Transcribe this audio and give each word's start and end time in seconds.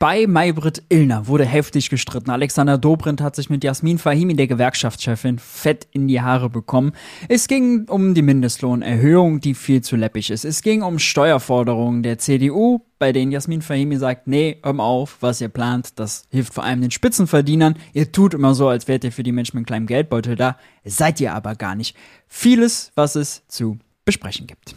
Bei 0.00 0.28
Maybrit 0.28 0.84
Illner 0.90 1.26
wurde 1.26 1.44
heftig 1.44 1.90
gestritten. 1.90 2.30
Alexander 2.30 2.78
Dobrindt 2.78 3.20
hat 3.20 3.34
sich 3.34 3.50
mit 3.50 3.64
Jasmin 3.64 3.98
Fahimi, 3.98 4.36
der 4.36 4.46
Gewerkschaftschefin, 4.46 5.40
fett 5.40 5.88
in 5.90 6.06
die 6.06 6.20
Haare 6.20 6.48
bekommen. 6.48 6.92
Es 7.28 7.48
ging 7.48 7.88
um 7.88 8.14
die 8.14 8.22
Mindestlohnerhöhung, 8.22 9.40
die 9.40 9.54
viel 9.54 9.80
zu 9.82 9.96
läppig 9.96 10.30
ist. 10.30 10.44
Es 10.44 10.62
ging 10.62 10.82
um 10.82 11.00
Steuerforderungen 11.00 12.04
der 12.04 12.18
CDU, 12.18 12.82
bei 13.00 13.10
denen 13.10 13.32
Jasmin 13.32 13.60
Fahimi 13.60 13.96
sagt, 13.96 14.28
nee, 14.28 14.58
hör 14.62 14.72
mal 14.74 14.84
auf, 14.84 15.16
was 15.18 15.40
ihr 15.40 15.48
plant, 15.48 15.98
das 15.98 16.28
hilft 16.30 16.54
vor 16.54 16.62
allem 16.62 16.80
den 16.80 16.92
Spitzenverdienern. 16.92 17.74
Ihr 17.92 18.12
tut 18.12 18.34
immer 18.34 18.54
so, 18.54 18.68
als 18.68 18.86
wärt 18.86 19.02
ihr 19.02 19.10
für 19.10 19.24
die 19.24 19.32
Menschen 19.32 19.58
mit 19.58 19.66
kleinem 19.66 19.86
Geldbeutel 19.86 20.36
da. 20.36 20.58
Seid 20.84 21.20
ihr 21.20 21.34
aber 21.34 21.56
gar 21.56 21.74
nicht. 21.74 21.96
Vieles, 22.28 22.92
was 22.94 23.16
es 23.16 23.42
zu 23.48 23.78
besprechen 24.04 24.46
gibt. 24.46 24.76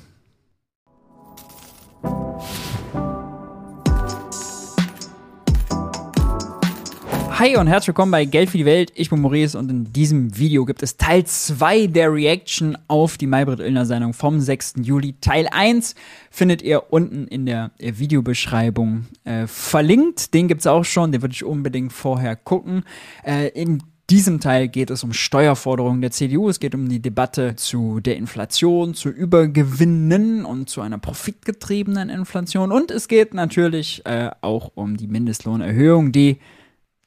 Hi 7.42 7.58
und 7.58 7.66
herzlich 7.66 7.88
willkommen 7.88 8.12
bei 8.12 8.26
Geld 8.26 8.52
für 8.52 8.60
die 8.60 8.66
Welt. 8.66 8.92
Ich 8.94 9.10
bin 9.10 9.20
Maurice 9.20 9.58
und 9.58 9.72
in 9.72 9.92
diesem 9.92 10.38
Video 10.38 10.64
gibt 10.64 10.84
es 10.84 10.98
Teil 10.98 11.26
2 11.26 11.88
der 11.88 12.14
Reaction 12.14 12.78
auf 12.88 13.18
die 13.18 13.26
Maybrit 13.26 13.60
Illner 13.60 13.88
Sendung 13.88 14.14
vom 14.14 14.40
6. 14.40 14.76
Juli. 14.84 15.16
Teil 15.22 15.48
1 15.52 15.96
findet 16.30 16.62
ihr 16.62 16.94
unten 16.94 17.26
in 17.26 17.48
der 17.48 17.72
Videobeschreibung 17.80 19.08
äh, 19.24 19.48
verlinkt. 19.48 20.36
Den 20.36 20.50
gibt 20.50 20.62
es 20.62 20.68
auch 20.68 20.86
schon, 20.86 21.12
den 21.12 21.24
würde 21.24 21.34
ich 21.34 21.44
unbedingt 21.44 21.94
vorher 21.94 22.36
gucken. 22.36 22.84
Äh, 23.26 23.48
in 23.60 23.82
diesem 24.12 24.40
Teil 24.40 24.68
geht 24.68 24.92
es 24.92 25.04
um 25.04 25.12
Steuerforderungen 25.12 26.02
der 26.02 26.12
CDU. 26.12 26.48
Es 26.48 26.60
geht 26.60 26.76
um 26.76 26.90
die 26.90 27.02
Debatte 27.02 27.56
zu 27.56 28.02
der 28.02 28.18
Inflation, 28.18 28.94
zu 28.94 29.10
Übergewinnen 29.10 30.46
und 30.46 30.70
zu 30.70 30.82
einer 30.82 31.00
profitgetriebenen 31.00 32.10
Inflation. 32.10 32.72
Und 32.72 32.92
es 32.92 33.08
geht 33.08 33.34
natürlich 33.34 34.06
äh, 34.06 34.30
auch 34.42 34.74
um 34.76 34.96
die 34.96 35.08
Mindestlohnerhöhung, 35.08 36.12
die 36.12 36.38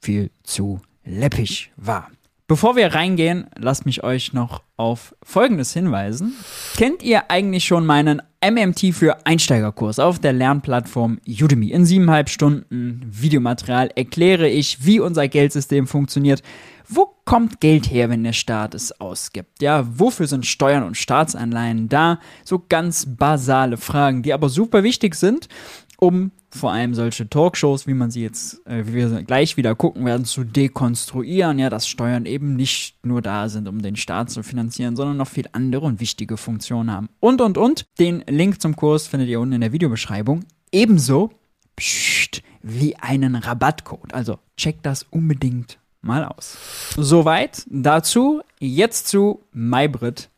viel 0.05 0.29
zu 0.43 0.79
läppig 1.03 1.71
war. 1.77 2.11
Bevor 2.47 2.75
wir 2.75 2.93
reingehen, 2.93 3.47
lasst 3.57 3.87
mich 3.87 4.03
euch 4.03 4.31
noch 4.31 4.61
auf 4.77 5.15
Folgendes 5.23 5.73
hinweisen. 5.73 6.33
Kennt 6.77 7.01
ihr 7.01 7.31
eigentlich 7.31 7.65
schon 7.65 7.87
meinen 7.87 8.21
MMT 8.39 8.93
für 8.93 9.25
Einsteigerkurs 9.25 9.97
auf 9.97 10.19
der 10.19 10.33
Lernplattform 10.33 11.19
Udemy? 11.27 11.71
In 11.71 11.85
siebeneinhalb 11.85 12.29
Stunden 12.29 13.01
Videomaterial 13.09 13.89
erkläre 13.95 14.47
ich, 14.47 14.85
wie 14.85 14.99
unser 14.99 15.27
Geldsystem 15.27 15.87
funktioniert. 15.87 16.43
Wo 16.87 17.15
kommt 17.25 17.61
Geld 17.61 17.89
her, 17.89 18.11
wenn 18.11 18.23
der 18.23 18.33
Staat 18.33 18.75
es 18.75 19.01
ausgibt? 19.01 19.63
Ja, 19.63 19.83
wofür 19.97 20.27
sind 20.27 20.45
Steuern 20.45 20.83
und 20.83 20.97
Staatsanleihen 20.97 21.89
da? 21.89 22.19
So 22.43 22.63
ganz 22.69 23.07
basale 23.07 23.77
Fragen, 23.77 24.21
die 24.21 24.33
aber 24.33 24.49
super 24.49 24.83
wichtig 24.83 25.15
sind, 25.15 25.49
um 25.97 26.31
vor 26.49 26.71
allem 26.71 26.93
solche 26.93 27.29
Talkshows, 27.29 27.87
wie 27.87 27.93
man 27.93 28.11
sie 28.11 28.21
jetzt, 28.21 28.65
äh, 28.65 28.85
wie 28.87 28.93
wir 28.93 29.23
gleich 29.23 29.57
wieder 29.57 29.75
gucken 29.75 30.05
werden, 30.05 30.25
zu 30.25 30.43
dekonstruieren, 30.43 31.59
ja, 31.59 31.69
dass 31.69 31.87
Steuern 31.87 32.25
eben 32.25 32.55
nicht 32.55 32.95
nur 33.05 33.21
da 33.21 33.49
sind, 33.49 33.67
um 33.67 33.81
den 33.81 33.95
Staat 33.95 34.29
zu 34.29 34.43
finanzieren, 34.43 34.95
sondern 34.95 35.17
noch 35.17 35.27
viel 35.27 35.45
andere 35.51 35.85
und 35.85 35.99
wichtige 35.99 36.37
Funktionen 36.37 36.91
haben. 36.91 37.09
Und, 37.19 37.41
und, 37.41 37.57
und. 37.57 37.85
Den 37.99 38.23
Link 38.27 38.61
zum 38.61 38.75
Kurs 38.75 39.07
findet 39.07 39.29
ihr 39.29 39.39
unten 39.39 39.55
in 39.55 39.61
der 39.61 39.73
Videobeschreibung. 39.73 40.45
Ebenso 40.71 41.31
pssst, 41.75 42.41
wie 42.61 42.95
einen 42.95 43.35
Rabattcode. 43.35 44.13
Also 44.13 44.39
checkt 44.57 44.85
das 44.85 45.03
unbedingt 45.03 45.77
mal 46.01 46.23
aus. 46.23 46.57
Soweit 46.97 47.65
dazu. 47.69 48.41
Jetzt 48.59 49.07
zu 49.07 49.41
Maybrit 49.51 50.29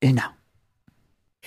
Illner. 0.00 0.32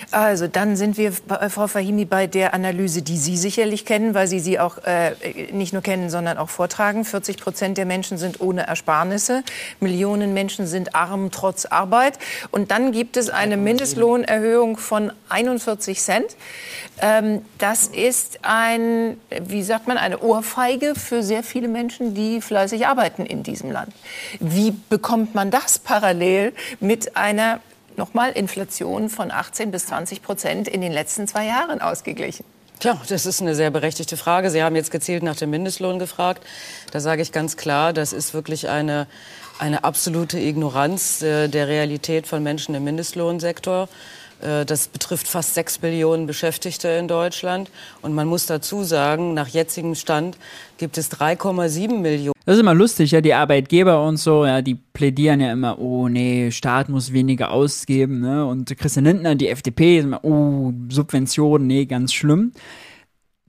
Also 0.10 0.48
dann 0.48 0.76
sind 0.76 0.98
wir, 0.98 1.14
äh, 1.30 1.50
Frau 1.50 1.68
Fahimi, 1.68 2.06
bei 2.06 2.26
der 2.26 2.54
Analyse, 2.54 3.04
die 3.04 3.18
Sie 3.18 3.38
sicherlich 3.38 3.86
kennen, 3.86 4.16
weil 4.16 4.28
Sie 4.28 4.40
sie 4.40 4.60
auch 4.60 4.80
äh, 4.80 5.12
nicht 5.52 5.72
nur 5.72 5.84
kennen, 5.84 6.10
sondern 6.10 6.38
auch 6.38 6.50
vortragen. 6.50 7.06
40 7.06 7.38
Prozent 7.38 7.78
der 7.78 7.86
Menschen 7.86 8.18
sind 8.18 8.42
ohne 8.42 8.66
Ersparnisse. 8.66 9.44
Millionen 9.80 10.34
Menschen 10.34 10.66
sind 10.66 10.96
arm 10.96 11.30
trotz 11.30 11.66
Arbeit. 11.66 12.18
Und 12.50 12.72
dann 12.72 12.92
gibt 12.92 13.18
es 13.18 13.30
eine 13.30 13.56
Mindestlohnerhöhung 13.56 14.78
von 14.78 15.12
41 15.30 16.02
Cent. 16.02 16.36
Ähm, 17.00 17.46
das 17.60 17.88
ist 17.88 18.40
ein, 18.42 19.18
wie 19.30 19.62
sagt 19.62 19.88
man, 19.88 19.98
eine 19.98 20.20
Ohrfeige 20.20 20.96
für 20.96 21.22
sehr 21.22 21.44
viele 21.44 21.68
Menschen, 21.68 22.16
die 22.16 22.42
fleißig 22.42 22.88
arbeiten 22.88 23.28
in 23.28 23.44
diesem 23.44 23.72
Land. 23.72 23.94
Wie 24.40 24.72
bekommt 24.90 25.36
man 25.36 25.52
das 25.52 25.78
parallel 25.78 26.54
mit 26.80 27.16
einer 27.16 27.60
nochmal 27.98 28.32
Inflation 28.32 29.10
von 29.10 29.32
18 29.32 29.72
bis 29.72 29.88
20 29.88 30.22
Prozent 30.22 30.68
in 30.68 30.82
den 30.82 30.92
letzten 30.92 31.28
zwei 31.28 31.46
Jahren 31.46 31.82
ausgeglichen? 31.82 32.46
Tja, 32.80 33.00
das 33.08 33.26
ist 33.26 33.42
eine 33.42 33.56
sehr 33.56 33.72
berechtigte 33.72 34.18
Frage. 34.18 34.50
Sie 34.50 34.62
haben 34.62 34.76
jetzt 34.76 34.92
gezielt 34.92 35.24
nach 35.24 35.36
dem 35.36 35.52
Mindestlohn 35.52 36.00
gefragt. 36.00 36.44
Da 36.92 37.00
sage 37.00 37.22
ich 37.22 37.32
ganz 37.32 37.56
klar, 37.56 37.94
das 37.94 38.12
ist 38.12 38.34
wirklich 38.34 38.68
eine, 38.68 39.08
eine 39.58 39.84
absolute 39.84 40.38
Ignoranz 40.38 41.22
äh, 41.22 41.48
der 41.48 41.68
Realität 41.68 42.28
von 42.28 42.44
Menschen 42.44 42.76
im 42.76 42.84
Mindestlohnsektor. 42.84 43.88
Äh, 44.44 44.66
das 44.66 44.88
betrifft 44.88 45.28
fast 45.28 45.54
sechs 45.54 45.82
Millionen 45.82 46.28
Beschäftigte 46.28 46.88
in 46.90 47.08
Deutschland. 47.08 47.70
Und 48.02 48.14
man 48.14 48.28
muss 48.28 48.46
dazu 48.46 48.84
sagen, 48.84 49.34
nach 49.34 49.48
jetzigem 49.48 49.96
Stand 49.96 50.38
gibt 50.78 50.98
es 50.98 51.12
3,7 51.12 52.00
Millionen. 52.00 52.34
Das 52.46 52.56
ist 52.56 52.62
immer 52.62 52.74
lustig, 52.74 53.12
ja, 53.12 53.22
die 53.22 53.34
Arbeitgeber 53.34 54.06
und 54.06 54.18
so, 54.18 54.46
ja, 54.46 54.62
die 54.62 54.76
plädieren 54.76 55.40
ja 55.40 55.52
immer, 55.54 55.80
oh 55.80 56.10
nee, 56.10 56.52
Staat 56.52 56.90
muss 56.90 57.14
weniger 57.14 57.52
ausgeben, 57.52 58.20
ne? 58.20 58.46
Und 58.46 58.78
Christian 58.78 59.06
Lindner, 59.06 59.36
die 59.36 59.48
FDP, 59.48 60.00
ist 60.00 60.04
immer, 60.04 60.24
oh, 60.26 60.74
Subventionen, 60.90 61.68
nee, 61.68 61.86
ganz 61.86 62.14
schlimm. 62.14 62.52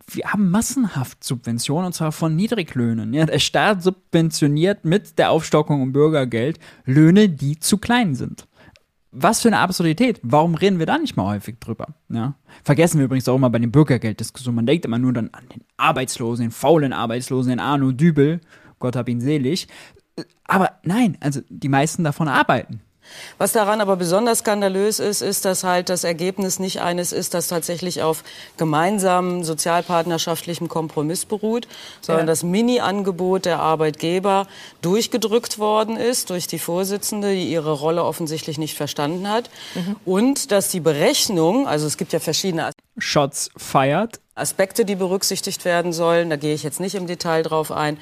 Wir 0.06 0.26
haben 0.26 0.50
massenhaft 0.50 1.24
Subventionen 1.24 1.86
und 1.86 1.92
zwar 1.94 2.12
von 2.12 2.36
Niedriglöhnen. 2.36 3.14
Ja, 3.14 3.24
der 3.24 3.38
Staat 3.38 3.82
subventioniert 3.82 4.84
mit 4.84 5.18
der 5.18 5.30
Aufstockung 5.30 5.80
um 5.82 5.92
Bürgergeld 5.92 6.60
Löhne, 6.84 7.30
die 7.30 7.58
zu 7.58 7.78
klein 7.78 8.14
sind 8.14 8.46
was 9.14 9.40
für 9.40 9.48
eine 9.48 9.58
Absurdität. 9.58 10.20
Warum 10.22 10.54
reden 10.54 10.78
wir 10.78 10.86
da 10.86 10.98
nicht 10.98 11.16
mal 11.16 11.26
häufig 11.26 11.58
drüber? 11.60 11.94
Ja? 12.08 12.34
Vergessen 12.64 12.98
wir 12.98 13.06
übrigens 13.06 13.28
auch 13.28 13.36
immer 13.36 13.50
bei 13.50 13.58
den 13.58 13.70
Bürgergelddiskussionen. 13.70 14.56
Man 14.56 14.66
denkt 14.66 14.84
immer 14.84 14.98
nur 14.98 15.12
dann 15.12 15.30
an 15.32 15.48
den 15.48 15.62
Arbeitslosen, 15.76 16.46
den 16.46 16.50
faulen 16.50 16.92
Arbeitslosen, 16.92 17.50
den 17.50 17.60
Arno 17.60 17.92
Dübel. 17.92 18.40
Gott 18.80 18.96
hab 18.96 19.08
ihn 19.08 19.20
selig. 19.20 19.68
Aber 20.44 20.72
nein, 20.82 21.16
also 21.20 21.40
die 21.48 21.68
meisten 21.68 22.04
davon 22.04 22.28
arbeiten. 22.28 22.80
Was 23.38 23.52
daran 23.52 23.80
aber 23.80 23.96
besonders 23.96 24.40
skandalös 24.40 24.98
ist, 24.98 25.22
ist, 25.22 25.44
dass 25.44 25.64
halt 25.64 25.88
das 25.88 26.04
Ergebnis 26.04 26.58
nicht 26.58 26.80
eines 26.80 27.12
ist, 27.12 27.34
das 27.34 27.48
tatsächlich 27.48 28.02
auf 28.02 28.24
gemeinsamen 28.56 29.44
sozialpartnerschaftlichem 29.44 30.68
Kompromiss 30.68 31.24
beruht, 31.24 31.68
sondern 32.00 32.26
ja. 32.26 32.32
das 32.32 32.42
Mini-Angebot 32.42 33.44
der 33.44 33.60
Arbeitgeber 33.60 34.46
durchgedrückt 34.82 35.58
worden 35.58 35.96
ist 35.96 36.30
durch 36.30 36.46
die 36.46 36.58
Vorsitzende, 36.58 37.32
die 37.32 37.50
ihre 37.50 37.72
Rolle 37.72 38.04
offensichtlich 38.04 38.58
nicht 38.58 38.76
verstanden 38.76 39.28
hat. 39.28 39.50
Mhm. 39.74 39.96
Und 40.04 40.50
dass 40.52 40.68
die 40.68 40.80
Berechnung, 40.80 41.66
also 41.66 41.86
es 41.86 41.96
gibt 41.96 42.12
ja 42.12 42.20
verschiedene 42.20 42.70
Shots 42.98 43.50
feiert. 43.56 44.20
Aspekte, 44.36 44.84
die 44.84 44.96
berücksichtigt 44.96 45.64
werden 45.64 45.92
sollen, 45.92 46.30
da 46.30 46.36
gehe 46.36 46.54
ich 46.54 46.62
jetzt 46.62 46.80
nicht 46.80 46.94
im 46.94 47.06
Detail 47.06 47.42
drauf 47.42 47.70
ein 47.70 47.98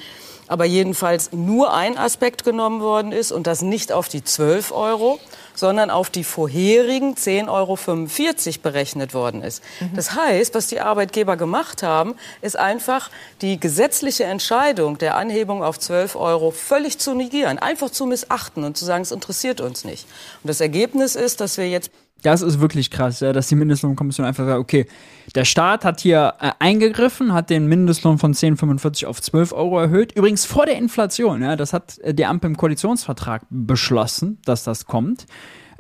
aber 0.49 0.65
jedenfalls 0.65 1.33
nur 1.33 1.73
ein 1.73 1.97
Aspekt 1.97 2.45
genommen 2.45 2.81
worden 2.81 3.13
ist 3.13 3.33
und 3.33 3.47
das 3.47 3.63
nicht 3.63 3.93
auf 3.93 4.09
die 4.09 4.25
12 4.25 4.73
Euro, 4.73 5.19
sondern 5.55 5.91
auf 5.91 6.11
die 6.11 6.25
vorherigen 6.25 7.15
10,45 7.15 7.49
Euro 7.49 8.59
berechnet 8.63 9.15
worden 9.15 9.43
ist. 9.43 9.63
Mhm. 9.81 9.97
Das 9.97 10.15
heißt, 10.15 10.55
was 10.55 10.67
die 10.67 10.81
Arbeitgeber 10.81 11.37
gemacht 11.37 11.83
haben, 11.83 12.15
ist 12.41 12.59
einfach 12.59 13.11
die 13.41 13.61
gesetzliche 13.61 14.25
Entscheidung 14.25 14.99
der 14.99 15.17
Anhebung 15.17 15.63
auf 15.63 15.79
12 15.79 16.17
Euro 16.17 16.51
völlig 16.51 16.99
zu 16.99 17.15
negieren, 17.15 17.59
einfach 17.59 17.91
zu 17.91 18.07
missachten 18.07 18.65
und 18.65 18.77
zu 18.77 18.85
sagen, 18.85 19.03
es 19.03 19.13
interessiert 19.13 19.61
uns 19.61 19.85
nicht. 19.85 20.07
Und 20.43 20.49
das 20.49 20.61
Ergebnis 20.61 21.15
ist, 21.15 21.41
dass 21.41 21.59
wir 21.59 21.69
jetzt 21.69 21.91
das 22.23 22.43
ist 22.43 22.61
wirklich 22.61 22.91
krass, 22.91 23.21
ja, 23.21 23.33
dass 23.33 23.49
die 23.49 23.55
Mindestlohnkommission 23.55 24.27
einfach 24.27 24.47
sagt, 24.47 24.59
okay, 24.59 24.87
der 25.35 25.45
Staat 25.45 25.85
hat 25.85 26.01
hier 26.01 26.35
äh, 26.41 26.53
eingegriffen, 26.59 27.33
hat 27.33 27.51
den 27.51 27.67
Mindestlohn 27.67 28.19
von 28.19 28.35
10,45 28.35 29.07
auf 29.07 29.21
12 29.21 29.53
Euro 29.53 29.81
erhöht. 29.81 30.13
Übrigens 30.13 30.45
vor 30.45 30.67
der 30.67 30.77
Inflation, 30.77 31.43
ja, 31.43 31.57
das 31.57 31.73
hat 31.73 31.99
äh, 31.99 32.15
die 32.15 32.25
Ampel 32.25 32.51
im 32.51 32.57
Koalitionsvertrag 32.57 33.43
beschlossen, 33.51 34.39
dass 34.45 34.65
das 34.65 34.87
kommt. 34.87 35.27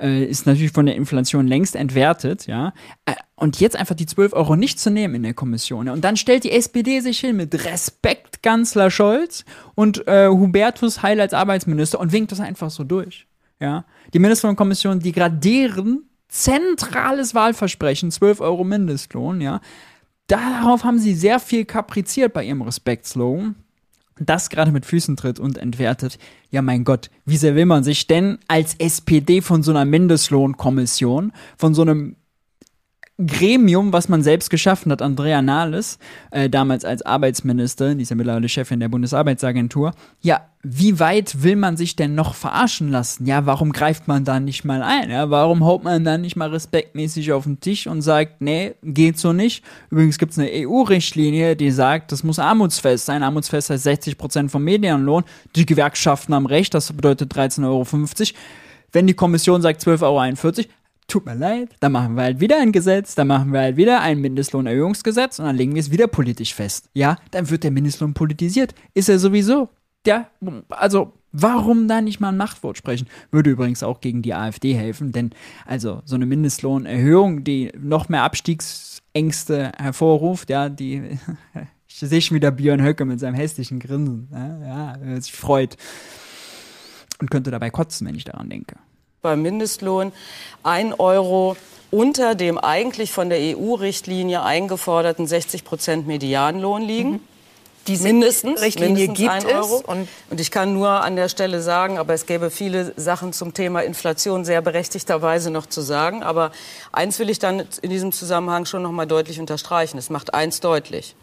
Äh, 0.01 0.25
ist 0.25 0.47
natürlich 0.47 0.73
von 0.73 0.87
der 0.87 0.97
Inflation 0.97 1.47
längst 1.47 1.77
entwertet, 1.77 2.47
ja. 2.47 2.73
Äh, 3.07 3.15
und 3.37 3.61
jetzt 3.61 3.77
einfach 3.77 3.95
die 3.95 4.07
12 4.07 4.33
Euro 4.35 4.57
nicht 4.57 4.79
zu 4.81 4.91
nehmen 4.91 5.17
in 5.17 5.23
der 5.23 5.35
Kommission. 5.35 5.87
Ja. 5.87 5.93
Und 5.93 6.03
dann 6.03 6.17
stellt 6.17 6.45
die 6.45 6.53
SPD 6.53 7.01
sich 7.01 7.21
hin 7.21 7.37
mit 7.37 7.65
Respekt 7.65 8.43
Kanzler 8.43 8.91
Scholz 8.91 9.45
und 9.75 10.07
äh, 10.07 10.29
Hubertus 10.29 11.03
Heil 11.03 11.21
als 11.21 11.35
Arbeitsminister 11.35 12.01
und 12.01 12.13
winkt 12.13 12.33
das 12.33 12.41
einfach 12.41 12.71
so 12.71 12.85
durch. 12.85 13.27
Ja. 13.61 13.85
Die 14.13 14.19
Mindestlohnkommission 14.19 15.01
degradieren 15.01 16.09
zentrales 16.33 17.35
Wahlversprechen, 17.35 18.11
12 18.11 18.41
Euro 18.41 18.65
Mindestlohn, 18.65 19.41
ja. 19.41 19.61
Darauf 20.29 20.83
haben 20.83 20.99
sie 20.99 21.15
sehr 21.15 21.39
viel 21.39 21.67
kapriziert 21.67 22.33
bei 22.33 22.45
ihrem 22.45 22.63
Respektslogan. 22.63 23.55
Das 24.19 24.49
gerade 24.49 24.73
mit 24.73 24.87
Füßen 24.87 25.17
tritt 25.17 25.39
und 25.39 25.59
entwertet. 25.59 26.19
Ja, 26.51 26.63
mein 26.63 26.85
Gott, 26.85 27.11
wie 27.27 27.37
sehr 27.37 27.55
will 27.55 27.67
man 27.67 27.85
sich 27.85 28.07
denn 28.07 28.39
als 28.49 28.75
SPD 28.75 29.43
von 29.43 29.63
so 29.63 29.73
einer 29.73 29.85
Mindestlohnkommission, 29.85 31.33
von 31.59 31.75
so 31.75 31.83
einem 31.83 32.17
Gremium, 33.27 33.93
was 33.93 34.09
man 34.09 34.23
selbst 34.23 34.51
geschaffen 34.51 34.93
hat, 34.93 35.03
Andrea 35.03 35.43
Nahles, 35.43 35.99
äh, 36.31 36.49
damals 36.49 36.85
als 36.85 37.03
Arbeitsministerin, 37.03 37.99
die 37.99 38.03
ist 38.03 38.11
ja 38.11 38.17
mittlerweile 38.17 38.49
Chefin 38.49 38.81
der 38.81 38.89
Bundesarbeitsagentur. 38.89 39.93
Ja, 40.21 40.43
wie 40.63 41.01
weit 41.01 41.43
will 41.43 41.57
man 41.57 41.77
sich 41.77 41.97
denn 41.97 42.15
noch 42.15 42.35
verarschen 42.35 42.91
lassen? 42.91 43.27
Ja, 43.27 43.47
warum 43.47 43.73
greift 43.73 44.07
man 44.07 44.25
da 44.25 44.39
nicht 44.39 44.65
mal 44.65 44.83
ein? 44.83 45.11
Ja, 45.11 45.29
warum 45.29 45.65
haut 45.65 45.83
man 45.83 46.05
da 46.05 46.19
nicht 46.19 46.37
mal 46.37 46.51
respektmäßig 46.51 47.33
auf 47.33 47.45
den 47.45 47.59
Tisch 47.59 47.87
und 47.87 48.03
sagt, 48.03 48.41
nee, 48.41 48.75
geht 48.83 49.19
so 49.19 49.33
nicht? 49.33 49.65
Übrigens 49.91 50.19
gibt 50.19 50.33
es 50.33 50.39
eine 50.39 50.51
EU-Richtlinie, 50.53 51.57
die 51.57 51.71
sagt, 51.71 52.13
das 52.13 52.23
muss 52.23 52.39
armutsfest 52.39 53.07
sein. 53.07 53.23
Armutsfest 53.23 53.71
heißt 53.71 53.83
60 53.83 54.19
Prozent 54.19 54.51
vom 54.51 54.63
Medianlohn. 54.63 55.25
Die 55.57 55.67
Gewerkschaften 55.67 56.35
haben 56.35 56.47
recht, 56.47 56.75
das 56.75 56.93
bedeutet 56.93 57.35
13,50 57.35 57.65
Euro. 57.65 57.87
Wenn 58.93 59.07
die 59.07 59.15
Kommission 59.15 59.63
sagt 59.63 59.83
12,41 59.83 60.59
Euro, 60.59 60.69
tut 61.13 61.27
mir 61.27 61.35
leid, 61.35 61.69
dann 61.81 61.93
machen 61.93 62.15
wir 62.15 62.23
halt 62.23 62.41
wieder 62.41 62.59
ein 62.59 62.73
Gesetz, 62.73 63.15
dann 63.15 63.27
machen 63.27 63.53
wir 63.53 63.61
halt 63.61 63.77
wieder 63.77 64.01
ein 64.01 64.19
Mindestlohnerhöhungsgesetz 64.21 65.39
und 65.39 65.45
dann 65.45 65.57
legen 65.57 65.75
wir 65.75 65.81
es 65.81 65.91
wieder 65.91 66.07
politisch 66.07 66.55
fest. 66.55 66.89
Ja, 66.95 67.17
dann 67.31 67.51
wird 67.51 67.65
der 67.65 67.71
Mindestlohn 67.71 68.15
politisiert. 68.15 68.75
Ist 68.95 69.11
er 69.11 69.19
sowieso. 69.19 69.69
Ja, 70.07 70.29
also 70.71 71.13
warum 71.31 71.87
da 71.87 72.01
nicht 72.01 72.19
mal 72.19 72.31
ein 72.31 72.39
Machtwort 72.39 72.79
sprechen? 72.79 73.09
Würde 73.31 73.51
übrigens 73.51 73.83
auch 73.83 74.01
gegen 74.01 74.23
die 74.23 74.33
AfD 74.33 74.73
helfen, 74.73 75.13
denn 75.13 75.31
also 75.67 76.01
so 76.07 76.15
eine 76.15 76.25
Mindestlohnerhöhung, 76.25 77.45
die 77.45 77.71
noch 77.79 78.09
mehr 78.09 78.23
Abstiegsängste 78.23 79.73
hervorruft, 79.77 80.49
ja, 80.49 80.71
die 80.71 81.19
ich 81.89 81.97
sehe 81.97 82.23
schon 82.23 82.37
wieder 82.37 82.51
Björn 82.51 82.83
Höcke 82.83 83.05
mit 83.05 83.21
seinem 83.21 83.35
hässlichen 83.35 83.81
Grinsen, 83.81 84.29
ja, 84.33 84.97
ja 84.97 85.21
sich 85.21 85.35
freut 85.35 85.77
und 87.21 87.31
könnte 87.31 87.51
dabei 87.51 87.69
kotzen, 87.69 88.07
wenn 88.07 88.15
ich 88.15 88.25
daran 88.25 88.49
denke 88.49 88.77
beim 89.23 89.41
Mindestlohn 89.41 90.11
ein 90.65 90.93
Euro 90.95 91.57
unter 91.93 92.35
dem 92.35 92.59
eigentlich 92.59 93.13
von 93.13 93.29
der 93.31 93.39
EU-Richtlinie 93.39 94.43
eingeforderten 94.43 95.29
60 95.29 95.65
Prozent 95.65 96.09
Medianlohn 96.09 96.83
liegen. 96.83 97.11
Mhm. 97.11 97.21
Diese 97.87 98.03
mindestens, 98.03 98.61
Richtlinie 98.61 99.07
mindestens 99.07 99.45
gibt 99.45 99.55
es. 99.55 99.71
Und, 99.83 100.09
und, 100.29 100.41
ich 100.41 100.51
kann 100.51 100.75
nur 100.75 100.89
an 100.89 101.15
der 101.15 101.29
Stelle 101.29 101.63
sagen, 101.63 101.99
aber 101.99 102.15
es 102.15 102.27
gäbe 102.27 102.51
viele 102.51 102.95
Sachen 102.97 103.33
zum 103.33 103.55
Thema 103.55 103.83
Inflation 103.85 104.45
sehr 104.45 104.61
berechtigterweise 104.61 105.53
noch 105.53 105.67
zu 105.67 105.83
sagen. 105.83 106.25
Aber 106.25 106.51
eins 106.91 107.21
will 107.21 107.31
ich 107.31 107.39
dann 107.39 107.63
in 107.81 107.91
diesem 107.91 108.11
Zusammenhang 108.11 108.67
schon 108.67 108.83
noch 108.83 108.91
mal 108.91 109.07
deutlich 109.07 109.39
unterstreichen. 109.39 109.99
Es 109.99 110.11
macht 110.11 110.35
eins 110.35 110.59
deutlich. 110.59 111.15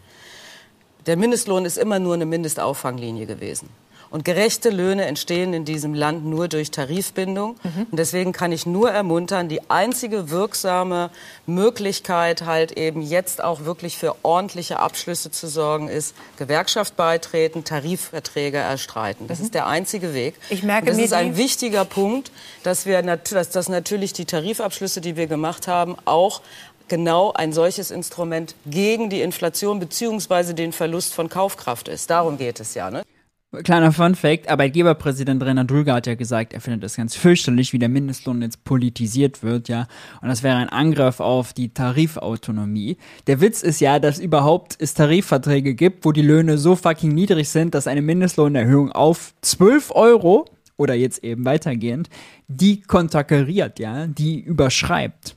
Der 1.04 1.18
Mindestlohn 1.18 1.66
ist 1.66 1.76
immer 1.76 1.98
nur 1.98 2.14
eine 2.14 2.24
Mindestauffanglinie 2.24 3.26
gewesen. 3.26 3.68
Und 4.10 4.24
gerechte 4.24 4.70
Löhne 4.70 5.04
entstehen 5.04 5.54
in 5.54 5.64
diesem 5.64 5.94
Land 5.94 6.24
nur 6.24 6.48
durch 6.48 6.72
Tarifbindung. 6.72 7.56
Mhm. 7.62 7.86
Und 7.92 7.96
deswegen 7.96 8.32
kann 8.32 8.50
ich 8.50 8.66
nur 8.66 8.90
ermuntern, 8.90 9.48
die 9.48 9.70
einzige 9.70 10.30
wirksame 10.30 11.10
Möglichkeit 11.46 12.42
halt 12.42 12.72
eben 12.72 13.02
jetzt 13.02 13.42
auch 13.42 13.64
wirklich 13.64 13.96
für 13.96 14.16
ordentliche 14.22 14.80
Abschlüsse 14.80 15.30
zu 15.30 15.46
sorgen, 15.46 15.88
ist 15.88 16.16
Gewerkschaft 16.36 16.96
beitreten, 16.96 17.62
Tarifverträge 17.62 18.58
erstreiten. 18.58 19.28
Das 19.28 19.38
mhm. 19.38 19.44
ist 19.44 19.54
der 19.54 19.68
einzige 19.68 20.12
Weg. 20.12 20.34
Ich 20.50 20.64
merke 20.64 20.90
Und 20.90 20.98
das 20.98 21.04
ist 21.04 21.12
ein 21.12 21.36
wichtiger 21.36 21.84
Punkt, 21.84 22.32
dass 22.64 22.86
wir, 22.86 23.00
dass, 23.02 23.50
dass 23.50 23.68
natürlich 23.68 24.12
die 24.12 24.24
Tarifabschlüsse, 24.24 25.00
die 25.00 25.16
wir 25.16 25.28
gemacht 25.28 25.68
haben, 25.68 25.96
auch 26.04 26.42
genau 26.88 27.32
ein 27.32 27.52
solches 27.52 27.92
Instrument 27.92 28.56
gegen 28.66 29.08
die 29.08 29.22
Inflation 29.22 29.78
bzw. 29.78 30.52
den 30.52 30.72
Verlust 30.72 31.14
von 31.14 31.28
Kaufkraft 31.28 31.86
ist. 31.86 32.10
Darum 32.10 32.36
geht 32.36 32.58
es 32.58 32.74
ja. 32.74 32.90
Ne? 32.90 33.02
Kleiner 33.52 33.90
Fun 33.90 34.14
Fact, 34.14 34.48
Arbeitgeberpräsident 34.48 35.42
Rainer 35.42 35.64
Drüger 35.64 35.94
hat 35.94 36.06
ja 36.06 36.14
gesagt, 36.14 36.52
er 36.52 36.60
findet 36.60 36.84
es 36.84 36.94
ganz 36.94 37.16
fürchterlich, 37.16 37.72
wie 37.72 37.80
der 37.80 37.88
Mindestlohn 37.88 38.42
jetzt 38.42 38.62
politisiert 38.62 39.42
wird, 39.42 39.68
ja. 39.68 39.88
Und 40.22 40.28
das 40.28 40.44
wäre 40.44 40.56
ein 40.56 40.68
Angriff 40.68 41.18
auf 41.18 41.52
die 41.52 41.74
Tarifautonomie. 41.74 42.96
Der 43.26 43.40
Witz 43.40 43.62
ist 43.62 43.80
ja, 43.80 43.98
dass 43.98 44.20
überhaupt 44.20 44.76
es 44.78 44.94
Tarifverträge 44.94 45.74
gibt, 45.74 46.04
wo 46.04 46.12
die 46.12 46.22
Löhne 46.22 46.58
so 46.58 46.76
fucking 46.76 47.12
niedrig 47.12 47.48
sind, 47.48 47.74
dass 47.74 47.88
eine 47.88 48.02
Mindestlohnerhöhung 48.02 48.92
auf 48.92 49.34
12 49.40 49.90
Euro 49.96 50.44
oder 50.76 50.94
jetzt 50.94 51.24
eben 51.24 51.44
weitergehend, 51.44 52.08
die 52.46 52.82
konterkariert, 52.82 53.80
ja, 53.80 54.06
die 54.06 54.38
überschreibt. 54.38 55.34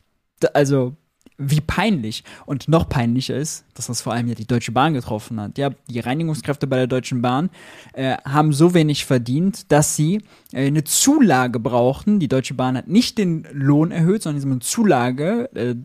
Also 0.54 0.96
wie 1.38 1.62
peinlich 1.62 2.24
und 2.46 2.68
noch 2.68 2.88
peinlicher 2.88 3.36
ist, 3.36 3.66
dass 3.74 3.88
das 3.88 4.02
vor 4.02 4.14
allem 4.14 4.28
ja 4.28 4.36
die 4.36 4.46
Deutsche 4.46 4.72
Bahn 4.72 4.94
getroffen 4.94 5.40
hat. 5.40 5.58
Ja, 5.58 5.72
die 5.90 6.00
Reinigungskräfte 6.00 6.68
bei 6.68 6.78
der 6.78 6.88
Deutschen 6.88 7.22
Bahn 7.22 7.50
äh, 7.94 8.18
haben 8.26 8.54
so 8.54 8.74
wenig 8.74 9.06
verdient, 9.06 9.72
dass 9.72 9.96
sie 9.96 10.22
äh, 10.52 10.68
eine 10.68 10.84
Zulage 10.84 11.60
brauchten. 11.60 12.20
Die 12.20 12.28
Deutsche 12.28 12.54
Bahn 12.54 12.78
hat 12.78 12.88
nicht 12.88 13.18
den 13.18 13.48
Lohn 13.52 13.92
erhöht, 13.92 14.24
sondern 14.24 14.42
sie 14.42 14.46
haben 14.46 14.54
eine 14.54 14.62
Zulage 14.62 15.50
äh, 15.56 15.76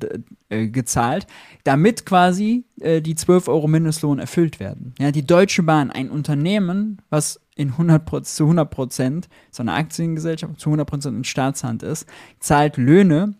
äh, 0.50 0.68
gezahlt, 0.68 1.26
damit 1.64 2.06
quasi 2.06 2.64
äh, 2.80 3.00
die 3.00 3.14
12 3.14 3.48
Euro 3.48 3.68
Mindestlohn 3.68 4.18
erfüllt 4.18 4.60
werden. 4.60 4.94
Ja, 4.98 5.10
die 5.10 5.26
Deutsche 5.26 5.62
Bahn, 5.62 5.90
ein 5.90 6.10
Unternehmen, 6.10 7.02
was 7.10 7.40
in 7.54 7.70
100 7.72 8.24
zu 8.24 8.44
100 8.44 8.70
Prozent, 8.70 9.28
so 9.50 9.62
eine 9.62 9.72
Aktiengesellschaft 9.74 10.60
zu 10.60 10.70
100 10.70 10.88
Prozent 10.88 11.16
in 11.16 11.24
Staatshand 11.24 11.82
ist, 11.82 12.06
zahlt 12.38 12.76
Löhne, 12.76 13.34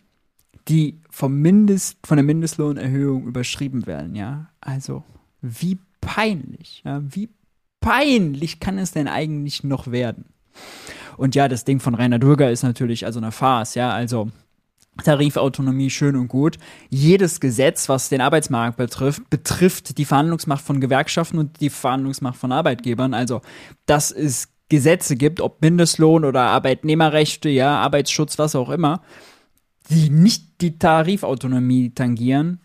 die 0.69 1.01
vom 1.09 1.41
Mindest, 1.41 1.97
von 2.05 2.17
der 2.17 2.23
Mindestlohnerhöhung 2.23 3.25
überschrieben 3.25 3.85
werden, 3.87 4.15
ja. 4.15 4.49
Also, 4.61 5.03
wie 5.41 5.79
peinlich, 6.01 6.83
ja, 6.85 7.01
wie 7.03 7.29
peinlich 7.81 8.59
kann 8.59 8.77
es 8.77 8.91
denn 8.91 9.07
eigentlich 9.07 9.63
noch 9.63 9.91
werden? 9.91 10.25
Und 11.17 11.35
ja, 11.35 11.47
das 11.47 11.65
Ding 11.65 11.79
von 11.79 11.95
Rainer 11.95 12.19
Durger 12.19 12.51
ist 12.51 12.63
natürlich 12.63 13.05
also 13.05 13.19
eine 13.19 13.31
Farce, 13.31 13.75
ja, 13.75 13.91
also 13.91 14.29
Tarifautonomie 15.03 15.89
schön 15.89 16.15
und 16.15 16.27
gut. 16.27 16.57
Jedes 16.89 17.39
Gesetz, 17.39 17.89
was 17.89 18.09
den 18.09 18.21
Arbeitsmarkt 18.21 18.77
betrifft, 18.77 19.29
betrifft 19.29 19.97
die 19.97 20.05
Verhandlungsmacht 20.05 20.63
von 20.63 20.81
Gewerkschaften 20.81 21.37
und 21.37 21.61
die 21.61 21.69
Verhandlungsmacht 21.69 22.37
von 22.37 22.51
Arbeitgebern. 22.51 23.13
Also, 23.13 23.41
dass 23.85 24.11
es 24.11 24.49
Gesetze 24.69 25.15
gibt, 25.15 25.41
ob 25.41 25.61
Mindestlohn 25.61 26.25
oder 26.25 26.43
Arbeitnehmerrechte, 26.43 27.49
ja, 27.49 27.79
Arbeitsschutz, 27.79 28.37
was 28.37 28.55
auch 28.55 28.69
immer, 28.69 29.01
die 29.89 30.09
nicht 30.09 30.61
die 30.61 30.77
Tarifautonomie 30.77 31.91
tangieren, 31.91 32.59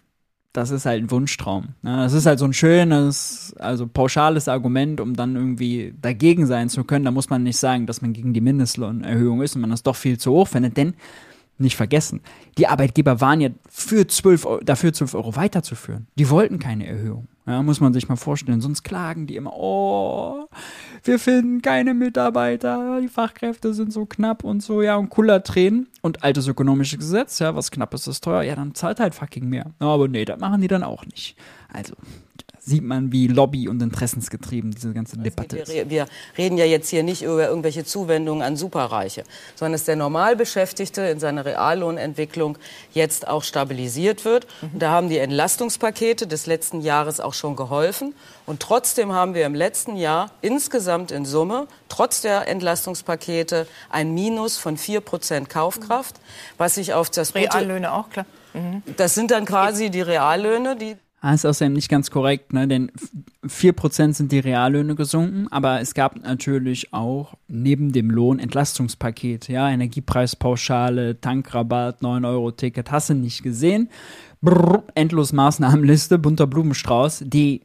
das 0.53 0.71
ist 0.71 0.87
halt 0.87 1.03
ein 1.03 1.11
Wunschtraum. 1.11 1.71
Ne? 1.83 1.97
Das 1.97 2.13
ist 2.13 2.27
halt 2.27 2.39
so 2.39 2.45
ein 2.45 2.53
schönes, 2.53 3.55
also 3.59 3.89
pauschales 3.89 4.47
Argument, 4.47 5.01
um 5.01 5.15
dann 5.15 5.35
irgendwie 5.35 5.95
dagegen 6.01 6.47
sein 6.47 6.69
zu 6.69 6.85
können. 6.85 7.05
Da 7.05 7.11
muss 7.11 7.29
man 7.29 7.43
nicht 7.43 7.57
sagen, 7.57 7.87
dass 7.87 8.03
man 8.03 8.13
gegen 8.13 8.33
die 8.33 8.41
Mindestlohnerhöhung 8.41 9.43
ist 9.43 9.57
und 9.57 9.63
man 9.63 9.71
das 9.71 9.83
doch 9.83 9.97
viel 9.97 10.17
zu 10.17 10.31
hoch 10.31 10.49
findet, 10.49 10.77
denn 10.77 10.95
nicht 11.59 11.77
vergessen, 11.77 12.21
die 12.59 12.67
Arbeitgeber 12.67 13.21
waren 13.21 13.41
ja 13.41 13.51
für 13.69 14.07
12 14.07 14.47
Euro, 14.47 14.65
dafür 14.65 14.93
12 14.93 15.15
Euro 15.15 15.37
weiterzuführen. 15.37 16.07
Die 16.17 16.29
wollten 16.31 16.59
keine 16.59 16.87
Erhöhung. 16.87 17.29
Ja, 17.47 17.63
muss 17.63 17.81
man 17.81 17.93
sich 17.93 18.09
mal 18.09 18.17
vorstellen. 18.17 18.63
Sonst 18.63 18.85
klagen 18.85 19.27
die 19.27 19.37
immer, 19.37 19.53
oh, 19.55 20.49
wir 21.03 21.19
finden 21.19 21.61
keine 21.61 21.93
Mitarbeiter, 21.93 23.01
die 23.03 23.09
Fachkräfte 23.09 23.75
sind 23.75 23.93
so 23.93 24.07
knapp 24.07 24.45
und 24.45 24.63
so, 24.63 24.81
ja, 24.81 24.97
und 24.97 25.11
cooler 25.11 25.43
Tränen. 25.43 25.89
Und 26.01 26.25
altes 26.25 26.49
ökonomisches 26.49 26.99
Gesetz, 26.99 27.39
ja, 27.41 27.55
was 27.55 27.71
knapp 27.71 27.93
ist, 27.93 28.07
ist 28.07 28.25
teuer, 28.25 28.43
ja, 28.43 28.57
dann 28.57 28.75
zahlt 28.75 28.99
halt 28.99 29.15
fucking 29.15 29.47
mehr. 29.47 29.73
Aber 29.79 30.09
nee, 30.09 30.25
das 30.25 30.41
machen 30.41 30.63
die 30.63 30.69
dann 30.69 30.83
auch 30.83 31.05
nicht. 31.05 31.37
Also, 31.71 31.95
sieht 32.65 32.83
man, 32.83 33.13
wie 33.13 33.27
Lobby- 33.27 33.69
und 33.69 33.83
interessensgetrieben 33.83 34.71
diese 34.71 34.93
ganze 34.93 35.19
Debatte 35.19 35.59
ist. 35.59 35.73
Wir, 35.73 35.91
wir 35.91 36.07
reden 36.39 36.57
ja 36.57 36.65
jetzt 36.65 36.89
hier 36.89 37.03
nicht 37.03 37.23
über 37.23 37.47
irgendwelche 37.47 37.85
Zuwendungen 37.85 38.43
an 38.43 38.57
Superreiche, 38.57 39.25
sondern 39.55 39.73
dass 39.73 39.85
der 39.85 39.97
Normalbeschäftigte 39.97 41.03
in 41.03 41.21
seiner 41.21 41.45
Reallohnentwicklung 41.45 42.57
jetzt 42.93 43.29
auch 43.29 43.43
stabilisiert 43.43 44.25
wird. 44.25 44.47
Mhm. 44.63 44.79
Da 44.79 44.91
haben 44.91 45.09
die 45.11 45.19
Entlastungspakete 45.19 46.27
des 46.27 46.47
letzten 46.47 46.81
Jahres 46.81 47.21
auch 47.21 47.35
schon 47.35 47.55
geholfen. 47.55 48.15
Und 48.47 48.61
trotzdem 48.61 49.13
haben 49.13 49.35
wir 49.35 49.45
im 49.45 49.55
letzten 49.55 49.97
Jahr 49.97 50.31
insgesamt 50.41 51.11
in 51.11 51.25
Summe, 51.25 51.67
trotz 51.89 52.23
der 52.23 52.49
Entlastungspakete, 52.49 53.67
ein 53.91 54.15
Minus 54.15 54.57
von 54.57 54.77
4 54.77 55.01
Prozent 55.01 55.51
Kaufkraft, 55.51 56.17
was 56.57 56.77
sich 56.77 56.95
auf 56.95 57.11
das 57.11 57.35
Reallöhne 57.35 57.93
auch 57.93 58.09
klar. 58.11 58.27
Mhm. 58.55 58.83
Das 58.97 59.15
sind 59.15 59.31
dann 59.31 59.45
quasi 59.45 59.91
die 59.91 60.03
Reallöhne, 60.03 60.77
die 60.77 60.97
das 61.33 61.41
ist 61.41 61.47
außerdem 61.47 61.73
nicht 61.73 61.89
ganz 61.89 62.11
korrekt, 62.11 62.53
ne? 62.53 62.69
denn 62.69 62.93
4% 63.47 64.13
sind 64.13 64.33
die 64.33 64.41
Reallöhne 64.41 64.95
gesunken, 64.95 65.49
aber 65.51 65.81
es 65.81 65.95
gab 65.95 66.17
natürlich 66.23 66.93
auch 66.93 67.35
neben 67.49 67.93
dem 67.93 68.11
Lohn 68.11 68.39
Entlastungspaket, 68.39 69.49
ja, 69.49 69.71
Energiepreispauschale, 69.71 71.21
Tankrabatt, 71.21 72.03
9-Euro-Ticket, 72.03 72.91
hast 72.91 73.11
du 73.11 73.15
nicht 73.15 73.43
gesehen. 73.43 73.89
Brrr, 74.43 74.85
endlos 74.95 75.33
Maßnahmenliste, 75.33 76.19
bunter 76.19 76.47
Blumenstrauß, 76.47 77.25
die 77.27 77.63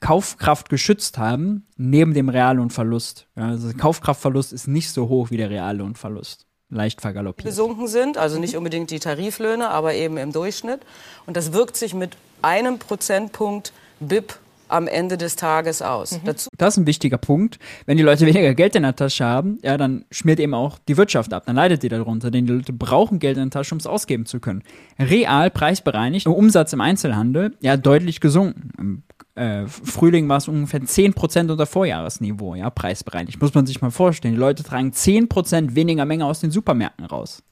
Kaufkraft 0.00 0.68
geschützt 0.68 1.16
haben, 1.16 1.66
neben 1.76 2.12
dem 2.12 2.28
Reallohnverlust. 2.28 3.26
Ja, 3.36 3.48
also 3.48 3.72
Kaufkraftverlust 3.72 4.52
ist 4.52 4.68
nicht 4.68 4.90
so 4.90 5.08
hoch 5.08 5.30
wie 5.30 5.38
der 5.38 5.48
Reallohnverlust 5.48 6.47
leicht 6.70 7.00
vergaloppiert. 7.00 7.46
Gesunken 7.46 7.88
sind, 7.88 8.18
also 8.18 8.38
nicht 8.38 8.56
unbedingt 8.56 8.90
die 8.90 8.98
Tariflöhne, 8.98 9.70
aber 9.70 9.94
eben 9.94 10.16
im 10.16 10.32
Durchschnitt. 10.32 10.80
Und 11.26 11.36
das 11.36 11.52
wirkt 11.52 11.76
sich 11.76 11.94
mit 11.94 12.16
einem 12.42 12.78
Prozentpunkt 12.78 13.72
BIP 14.00 14.38
am 14.68 14.86
Ende 14.86 15.16
des 15.16 15.36
Tages 15.36 15.82
aus. 15.82 16.12
Mhm. 16.12 16.34
Das 16.58 16.74
ist 16.74 16.76
ein 16.76 16.86
wichtiger 16.86 17.18
Punkt. 17.18 17.58
Wenn 17.86 17.96
die 17.96 18.02
Leute 18.02 18.26
weniger 18.26 18.54
Geld 18.54 18.76
in 18.76 18.82
der 18.82 18.94
Tasche 18.94 19.24
haben, 19.24 19.58
ja, 19.62 19.76
dann 19.76 20.04
schmiert 20.10 20.40
eben 20.40 20.54
auch 20.54 20.78
die 20.88 20.96
Wirtschaft 20.96 21.32
ab. 21.32 21.44
Dann 21.46 21.56
leidet 21.56 21.82
die 21.82 21.88
darunter, 21.88 22.30
denn 22.30 22.46
die 22.46 22.52
Leute 22.52 22.72
brauchen 22.72 23.18
Geld 23.18 23.38
in 23.38 23.44
der 23.44 23.50
Tasche, 23.50 23.74
um 23.74 23.78
es 23.78 23.86
ausgeben 23.86 24.26
zu 24.26 24.40
können. 24.40 24.62
Real 24.98 25.50
preisbereinigt, 25.50 26.26
Umsatz 26.26 26.72
im 26.74 26.82
Einzelhandel, 26.82 27.56
ja, 27.60 27.76
deutlich 27.76 28.20
gesunken. 28.20 28.70
Im 28.78 29.02
äh, 29.38 29.66
Frühling 29.66 30.28
war 30.28 30.38
es 30.38 30.48
ungefähr 30.48 30.80
10% 30.80 31.50
unter 31.50 31.66
Vorjahresniveau, 31.66 32.54
ja, 32.54 32.70
preisbereinigt. 32.70 33.40
Muss 33.40 33.54
man 33.54 33.66
sich 33.66 33.80
mal 33.80 33.90
vorstellen. 33.90 34.34
Die 34.34 34.40
Leute 34.40 34.62
tragen 34.62 34.90
10% 34.90 35.74
weniger 35.74 36.04
Menge 36.04 36.26
aus 36.26 36.40
den 36.40 36.50
Supermärkten 36.50 37.06
raus. 37.06 37.42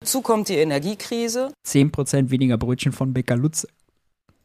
Dazu 0.00 0.20
kommt 0.20 0.48
die 0.48 0.56
Energiekrise. 0.56 1.52
10% 1.66 2.30
weniger 2.30 2.58
Brötchen 2.58 2.92
von 2.92 3.12
Bäcker 3.12 3.36
Lutze. 3.36 3.68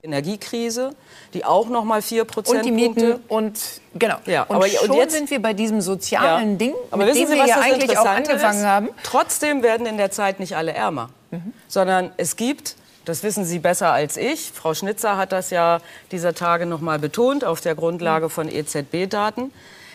Energiekrise, 0.04 0.92
die 1.34 1.46
auch 1.46 1.70
noch 1.70 1.84
mal 1.84 2.00
4% 2.00 2.50
Und 2.50 2.66
die 2.66 2.72
Mieten 2.72 3.20
und 3.28 3.60
genau. 3.94 4.16
Ja, 4.26 4.44
und 4.44 4.56
aber 4.56 4.68
schon 4.68 4.90
und 4.90 4.98
jetzt, 4.98 5.14
sind 5.14 5.30
wir 5.30 5.40
bei 5.42 5.54
diesem 5.54 5.82
sozialen 5.82 6.52
ja. 6.52 6.58
Ding, 6.58 6.74
aber 6.90 7.06
mit 7.06 7.16
dem 7.16 7.28
Sie, 7.28 7.34
wir 7.34 7.46
ja 7.46 7.60
eigentlich 7.60 7.98
auch 7.98 8.06
angefangen 8.06 8.60
ist? 8.60 8.66
haben. 8.66 8.90
Trotzdem 9.04 9.62
werden 9.62 9.86
in 9.86 9.98
der 9.98 10.10
Zeit 10.10 10.40
nicht 10.40 10.56
alle 10.56 10.74
ärmer, 10.74 11.10
mhm. 11.30 11.54
sondern 11.68 12.12
es 12.18 12.36
gibt 12.36 12.76
das 13.06 13.24
wissen 13.24 13.46
Sie 13.46 13.60
besser 13.60 13.92
als 13.92 14.18
ich. 14.18 14.52
Frau 14.52 14.74
Schnitzer 14.74 15.18
hat 15.18 15.32
das 15.32 15.50
ja 15.50 15.80
dieser 16.12 16.34
Tage 16.34 16.66
noch 16.66 16.82
mal 16.82 17.00
betont 17.00 17.44
auf 17.44 17.62
der 17.62 17.76
Grundlage 17.76 18.30
von 18.30 18.48
EZB-Daten. 18.48 19.52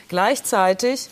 Gleichzeitig 0.08 1.08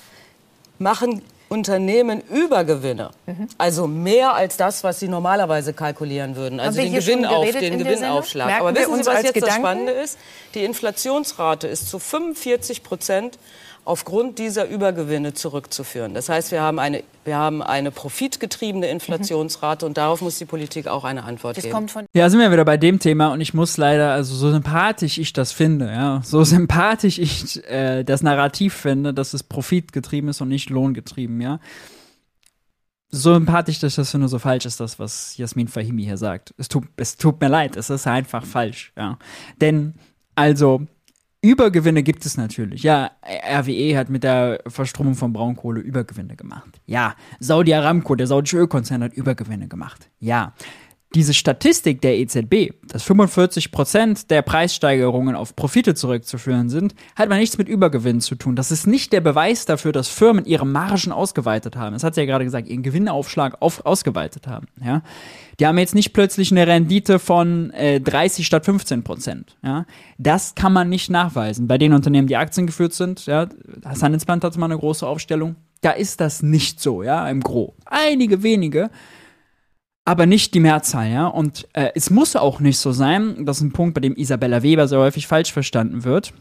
machen 0.78 1.22
Unternehmen 1.48 2.22
Übergewinne, 2.30 3.10
mhm. 3.26 3.48
also 3.58 3.86
mehr 3.86 4.34
als 4.34 4.56
das, 4.56 4.82
was 4.82 4.98
sie 4.98 5.08
normalerweise 5.08 5.72
kalkulieren 5.72 6.36
würden, 6.36 6.58
also 6.58 6.80
den, 6.80 6.92
Gewinn 6.92 7.24
auf, 7.24 7.48
den 7.48 7.78
Gewinnaufschlag. 7.78 8.60
Aber 8.60 8.74
wissen 8.74 8.96
Sie, 8.96 9.06
was 9.06 9.22
jetzt 9.22 9.34
Gedanken? 9.34 9.46
das 9.46 9.54
Spannende 9.54 9.92
ist? 9.92 10.18
Die 10.54 10.64
Inflationsrate 10.64 11.68
ist 11.68 11.88
zu 11.88 11.98
45 11.98 12.82
Prozent 12.82 13.38
aufgrund 13.84 14.38
dieser 14.38 14.66
Übergewinne 14.66 15.34
zurückzuführen. 15.34 16.14
Das 16.14 16.28
heißt, 16.28 16.50
wir 16.50 16.62
haben 16.62 16.78
eine, 16.78 17.04
wir 17.24 17.36
haben 17.36 17.62
eine 17.62 17.90
profitgetriebene 17.90 18.88
Inflationsrate 18.88 19.86
und 19.86 19.96
darauf 19.96 20.20
muss 20.20 20.38
die 20.38 20.44
Politik 20.44 20.86
auch 20.86 21.04
eine 21.04 21.24
Antwort 21.24 21.56
das 21.56 21.64
geben. 21.64 21.86
ja, 22.12 22.28
sind 22.28 22.40
wir 22.40 22.50
wieder 22.52 22.64
bei 22.64 22.76
dem 22.76 22.98
Thema 22.98 23.32
und 23.32 23.40
ich 23.40 23.54
muss 23.54 23.76
leider, 23.76 24.12
also 24.12 24.34
so 24.34 24.50
sympathisch 24.50 25.18
ich 25.18 25.32
das 25.32 25.52
finde, 25.52 25.86
ja, 25.86 26.20
so 26.24 26.44
sympathisch 26.44 27.18
ich 27.18 27.64
äh, 27.68 28.04
das 28.04 28.22
Narrativ 28.22 28.74
finde, 28.74 29.14
dass 29.14 29.34
es 29.34 29.42
profitgetrieben 29.42 30.30
ist 30.30 30.40
und 30.40 30.48
nicht 30.48 30.70
lohngetrieben, 30.70 31.40
ja. 31.40 31.60
So 33.10 33.32
sympathisch 33.32 33.78
dass 33.78 33.92
ich 33.92 33.96
das 33.96 34.10
finde, 34.10 34.28
so 34.28 34.38
falsch 34.38 34.66
ist 34.66 34.80
das, 34.80 34.98
was 34.98 35.36
Jasmin 35.36 35.68
Fahimi 35.68 36.04
hier 36.04 36.16
sagt. 36.16 36.52
Es 36.58 36.68
tut, 36.68 36.84
es 36.96 37.16
tut 37.16 37.40
mir 37.40 37.48
leid, 37.48 37.76
es 37.76 37.90
ist 37.90 38.06
einfach 38.06 38.44
falsch, 38.44 38.92
ja. 38.96 39.18
Denn, 39.60 39.94
also, 40.34 40.86
Übergewinne 41.44 42.02
gibt 42.02 42.24
es 42.24 42.38
natürlich. 42.38 42.82
Ja, 42.82 43.10
RWE 43.22 43.98
hat 43.98 44.08
mit 44.08 44.24
der 44.24 44.60
Verstromung 44.66 45.14
von 45.14 45.34
Braunkohle 45.34 45.80
Übergewinne 45.80 46.36
gemacht. 46.36 46.80
Ja, 46.86 47.14
Saudi 47.38 47.74
Aramco, 47.74 48.14
der 48.14 48.26
saudische 48.26 48.56
Ölkonzern, 48.56 49.02
hat 49.02 49.12
Übergewinne 49.12 49.68
gemacht. 49.68 50.08
Ja, 50.20 50.54
diese 51.14 51.34
Statistik 51.34 52.00
der 52.00 52.18
EZB, 52.18 52.72
dass 52.88 53.04
45 53.04 53.70
Prozent 53.70 54.30
der 54.30 54.42
Preissteigerungen 54.42 55.36
auf 55.36 55.54
Profite 55.54 55.94
zurückzuführen 55.94 56.68
sind, 56.68 56.94
hat 57.14 57.28
man 57.28 57.38
nichts 57.38 57.56
mit 57.56 57.68
Übergewinn 57.68 58.20
zu 58.20 58.34
tun. 58.34 58.56
Das 58.56 58.70
ist 58.70 58.86
nicht 58.86 59.12
der 59.12 59.20
Beweis 59.20 59.64
dafür, 59.64 59.92
dass 59.92 60.08
Firmen 60.08 60.44
ihre 60.44 60.66
Margen 60.66 61.12
ausgeweitet 61.12 61.76
haben. 61.76 61.92
Das 61.92 62.02
hat 62.02 62.14
sie 62.14 62.22
ja 62.22 62.26
gerade 62.26 62.44
gesagt, 62.44 62.68
ihren 62.68 62.82
Gewinnaufschlag 62.82 63.60
auf, 63.60 63.86
ausgeweitet 63.86 64.46
haben. 64.46 64.66
Ja? 64.84 65.02
Die 65.60 65.66
haben 65.66 65.78
jetzt 65.78 65.94
nicht 65.94 66.12
plötzlich 66.12 66.50
eine 66.50 66.66
Rendite 66.66 67.18
von 67.18 67.70
äh, 67.70 68.00
30 68.00 68.44
statt 68.44 68.64
15 68.64 69.04
Prozent. 69.04 69.56
Ja? 69.62 69.86
Das 70.18 70.54
kann 70.54 70.72
man 70.72 70.88
nicht 70.88 71.10
nachweisen. 71.10 71.68
Bei 71.68 71.78
den 71.78 71.92
Unternehmen, 71.92 72.26
die 72.26 72.36
Aktien 72.36 72.66
geführt 72.66 72.92
sind, 72.92 73.26
ja, 73.26 73.46
das 73.80 74.02
Handelsblatt 74.02 74.42
hat 74.42 74.56
mal 74.56 74.66
eine 74.66 74.78
große 74.78 75.06
Aufstellung, 75.06 75.56
da 75.80 75.90
ist 75.90 76.20
das 76.20 76.42
nicht 76.42 76.80
so, 76.80 77.02
ja, 77.02 77.28
im 77.28 77.40
Gro. 77.40 77.74
Einige 77.84 78.42
wenige 78.42 78.90
aber 80.04 80.26
nicht 80.26 80.54
die 80.54 80.60
Mehrzahl, 80.60 81.10
ja. 81.10 81.26
Und 81.26 81.66
äh, 81.72 81.90
es 81.94 82.10
muss 82.10 82.36
auch 82.36 82.60
nicht 82.60 82.78
so 82.78 82.92
sein, 82.92 83.44
das 83.44 83.58
ist 83.58 83.62
ein 83.62 83.72
Punkt, 83.72 83.94
bei 83.94 84.00
dem 84.00 84.16
Isabella 84.16 84.62
Weber 84.62 84.86
sehr 84.86 84.98
häufig 84.98 85.26
falsch 85.26 85.52
verstanden 85.52 86.04
wird. 86.04 86.32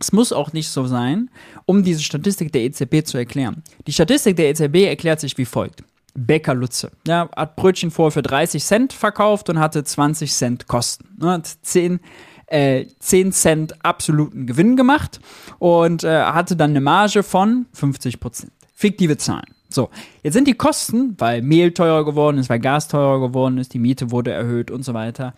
Es 0.00 0.12
muss 0.12 0.32
auch 0.32 0.52
nicht 0.52 0.68
so 0.68 0.86
sein, 0.86 1.30
um 1.66 1.82
diese 1.82 2.02
Statistik 2.02 2.52
der 2.52 2.62
EZB 2.62 3.04
zu 3.04 3.16
erklären. 3.16 3.62
Die 3.86 3.92
Statistik 3.92 4.36
der 4.36 4.50
EZB 4.50 4.86
erklärt 4.86 5.20
sich 5.20 5.38
wie 5.38 5.44
folgt. 5.44 5.82
Bäcker 6.16 6.54
Lutze, 6.54 6.92
ja, 7.06 7.28
hat 7.34 7.56
Brötchen 7.56 7.90
vorher 7.90 8.12
für 8.12 8.22
30 8.22 8.62
Cent 8.64 8.92
verkauft 8.92 9.50
und 9.50 9.58
hatte 9.58 9.82
20 9.82 10.32
Cent 10.32 10.66
Kosten. 10.68 11.08
Ne, 11.18 11.32
hat 11.32 11.46
10, 11.62 11.98
äh, 12.46 12.86
10 13.00 13.32
Cent 13.32 13.84
absoluten 13.84 14.46
Gewinn 14.46 14.76
gemacht 14.76 15.20
und 15.58 16.04
äh, 16.04 16.22
hatte 16.22 16.54
dann 16.54 16.70
eine 16.70 16.80
Marge 16.80 17.24
von 17.24 17.66
50 17.72 18.20
Prozent. 18.20 18.52
Fiktive 18.74 19.16
Zahlen. 19.16 19.53
So, 19.74 19.90
jetzt 20.22 20.34
sind 20.34 20.46
die 20.46 20.54
Kosten, 20.54 21.16
weil 21.18 21.42
Mehl 21.42 21.72
teurer 21.72 22.04
geworden 22.04 22.38
ist, 22.38 22.48
weil 22.48 22.60
Gas 22.60 22.88
teurer 22.88 23.20
geworden 23.20 23.58
ist, 23.58 23.74
die 23.74 23.80
Miete 23.80 24.10
wurde 24.10 24.30
erhöht 24.30 24.70
und 24.70 24.84
so 24.84 24.94
weiter. 24.94 25.34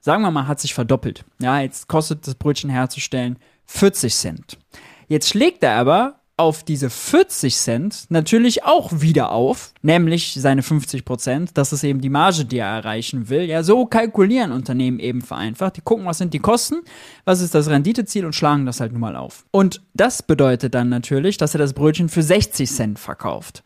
Sagen 0.00 0.22
wir 0.22 0.30
mal, 0.30 0.46
hat 0.46 0.60
sich 0.60 0.74
verdoppelt. 0.74 1.24
Ja, 1.40 1.60
jetzt 1.60 1.88
kostet 1.88 2.26
das 2.26 2.34
Brötchen 2.34 2.70
herzustellen 2.70 3.38
40 3.66 4.14
Cent. 4.14 4.58
Jetzt 5.08 5.30
schlägt 5.30 5.62
er 5.62 5.76
aber 5.76 6.20
auf 6.36 6.62
diese 6.62 6.88
40 6.88 7.56
Cent 7.56 8.06
natürlich 8.10 8.62
auch 8.64 9.00
wieder 9.00 9.32
auf, 9.32 9.72
nämlich 9.82 10.34
seine 10.34 10.62
50 10.62 11.04
Prozent. 11.04 11.50
Das 11.54 11.72
ist 11.72 11.82
eben 11.82 12.00
die 12.00 12.10
Marge, 12.10 12.44
die 12.44 12.58
er 12.58 12.68
erreichen 12.68 13.28
will. 13.28 13.42
Ja, 13.42 13.62
so 13.62 13.86
kalkulieren 13.86 14.52
Unternehmen 14.52 15.00
eben 15.00 15.20
vereinfacht. 15.20 15.76
Die 15.78 15.80
gucken, 15.80 16.06
was 16.06 16.18
sind 16.18 16.32
die 16.34 16.38
Kosten, 16.38 16.76
was 17.24 17.40
ist 17.40 17.54
das 17.54 17.68
Renditeziel 17.68 18.24
und 18.24 18.34
schlagen 18.34 18.66
das 18.66 18.80
halt 18.80 18.92
nun 18.92 19.00
mal 19.00 19.16
auf. 19.16 19.46
Und 19.50 19.80
das 19.94 20.22
bedeutet 20.22 20.74
dann 20.74 20.90
natürlich, 20.90 21.38
dass 21.38 21.54
er 21.54 21.58
das 21.58 21.72
Brötchen 21.72 22.08
für 22.08 22.22
60 22.22 22.70
Cent 22.70 22.98
verkauft 22.98 23.64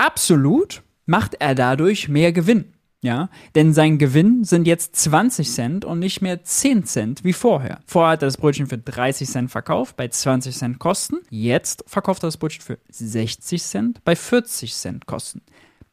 absolut 0.00 0.82
macht 1.06 1.34
er 1.40 1.54
dadurch 1.54 2.08
mehr 2.08 2.32
Gewinn. 2.32 2.72
Ja, 3.02 3.30
denn 3.54 3.72
sein 3.72 3.96
Gewinn 3.96 4.44
sind 4.44 4.66
jetzt 4.66 4.94
20 4.94 5.50
Cent 5.50 5.84
und 5.86 6.00
nicht 6.00 6.20
mehr 6.20 6.44
10 6.44 6.84
Cent 6.84 7.24
wie 7.24 7.32
vorher. 7.32 7.80
Vorher 7.86 8.12
hat 8.12 8.22
er 8.22 8.26
das 8.26 8.36
Brötchen 8.36 8.66
für 8.66 8.76
30 8.76 9.26
Cent 9.26 9.50
verkauft, 9.50 9.96
bei 9.96 10.08
20 10.08 10.54
Cent 10.54 10.78
Kosten. 10.78 11.16
Jetzt 11.30 11.82
verkauft 11.86 12.22
er 12.22 12.26
das 12.26 12.36
Brötchen 12.36 12.62
für 12.62 12.78
60 12.90 13.62
Cent, 13.62 14.04
bei 14.04 14.14
40 14.14 14.74
Cent 14.74 15.06
Kosten. 15.06 15.40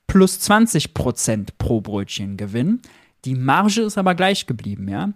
Plus 0.05 0.41
20 0.41 0.93
Prozent 0.93 1.57
pro 1.57 1.79
Brötchen 1.79 2.35
Gewinn. 2.35 2.81
Die 3.23 3.35
Marge 3.35 3.83
ist 3.83 3.97
aber 3.97 4.13
gleich 4.13 4.45
geblieben, 4.45 4.89
ja. 4.89 5.13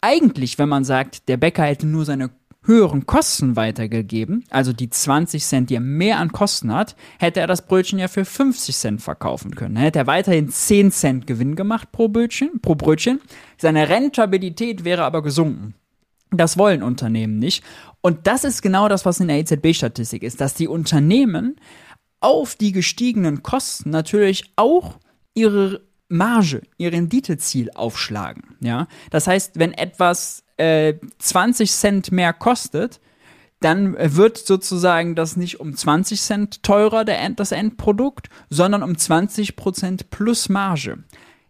Eigentlich, 0.00 0.56
wenn 0.58 0.70
man 0.70 0.84
sagt, 0.84 1.28
der 1.28 1.36
Bäcker 1.36 1.64
hätte 1.64 1.86
nur 1.86 2.06
seine 2.06 2.30
höheren 2.66 3.06
Kosten 3.06 3.56
weitergegeben, 3.56 4.44
also 4.50 4.72
die 4.72 4.90
20 4.90 5.44
Cent, 5.44 5.70
die 5.70 5.76
er 5.76 5.80
mehr 5.80 6.18
an 6.18 6.32
Kosten 6.32 6.74
hat, 6.74 6.96
hätte 7.18 7.40
er 7.40 7.46
das 7.46 7.66
Brötchen 7.66 7.98
ja 7.98 8.08
für 8.08 8.24
50 8.24 8.76
Cent 8.76 9.02
verkaufen 9.02 9.54
können. 9.54 9.76
Dann 9.76 9.84
hätte 9.84 10.00
er 10.00 10.06
weiterhin 10.06 10.48
10 10.48 10.90
Cent 10.90 11.26
Gewinn 11.26 11.56
gemacht 11.56 11.92
pro 11.92 12.08
Brötchen, 12.08 12.60
pro 12.60 12.74
Brötchen. 12.74 13.20
Seine 13.56 13.88
Rentabilität 13.88 14.84
wäre 14.84 15.04
aber 15.04 15.22
gesunken. 15.22 15.74
Das 16.30 16.58
wollen 16.58 16.82
Unternehmen 16.82 17.38
nicht. 17.38 17.62
Und 18.00 18.26
das 18.26 18.44
ist 18.44 18.62
genau 18.62 18.88
das, 18.88 19.04
was 19.04 19.20
in 19.20 19.28
der 19.28 19.38
EZB-Statistik 19.38 20.22
ist, 20.22 20.40
dass 20.40 20.54
die 20.54 20.68
Unternehmen 20.68 21.56
auf 22.20 22.56
die 22.56 22.72
gestiegenen 22.72 23.42
Kosten 23.42 23.90
natürlich 23.90 24.52
auch 24.56 24.98
ihre 25.34 25.82
Marge, 26.08 26.62
ihr 26.78 26.92
Renditeziel 26.92 27.70
aufschlagen. 27.74 28.56
Ja? 28.60 28.88
Das 29.10 29.26
heißt, 29.26 29.58
wenn 29.58 29.72
etwas 29.72 30.42
äh, 30.56 30.94
20 31.18 31.72
Cent 31.72 32.12
mehr 32.12 32.32
kostet, 32.32 33.00
dann 33.60 33.96
wird 33.98 34.38
sozusagen 34.38 35.14
das 35.14 35.36
nicht 35.36 35.60
um 35.60 35.74
20 35.74 36.20
Cent 36.20 36.62
teurer, 36.62 37.04
der 37.04 37.20
End, 37.20 37.40
das 37.40 37.52
Endprodukt, 37.52 38.28
sondern 38.50 38.82
um 38.82 38.96
20 38.96 39.56
Prozent 39.56 40.10
plus 40.10 40.48
Marge. 40.48 40.98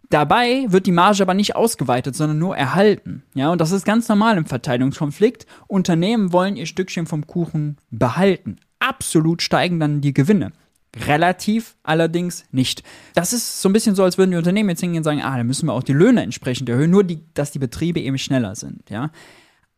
Dabei 0.08 0.66
wird 0.68 0.86
die 0.86 0.92
Marge 0.92 1.22
aber 1.22 1.34
nicht 1.34 1.56
ausgeweitet, 1.56 2.14
sondern 2.14 2.38
nur 2.38 2.56
erhalten. 2.56 3.24
Ja, 3.34 3.50
und 3.50 3.60
das 3.60 3.72
ist 3.72 3.84
ganz 3.84 4.08
normal 4.08 4.36
im 4.36 4.46
Verteilungskonflikt. 4.46 5.46
Unternehmen 5.66 6.32
wollen 6.32 6.56
ihr 6.56 6.66
Stückchen 6.66 7.06
vom 7.06 7.26
Kuchen 7.26 7.78
behalten. 7.90 8.56
Absolut 8.78 9.42
steigen 9.42 9.80
dann 9.80 10.00
die 10.00 10.14
Gewinne. 10.14 10.52
Relativ 10.96 11.76
allerdings 11.82 12.44
nicht. 12.50 12.82
Das 13.14 13.32
ist 13.32 13.60
so 13.60 13.68
ein 13.68 13.72
bisschen 13.72 13.94
so, 13.94 14.02
als 14.02 14.16
würden 14.18 14.30
die 14.30 14.36
Unternehmen 14.36 14.70
jetzt 14.70 14.80
hingehen 14.80 15.00
und 15.00 15.04
sagen, 15.04 15.22
ah, 15.22 15.36
da 15.36 15.44
müssen 15.44 15.66
wir 15.66 15.72
auch 15.72 15.82
die 15.82 15.92
Löhne 15.92 16.22
entsprechend 16.22 16.68
erhöhen, 16.68 16.90
nur 16.90 17.04
die, 17.04 17.20
dass 17.34 17.50
die 17.50 17.58
Betriebe 17.58 18.00
eben 18.00 18.18
schneller 18.18 18.54
sind, 18.54 18.88
ja. 18.88 19.10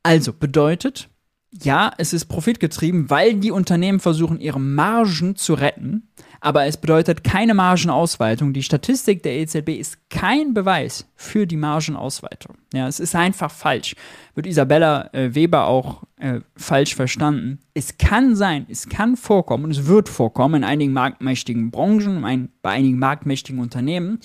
Also 0.03 0.33
bedeutet, 0.33 1.09
ja, 1.51 1.93
es 1.97 2.13
ist 2.13 2.27
profitgetrieben, 2.27 3.11
weil 3.11 3.35
die 3.35 3.51
Unternehmen 3.51 4.01
versuchen, 4.01 4.41
ihre 4.41 4.61
Margen 4.61 5.37
zu 5.37 5.55
retten, 5.55 6.09
aber 6.41 6.67
es 6.67 6.77
bedeutet 6.77 7.25
keine 7.25 7.55
Margenausweitung. 7.55 8.53
Die 8.53 8.63
Statistik 8.63 9.23
der 9.23 9.39
EZB 9.39 9.71
ist 9.71 10.11
kein 10.11 10.55
Beweis 10.55 11.07
für 11.17 11.47
die 11.47 11.57
Margenausweitung. 11.57 12.57
Ja, 12.73 12.87
es 12.87 13.01
ist 13.01 13.15
einfach 13.15 13.51
falsch. 13.51 13.97
Wird 14.35 14.47
Isabella 14.47 15.13
äh, 15.13 15.35
Weber 15.35 15.67
auch 15.67 16.05
äh, 16.17 16.41
falsch 16.55 16.95
verstanden. 16.95 17.61
Es 17.75 17.99
kann 17.99 18.37
sein, 18.37 18.67
es 18.69 18.89
kann 18.89 19.17
vorkommen 19.17 19.65
und 19.65 19.71
es 19.73 19.87
wird 19.87 20.09
vorkommen 20.09 20.57
in 20.57 20.65
einigen 20.65 20.93
marktmächtigen 20.93 21.71
Branchen, 21.71 22.49
bei 22.63 22.71
einigen 22.71 22.99
marktmächtigen 22.99 23.61
Unternehmen, 23.61 24.21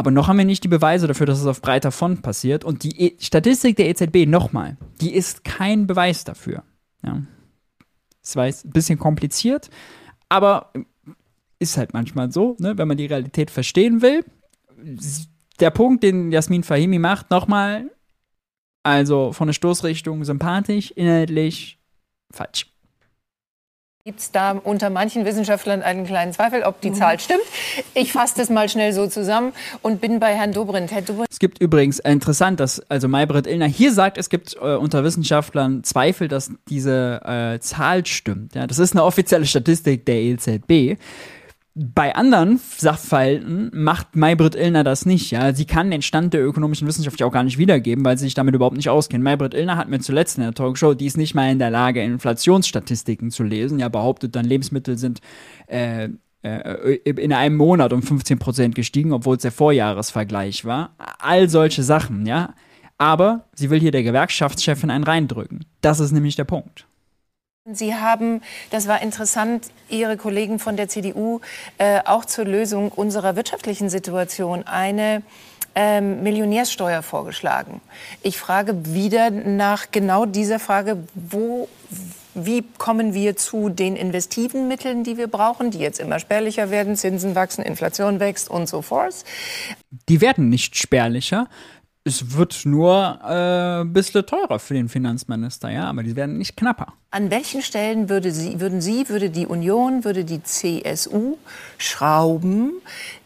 Aber 0.00 0.10
noch 0.10 0.28
haben 0.28 0.38
wir 0.38 0.46
nicht 0.46 0.64
die 0.64 0.68
Beweise 0.68 1.06
dafür, 1.06 1.26
dass 1.26 1.40
es 1.40 1.46
auf 1.46 1.60
breiter 1.60 1.92
Front 1.92 2.22
passiert. 2.22 2.64
Und 2.64 2.84
die 2.84 3.02
e 3.02 3.16
Statistik 3.20 3.76
der 3.76 3.86
EZB, 3.90 4.26
nochmal, 4.26 4.78
die 5.02 5.14
ist 5.14 5.44
kein 5.44 5.86
Beweis 5.86 6.24
dafür. 6.24 6.62
Ja. 7.04 7.20
Das 8.22 8.34
war 8.34 8.44
ein 8.44 8.54
bisschen 8.64 8.98
kompliziert, 8.98 9.68
aber 10.30 10.72
ist 11.58 11.76
halt 11.76 11.92
manchmal 11.92 12.32
so, 12.32 12.56
ne, 12.58 12.78
wenn 12.78 12.88
man 12.88 12.96
die 12.96 13.04
Realität 13.04 13.50
verstehen 13.50 14.00
will. 14.00 14.24
Der 15.60 15.68
Punkt, 15.68 16.02
den 16.02 16.32
Jasmin 16.32 16.62
Fahimi 16.62 16.98
macht, 16.98 17.30
nochmal, 17.30 17.90
also 18.82 19.34
von 19.34 19.48
der 19.48 19.52
Stoßrichtung 19.52 20.24
sympathisch, 20.24 20.92
inhaltlich 20.92 21.78
falsch. 22.32 22.69
Gibt 24.10 24.18
es 24.22 24.32
da 24.32 24.60
unter 24.64 24.90
manchen 24.90 25.24
Wissenschaftlern 25.24 25.82
einen 25.82 26.04
kleinen 26.04 26.32
Zweifel, 26.32 26.64
ob 26.64 26.80
die 26.80 26.90
mhm. 26.90 26.94
Zahl 26.94 27.20
stimmt? 27.20 27.44
Ich 27.94 28.10
fasse 28.10 28.34
das 28.38 28.50
mal 28.50 28.68
schnell 28.68 28.92
so 28.92 29.06
zusammen 29.06 29.52
und 29.82 30.00
bin 30.00 30.18
bei 30.18 30.34
Herrn 30.34 30.50
Dobrindt. 30.50 30.90
Herr 30.90 31.02
Dobrindt. 31.02 31.28
Es 31.30 31.38
gibt 31.38 31.60
übrigens 31.60 32.00
äh, 32.00 32.10
interessant, 32.10 32.58
dass 32.58 32.80
also 32.90 33.06
Maybrit 33.06 33.46
Illner 33.46 33.68
hier 33.68 33.92
sagt, 33.92 34.18
es 34.18 34.28
gibt 34.28 34.56
äh, 34.56 34.74
unter 34.74 35.04
Wissenschaftlern 35.04 35.84
Zweifel, 35.84 36.26
dass 36.26 36.50
diese 36.68 37.20
äh, 37.24 37.60
Zahl 37.60 38.04
stimmt. 38.04 38.56
Ja, 38.56 38.66
das 38.66 38.80
ist 38.80 38.94
eine 38.94 39.04
offizielle 39.04 39.46
Statistik 39.46 40.04
der 40.06 40.16
EZB. 40.16 40.98
Bei 41.82 42.14
anderen 42.14 42.60
Sachverhalten 42.76 43.70
macht 43.72 44.14
Maybrit 44.14 44.54
Illner 44.54 44.84
das 44.84 45.06
nicht. 45.06 45.30
Ja, 45.30 45.54
sie 45.54 45.64
kann 45.64 45.90
den 45.90 46.02
Stand 46.02 46.34
der 46.34 46.44
ökonomischen 46.44 46.86
Wissenschaft 46.86 47.18
ja 47.18 47.26
auch 47.26 47.32
gar 47.32 47.42
nicht 47.42 47.56
wiedergeben, 47.56 48.04
weil 48.04 48.18
sie 48.18 48.24
sich 48.24 48.34
damit 48.34 48.54
überhaupt 48.54 48.76
nicht 48.76 48.90
auskennt. 48.90 49.24
Maybrit 49.24 49.54
Illner 49.54 49.78
hat 49.78 49.88
mir 49.88 49.98
zuletzt 49.98 50.36
in 50.36 50.44
der 50.44 50.52
Talkshow, 50.52 50.92
die 50.92 51.06
ist 51.06 51.16
nicht 51.16 51.34
mal 51.34 51.50
in 51.50 51.58
der 51.58 51.70
Lage, 51.70 52.02
Inflationsstatistiken 52.02 53.30
zu 53.30 53.44
lesen. 53.44 53.78
Ja, 53.78 53.88
behauptet 53.88 54.36
dann 54.36 54.44
Lebensmittel 54.44 54.98
sind 54.98 55.22
äh, 55.68 56.10
äh, 56.42 56.96
in 57.04 57.32
einem 57.32 57.56
Monat 57.56 57.94
um 57.94 58.02
15 58.02 58.38
Prozent 58.38 58.74
gestiegen, 58.74 59.14
obwohl 59.14 59.36
es 59.36 59.42
der 59.42 59.52
Vorjahresvergleich 59.52 60.66
war. 60.66 60.94
All 61.18 61.48
solche 61.48 61.82
Sachen, 61.82 62.26
ja. 62.26 62.52
Aber 62.98 63.46
sie 63.54 63.70
will 63.70 63.80
hier 63.80 63.92
der 63.92 64.02
Gewerkschaftschefin 64.02 64.90
einen 64.90 65.04
reindrücken. 65.04 65.64
Das 65.80 65.98
ist 65.98 66.12
nämlich 66.12 66.36
der 66.36 66.44
Punkt. 66.44 66.86
Sie 67.66 67.94
haben, 67.94 68.40
das 68.70 68.88
war 68.88 69.02
interessant, 69.02 69.66
Ihre 69.90 70.16
Kollegen 70.16 70.58
von 70.58 70.78
der 70.78 70.88
CDU 70.88 71.40
äh, 71.76 72.00
auch 72.06 72.24
zur 72.24 72.46
Lösung 72.46 72.90
unserer 72.90 73.36
wirtschaftlichen 73.36 73.90
Situation 73.90 74.66
eine 74.66 75.22
ähm, 75.74 76.22
Millionärssteuer 76.22 77.02
vorgeschlagen. 77.02 77.82
Ich 78.22 78.38
frage 78.38 78.94
wieder 78.94 79.28
nach 79.30 79.90
genau 79.90 80.24
dieser 80.24 80.58
Frage, 80.58 81.04
wo, 81.14 81.68
wie 82.34 82.64
kommen 82.78 83.12
wir 83.12 83.36
zu 83.36 83.68
den 83.68 83.94
investiven 83.94 84.66
Mitteln, 84.66 85.04
die 85.04 85.18
wir 85.18 85.26
brauchen, 85.26 85.70
die 85.70 85.80
jetzt 85.80 86.00
immer 86.00 86.18
spärlicher 86.18 86.70
werden, 86.70 86.96
Zinsen 86.96 87.34
wachsen, 87.34 87.62
Inflation 87.62 88.20
wächst 88.20 88.48
und 88.48 88.70
so 88.70 88.80
fort. 88.80 89.14
Die 90.08 90.22
werden 90.22 90.48
nicht 90.48 90.78
spärlicher 90.78 91.46
es 92.04 92.34
wird 92.34 92.62
nur 92.64 93.18
äh, 93.22 93.82
ein 93.82 93.92
bisschen 93.92 94.24
teurer 94.24 94.58
für 94.58 94.74
den 94.74 94.88
Finanzminister, 94.88 95.70
ja, 95.70 95.84
aber 95.84 96.02
die 96.02 96.16
werden 96.16 96.38
nicht 96.38 96.56
knapper. 96.56 96.94
An 97.10 97.30
welchen 97.30 97.60
Stellen 97.60 98.08
würde 98.08 98.30
Sie, 98.32 98.58
würden 98.60 98.80
Sie, 98.80 99.08
würde 99.08 99.28
die 99.30 99.46
Union, 99.46 100.04
würde 100.04 100.24
die 100.24 100.42
CSU 100.42 101.36
schrauben? 101.76 102.72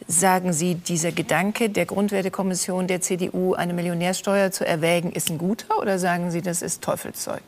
Sagen 0.09 0.53
Sie, 0.53 0.75
dieser 0.75 1.13
Gedanke 1.13 1.71
der 1.71 1.87
Grundwertekommission 1.87 2.89
der 2.89 3.01
CDU, 3.01 3.55
eine 3.55 3.75
Millionärsteuer 3.75 4.51
zu 4.51 4.67
erwägen, 4.67 5.13
ist 5.13 5.31
ein 5.31 5.39
guter 5.39 5.79
oder 5.81 5.99
sagen 5.99 6.31
Sie, 6.31 6.43
das 6.43 6.61
ist 6.61 6.83
Teufelszeug? 6.83 7.43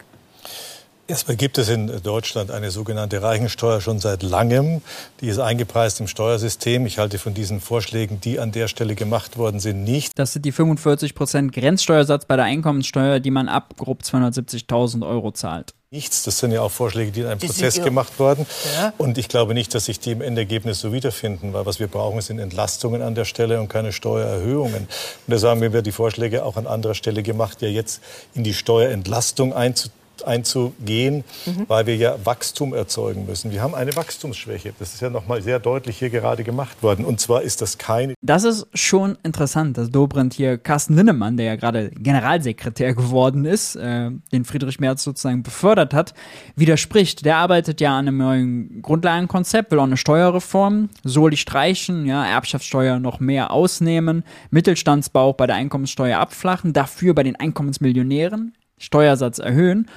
Erstmal 1.09 1.37
gibt 1.37 1.57
es 1.57 1.69
in 1.69 2.03
Deutschland 2.03 2.51
eine 2.51 2.73
sogenannte 2.73 3.23
Reichensteuer 3.23 3.81
schon 3.81 4.01
seit 4.01 4.25
langem. 4.25 4.83
Die 5.21 5.29
ist 5.29 5.39
eingepreist 5.39 6.01
im 6.01 6.09
Steuersystem. 6.09 6.85
Ich 6.85 6.99
halte 6.99 7.19
von 7.19 7.33
diesen 7.33 7.61
Vorschlägen, 7.61 8.21
die 8.21 8.41
an 8.41 8.51
der 8.51 8.67
Stelle 8.67 8.97
gemacht 8.97 9.39
worden 9.39 9.61
sind, 9.61 9.85
nicht. 9.85 10.19
Das 10.19 10.33
sind 10.33 10.45
die 10.45 10.51
45 10.51 11.15
Prozent 11.15 11.53
Grenzsteuersatz 11.53 12.25
bei 12.25 12.35
der 12.35 12.47
Einkommenssteuer, 12.47 13.21
die 13.21 13.31
man 13.31 13.49
ab 13.49 13.75
grob 13.77 14.03
270.000 14.03 15.07
Euro 15.07 15.31
zahlt. 15.31 15.75
Nichts. 15.93 16.25
Das 16.25 16.41
sind 16.41 16.51
ja 16.51 16.63
auch 16.63 16.73
Vorschläge, 16.73 17.13
die 17.13 17.21
in 17.21 17.27
einem 17.27 17.39
die 17.39 17.47
Prozess 17.47 17.81
gemacht 17.81 18.19
wurden. 18.19 18.45
Ja. 18.75 18.93
Und 18.99 19.17
ich 19.17 19.29
glaube 19.29 19.55
nicht, 19.55 19.73
dass 19.77 19.85
sich 19.85 20.01
die 20.01 20.11
im 20.11 20.21
Endergebnis 20.21 20.81
so 20.81 20.93
wiederfinden, 20.93 21.53
weil 21.53 21.67
was 21.67 21.79
wir 21.79 21.87
brauchen, 21.87 22.21
sind 22.21 22.41
Entlastungen 22.41 23.03
an 23.03 23.15
der 23.15 23.25
Stelle 23.25 23.61
und 23.61 23.69
keine 23.69 23.93
Steuererhöhungen. 23.93 24.89
Und 24.89 24.89
da 25.29 25.39
sagen 25.39 25.61
wir, 25.61 25.73
wir 25.73 25.83
die 25.83 25.93
Vorschläge 25.93 26.45
auch 26.45 26.57
an 26.57 26.67
anderer 26.67 26.95
Stelle 26.95 27.23
gemacht, 27.23 27.63
ja 27.63 27.69
jetzt 27.69 28.03
in 28.35 28.43
die 28.43 28.55
Steuerentlastung 28.55 29.53
einzutreten 29.53 30.06
einzugehen, 30.25 31.25
mhm. 31.45 31.65
weil 31.69 31.87
wir 31.87 31.97
ja 31.97 32.17
Wachstum 32.25 32.75
erzeugen 32.75 33.27
müssen. 33.27 33.51
Wir 33.51 33.63
haben 33.63 33.75
eine 33.75 33.95
Wachstumsschwäche. 33.97 34.73
Das 34.79 34.95
ist 34.95 35.01
ja 35.01 35.11
noch 35.11 35.27
mal 35.27 35.43
sehr 35.43 35.59
deutlich 35.59 35.99
hier 35.99 36.11
gerade 36.11 36.45
gemacht 36.45 36.83
worden. 36.83 37.05
Und 37.05 37.21
zwar 37.21 37.43
ist 37.43 37.63
das 37.63 37.79
keine. 37.79 38.15
Das 38.23 38.45
ist 38.45 38.67
schon 38.75 39.19
interessant, 39.23 39.77
dass 39.79 39.91
Dobrindt 39.91 40.35
hier 40.35 40.59
Carsten 40.59 40.95
Linnemann, 40.95 41.37
der 41.37 41.47
ja 41.47 41.57
gerade 41.57 41.91
Generalsekretär 41.91 42.95
geworden 42.95 43.45
ist, 43.45 43.77
äh, 43.77 44.11
den 44.33 44.45
Friedrich 44.45 44.81
Merz 44.81 45.03
sozusagen 45.03 45.43
befördert 45.43 45.95
hat, 45.95 46.15
widerspricht. 46.55 47.25
Der 47.25 47.37
arbeitet 47.37 47.81
ja 47.81 47.99
an 47.99 48.09
einem 48.09 48.19
neuen 48.19 48.83
Grundlagenkonzept, 48.83 49.71
will 49.71 49.79
auch 49.79 49.85
eine 49.85 49.97
Steuerreform, 49.97 50.91
Soli 51.05 51.37
streichen, 51.37 52.07
ja, 52.07 52.27
Erbschaftssteuer 52.27 52.99
noch 52.99 53.21
mehr 53.21 53.51
ausnehmen, 53.51 54.25
Mittelstandsbau 54.51 55.33
bei 55.33 55.47
der 55.47 55.57
Einkommenssteuer 55.57 56.19
abflachen, 56.19 56.73
dafür 56.73 57.15
bei 57.15 57.23
den 57.23 57.37
Einkommensmillionären 57.37 58.53
Steuersatz 58.79 59.39
erhöhen. 59.39 59.89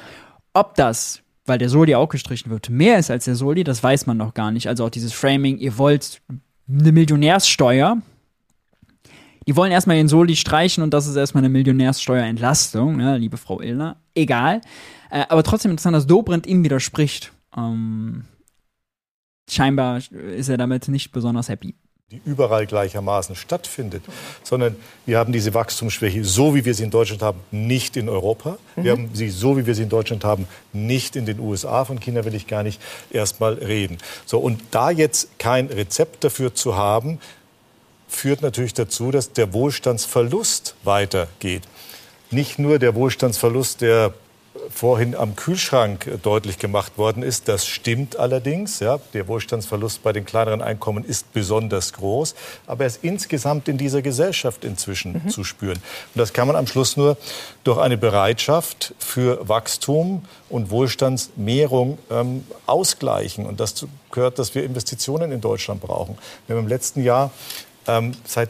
Ob 0.54 0.76
das, 0.76 1.22
weil 1.46 1.58
der 1.58 1.70
Soli 1.70 1.96
auch 1.96 2.10
gestrichen 2.10 2.50
wird, 2.50 2.70
mehr 2.70 3.00
ist 3.00 3.12
als 3.12 3.26
der 3.26 3.36
Soli, 3.36 3.63
das 3.63 3.84
weiß 3.84 4.06
man 4.06 4.18
noch 4.18 4.34
gar 4.34 4.52
nicht. 4.52 4.68
Also 4.68 4.86
auch 4.86 4.89
dieses 4.89 5.13
Framing, 5.13 5.58
ihr 5.58 5.78
wollt 5.78 6.22
eine 6.68 6.92
Millionärssteuer. 6.92 7.98
Die 9.48 9.56
wollen 9.56 9.72
erstmal 9.72 9.98
den 9.98 10.08
Soli 10.08 10.36
streichen 10.36 10.84
und 10.84 10.94
das 10.94 11.08
ist 11.08 11.15
erstmal 11.15 11.44
eine 11.44 11.50
Millionärssteuerentlastung, 11.50 12.98
ne, 12.98 13.18
liebe 13.18 13.38
Frau 13.38 13.62
Illner. 13.62 13.98
Egal. 14.13 14.62
Äh, 15.10 15.26
aber 15.30 15.44
trotzdem 15.44 15.72
interessant, 15.72 15.96
dass 15.96 16.06
Dobrindt 16.06 16.46
ihm 16.46 16.63
widerspricht. 16.63 17.32
Ähm, 17.58 18.26
scheinbar 19.50 20.02
ist 20.12 20.50
er 20.50 20.58
damit 20.58 20.88
nicht 20.88 21.12
besonders 21.12 21.50
happy 21.50 21.76
die 22.12 22.22
überall 22.26 22.65
gleichermaßen 22.65 23.36
stattfindet, 23.36 24.02
sondern 24.41 24.76
wir 25.06 25.19
haben 25.19 25.32
diese 25.32 25.54
Wachstumsschwäche, 25.54 26.26
so 26.26 26.56
wie 26.56 26.65
wir 26.65 26.74
sie 26.74 26.84
in 26.84 26.89
Deutschland 26.89 27.22
haben, 27.22 27.39
nicht 27.52 27.95
in 27.98 28.10
Europa. 28.10 28.58
Mhm. 28.76 28.84
Wir 28.84 28.91
haben 28.93 29.10
sie, 29.13 29.30
so 29.30 29.58
wie 29.58 29.67
wir 29.67 29.76
sie 29.76 29.84
in 29.84 29.89
Deutschland 29.89 30.26
haben, 30.26 30.48
nicht 30.74 31.15
in 31.15 31.28
den 31.28 31.39
USA. 31.39 31.86
Von 31.86 32.00
China 32.00 32.26
will 32.26 32.34
ich 32.34 32.48
gar 32.48 32.63
nicht 32.63 32.82
erst 33.12 33.39
mal 33.39 33.54
reden. 33.54 34.00
So, 34.26 34.39
und 34.39 34.60
da 34.72 34.89
jetzt 34.89 35.38
kein 35.38 35.67
Rezept 35.67 36.24
dafür 36.24 36.56
zu 36.56 36.76
haben, 36.76 37.19
führt 38.08 38.41
natürlich 38.41 38.74
dazu, 38.74 39.12
dass 39.12 39.34
der 39.34 39.54
Wohlstandsverlust 39.54 40.74
weitergeht. 40.84 41.62
Nicht 42.32 42.58
nur 42.58 42.80
der 42.80 42.95
Wohlstandsverlust 42.95 43.82
der 43.82 44.15
vorhin 44.69 45.15
am 45.15 45.36
Kühlschrank 45.36 46.19
deutlich 46.24 46.58
gemacht 46.58 46.98
worden 46.98 47.24
ist. 47.24 47.48
Das 47.48 47.65
stimmt 47.65 48.17
allerdings. 48.17 48.80
Ja. 48.80 49.00
Der 49.13 49.28
Wohlstandsverlust 49.28 50.04
bei 50.04 50.13
den 50.13 50.26
kleineren 50.26 50.62
Einkommen 50.62 51.04
ist 51.04 51.32
besonders 51.34 51.93
groß. 51.93 52.36
Aber 52.67 52.84
er 52.84 52.88
ist 52.88 53.04
insgesamt 53.04 53.67
in 53.67 53.78
dieser 53.78 54.02
Gesellschaft 54.02 54.63
inzwischen 54.63 55.22
mhm. 55.24 55.30
zu 55.30 55.43
spüren. 55.43 55.78
Und 55.78 56.19
das 56.19 56.34
kann 56.34 56.48
man 56.48 56.56
am 56.56 56.67
Schluss 56.67 56.98
nur 56.98 57.17
durch 57.63 57.80
eine 57.80 57.98
Bereitschaft 57.98 58.93
für 59.00 59.48
Wachstum 59.48 60.26
und 60.50 60.72
Wohlstandsmehrung 60.72 61.98
ähm, 62.10 62.45
ausgleichen. 62.65 63.45
Und 63.45 63.60
das 63.60 63.86
gehört, 64.12 64.39
dass 64.39 64.56
wir 64.56 64.63
Investitionen 64.63 65.32
in 65.32 65.41
Deutschland 65.41 65.82
brauchen. 65.82 66.17
Wir 66.48 66.56
haben 66.56 66.63
im 66.63 66.69
letzten 66.69 67.04
Jahr 67.04 67.32
ähm, 67.88 68.13
seit 68.26 68.50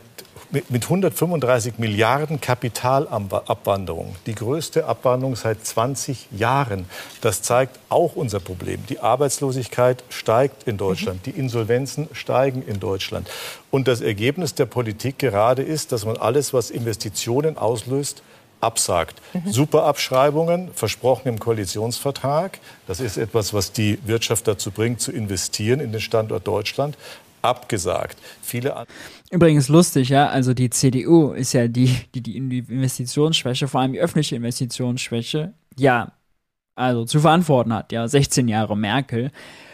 mit 0.52 0.84
135 0.84 1.78
Milliarden 1.78 2.42
Kapitalabwanderung, 2.42 4.16
die 4.26 4.34
größte 4.34 4.86
Abwanderung 4.86 5.36
seit 5.36 5.66
20 5.66 6.28
Jahren. 6.32 6.86
Das 7.22 7.42
zeigt 7.42 7.80
auch 7.90 8.16
unser 8.16 8.40
Problem. 8.40 8.84
Die 8.90 9.00
Arbeitslosigkeit 9.00 10.04
steigt 10.10 10.64
in 10.64 10.78
Deutschland, 10.78 11.26
die 11.26 11.32
Insolvenzen 11.32 12.08
steigen 12.14 12.64
in 12.66 12.80
Deutschland. 12.80 13.30
Und 13.70 13.88
das 13.88 14.02
Ergebnis 14.02 14.56
der 14.56 14.66
Politik 14.66 15.20
gerade 15.20 15.62
ist, 15.62 15.92
dass 15.92 16.06
man 16.06 16.18
alles, 16.18 16.54
was 16.54 16.72
Investitionen 16.72 17.58
auslöst, 17.58 18.24
absagt. 18.62 19.22
Mhm. 19.34 19.52
Superabschreibungen, 19.52 20.74
versprochen 20.74 21.30
im 21.30 21.40
Koalitionsvertrag. 21.40 22.60
Das 22.88 23.00
ist 23.00 23.18
etwas, 23.18 23.54
was 23.54 23.72
die 23.72 24.00
Wirtschaft 24.06 24.48
dazu 24.48 24.72
bringt, 24.72 25.00
zu 25.00 25.12
investieren 25.12 25.80
in 25.80 25.92
den 25.92 26.02
Standort 26.02 26.46
Deutschland 26.46 26.98
abgesagt. 27.42 28.18
Viele 28.42 28.86
Übrigens 29.32 29.70
lustig, 29.70 30.10
ja, 30.10 30.28
also 30.28 30.54
die 30.54 30.70
CDU 30.70 31.32
ist 31.34 31.54
ja 31.54 31.68
die, 31.68 31.96
die 32.16 32.22
die 32.22 32.60
Investitionsschwäche, 32.60 33.68
vor 33.68 33.82
allem 33.82 33.94
die 33.94 34.00
öffentliche 34.00 34.36
Investitionsschwäche, 34.36 35.54
ja, 35.78 36.14
also 36.76 37.06
zu 37.06 37.20
verantworten 37.20 37.74
hat, 37.74 37.92
ja, 37.92 38.08
16 38.08 38.48
Jahre 38.48 38.76
Merkel, 38.76 39.32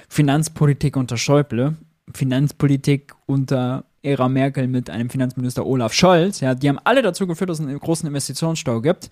Finanzpolitik 0.10 0.98
unter 0.98 1.18
Schäuble, 1.18 1.76
Finanzpolitik 2.14 3.14
unter 3.26 3.86
Ära 4.04 4.28
Merkel 4.28 4.68
mit 4.68 4.90
einem 4.90 5.10
Finanzminister 5.10 5.66
Olaf 5.66 5.94
Scholz, 5.94 6.42
ja, 6.42 6.54
die 6.54 6.68
haben 6.68 6.80
alle 6.84 7.02
dazu 7.02 7.26
geführt, 7.26 7.50
dass 7.50 7.60
es 7.60 7.66
einen 7.66 7.80
großen 7.80 8.08
Investitionsstau 8.08 8.82
gibt. 8.82 9.10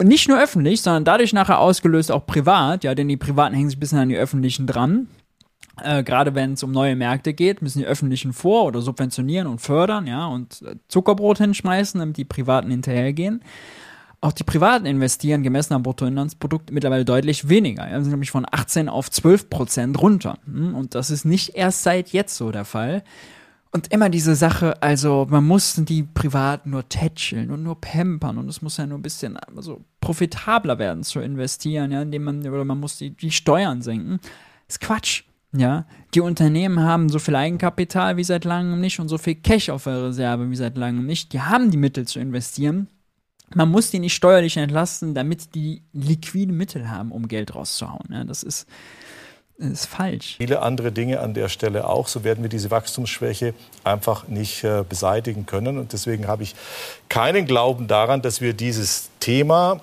Und 0.00 0.06
nicht 0.06 0.28
nur 0.28 0.40
öffentlich, 0.40 0.80
sondern 0.80 1.04
dadurch 1.04 1.32
nachher 1.32 1.58
ausgelöst 1.58 2.12
auch 2.12 2.24
privat, 2.24 2.84
ja, 2.84 2.94
denn 2.94 3.08
die 3.08 3.16
Privaten 3.16 3.54
hängen 3.54 3.68
sich 3.68 3.76
ein 3.76 3.80
bisschen 3.80 3.98
an 3.98 4.08
die 4.08 4.16
öffentlichen 4.16 4.68
dran. 4.68 5.08
Äh, 5.82 6.02
Gerade 6.02 6.34
wenn 6.34 6.54
es 6.54 6.62
um 6.62 6.72
neue 6.72 6.96
Märkte 6.96 7.34
geht, 7.34 7.62
müssen 7.62 7.78
die 7.78 7.86
öffentlichen 7.86 8.32
vor- 8.32 8.64
oder 8.64 8.80
subventionieren 8.80 9.46
und 9.46 9.60
fördern, 9.60 10.06
ja, 10.06 10.26
und 10.26 10.62
äh, 10.62 10.76
Zuckerbrot 10.88 11.38
hinschmeißen, 11.38 11.98
damit 12.00 12.16
die 12.16 12.24
Privaten 12.24 12.70
hinterhergehen. 12.70 13.42
Auch 14.20 14.32
die 14.32 14.44
Privaten 14.44 14.84
investieren 14.84 15.44
gemessen 15.44 15.74
am 15.74 15.84
Bruttoinlandsprodukt 15.84 16.72
mittlerweile 16.72 17.04
deutlich 17.04 17.48
weniger. 17.48 17.88
Ja, 17.88 18.00
sind 18.00 18.10
nämlich 18.10 18.32
von 18.32 18.46
18 18.50 18.88
auf 18.88 19.10
12 19.10 19.48
Prozent 19.48 20.00
runter. 20.00 20.38
Hm, 20.44 20.74
Und 20.74 20.96
das 20.96 21.10
ist 21.10 21.24
nicht 21.24 21.50
erst 21.54 21.84
seit 21.84 22.08
jetzt 22.10 22.36
so 22.36 22.50
der 22.50 22.64
Fall. 22.64 23.04
Und 23.70 23.92
immer 23.92 24.08
diese 24.08 24.34
Sache, 24.34 24.82
also 24.82 25.26
man 25.28 25.46
muss 25.46 25.74
die 25.76 26.02
Privaten 26.02 26.70
nur 26.70 26.88
tätscheln 26.88 27.50
und 27.50 27.62
nur 27.62 27.80
pampern 27.80 28.38
und 28.38 28.48
es 28.48 28.62
muss 28.62 28.78
ja 28.78 28.86
nur 28.86 28.98
ein 28.98 29.02
bisschen 29.02 29.36
also 29.36 29.84
profitabler 30.00 30.78
werden 30.78 31.04
zu 31.04 31.20
investieren, 31.20 31.92
ja, 31.92 32.00
indem 32.00 32.24
man, 32.24 32.48
oder 32.48 32.64
man 32.64 32.80
muss 32.80 32.96
die, 32.96 33.10
die 33.10 33.30
Steuern 33.30 33.82
senken. 33.82 34.20
Das 34.66 34.76
ist 34.76 34.80
Quatsch. 34.80 35.22
Ja, 35.52 35.86
die 36.14 36.20
Unternehmen 36.20 36.80
haben 36.80 37.08
so 37.08 37.18
viel 37.18 37.34
Eigenkapital 37.34 38.18
wie 38.18 38.24
seit 38.24 38.44
langem 38.44 38.80
nicht 38.80 39.00
und 39.00 39.08
so 39.08 39.16
viel 39.16 39.34
Cash 39.34 39.70
auf 39.70 39.84
der 39.84 40.04
Reserve 40.04 40.50
wie 40.50 40.56
seit 40.56 40.76
langem 40.76 41.06
nicht. 41.06 41.32
Die 41.32 41.40
haben 41.40 41.70
die 41.70 41.78
Mittel 41.78 42.06
zu 42.06 42.20
investieren. 42.20 42.88
Man 43.54 43.70
muss 43.70 43.90
die 43.90 43.98
nicht 43.98 44.14
steuerlich 44.14 44.58
entlasten, 44.58 45.14
damit 45.14 45.54
die 45.54 45.82
liquide 45.94 46.52
Mittel 46.52 46.90
haben, 46.90 47.12
um 47.12 47.28
Geld 47.28 47.54
rauszuhauen. 47.54 48.08
Ja, 48.10 48.24
das 48.24 48.42
ist, 48.42 48.66
das 49.56 49.70
ist 49.70 49.86
falsch. 49.86 50.36
Viele 50.36 50.60
andere 50.60 50.92
Dinge 50.92 51.20
an 51.20 51.32
der 51.32 51.48
Stelle 51.48 51.88
auch. 51.88 52.08
So 52.08 52.24
werden 52.24 52.42
wir 52.42 52.50
diese 52.50 52.70
Wachstumsschwäche 52.70 53.54
einfach 53.84 54.28
nicht 54.28 54.64
äh, 54.64 54.84
beseitigen 54.86 55.46
können. 55.46 55.78
Und 55.78 55.94
deswegen 55.94 56.26
habe 56.26 56.42
ich 56.42 56.54
keinen 57.08 57.46
Glauben 57.46 57.88
daran, 57.88 58.20
dass 58.20 58.42
wir 58.42 58.52
dieses 58.52 59.08
Thema 59.18 59.80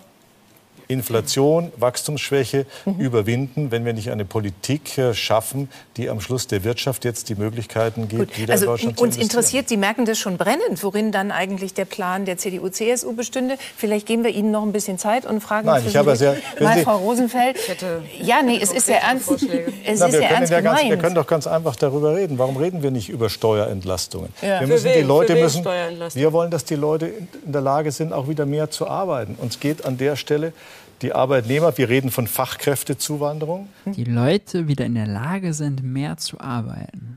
Inflation, 0.88 1.72
Wachstumsschwäche 1.78 2.66
überwinden, 3.00 3.72
wenn 3.72 3.86
wir 3.86 3.94
nicht 3.94 4.10
eine 4.12 4.26
Politik 4.26 4.98
äh, 4.98 5.14
schaffen, 5.14 5.70
die 5.98 6.10
am 6.10 6.22
Schluss 6.22 6.48
der 6.48 6.64
Wirtschaft 6.64 7.06
jetzt 7.06 7.30
die 7.30 7.36
Möglichkeiten 7.36 8.08
gibt, 8.08 8.28
Gut, 8.32 8.38
wieder 8.38 8.46
in 8.54 8.60
also 8.60 8.66
Deutschland 8.68 8.98
zu 8.98 9.04
uns 9.04 9.18
interessiert, 9.18 9.70
Sie 9.70 9.78
merken 9.78 10.06
das 10.06 10.18
schon 10.20 10.38
brennend, 10.38 10.82
worin 10.84 11.12
dann 11.12 11.32
eigentlich 11.32 11.74
der 11.74 11.86
Plan 11.86 12.26
der 12.26 12.38
CDU-CSU 12.38 13.14
bestünde. 13.14 13.58
Vielleicht 13.78 14.06
geben 14.06 14.24
wir 14.24 14.32
Ihnen 14.32 14.52
noch 14.52 14.64
ein 14.64 14.72
bisschen 14.72 14.98
Zeit 14.98 15.26
und 15.26 15.42
fragen 15.42 15.68
Nein, 15.68 15.84
ich 15.88 15.96
habe 15.96 16.10
ja 16.12 16.16
sehr- 16.16 16.36
mal 16.60 16.78
Sie- 16.78 16.84
Frau 16.84 16.98
Rosenfeld. 16.98 17.58
hätte 17.68 18.04
ja, 18.22 18.42
nee, 18.44 18.60
es 18.62 18.72
ist 18.72 18.88
ja 18.90 18.96
ernst. 18.98 19.30
Es 19.32 20.00
Na, 20.00 20.08
ist 20.08 20.14
wir, 20.14 20.22
ja 20.22 20.28
können 20.28 20.38
ernst 20.38 20.52
ja 20.52 20.62
ganz, 20.62 20.84
wir 20.84 20.98
können 20.98 21.16
doch 21.16 21.28
ganz 21.28 21.48
einfach 21.48 21.76
darüber 21.76 22.16
reden. 22.16 22.38
Warum 22.38 22.58
reden 22.58 22.84
wir 22.84 22.92
nicht 22.92 23.10
über 23.10 23.30
Steuerentlastungen? 23.30 24.30
Ja. 24.42 24.60
Wir 24.60 24.68
müssen 24.68 24.92
die? 24.96 25.02
Leute 25.02 25.36
müssen. 25.36 25.64
Wir 26.14 26.34
wollen, 26.34 26.52
dass 26.52 26.66
die 26.66 26.76
Leute 26.76 27.08
in 27.08 27.28
in 27.46 27.52
der 27.52 27.62
Lage 27.62 27.92
sind, 27.92 28.12
auch 28.14 28.28
wieder 28.28 28.46
mehr 28.46 28.70
zu 28.72 28.88
arbeiten. 28.88 29.36
Uns 29.40 29.60
geht 29.60 29.86
an 29.86 29.98
der 29.98 30.16
Stelle 30.16 30.54
die 31.02 31.14
Arbeitnehmer. 31.14 31.78
Wir 31.78 31.90
reden 31.90 32.12
von 32.12 32.28
Fachkräftezuwanderung, 32.28 33.68
Die 33.86 34.04
Leute 34.04 34.68
wieder 34.68 34.86
in 34.86 34.96
der 34.96 35.08
Lage 35.08 35.54
sind, 35.54 35.84
mehr 35.84 36.18
zu 36.18 36.40
arbeiten. 36.40 37.12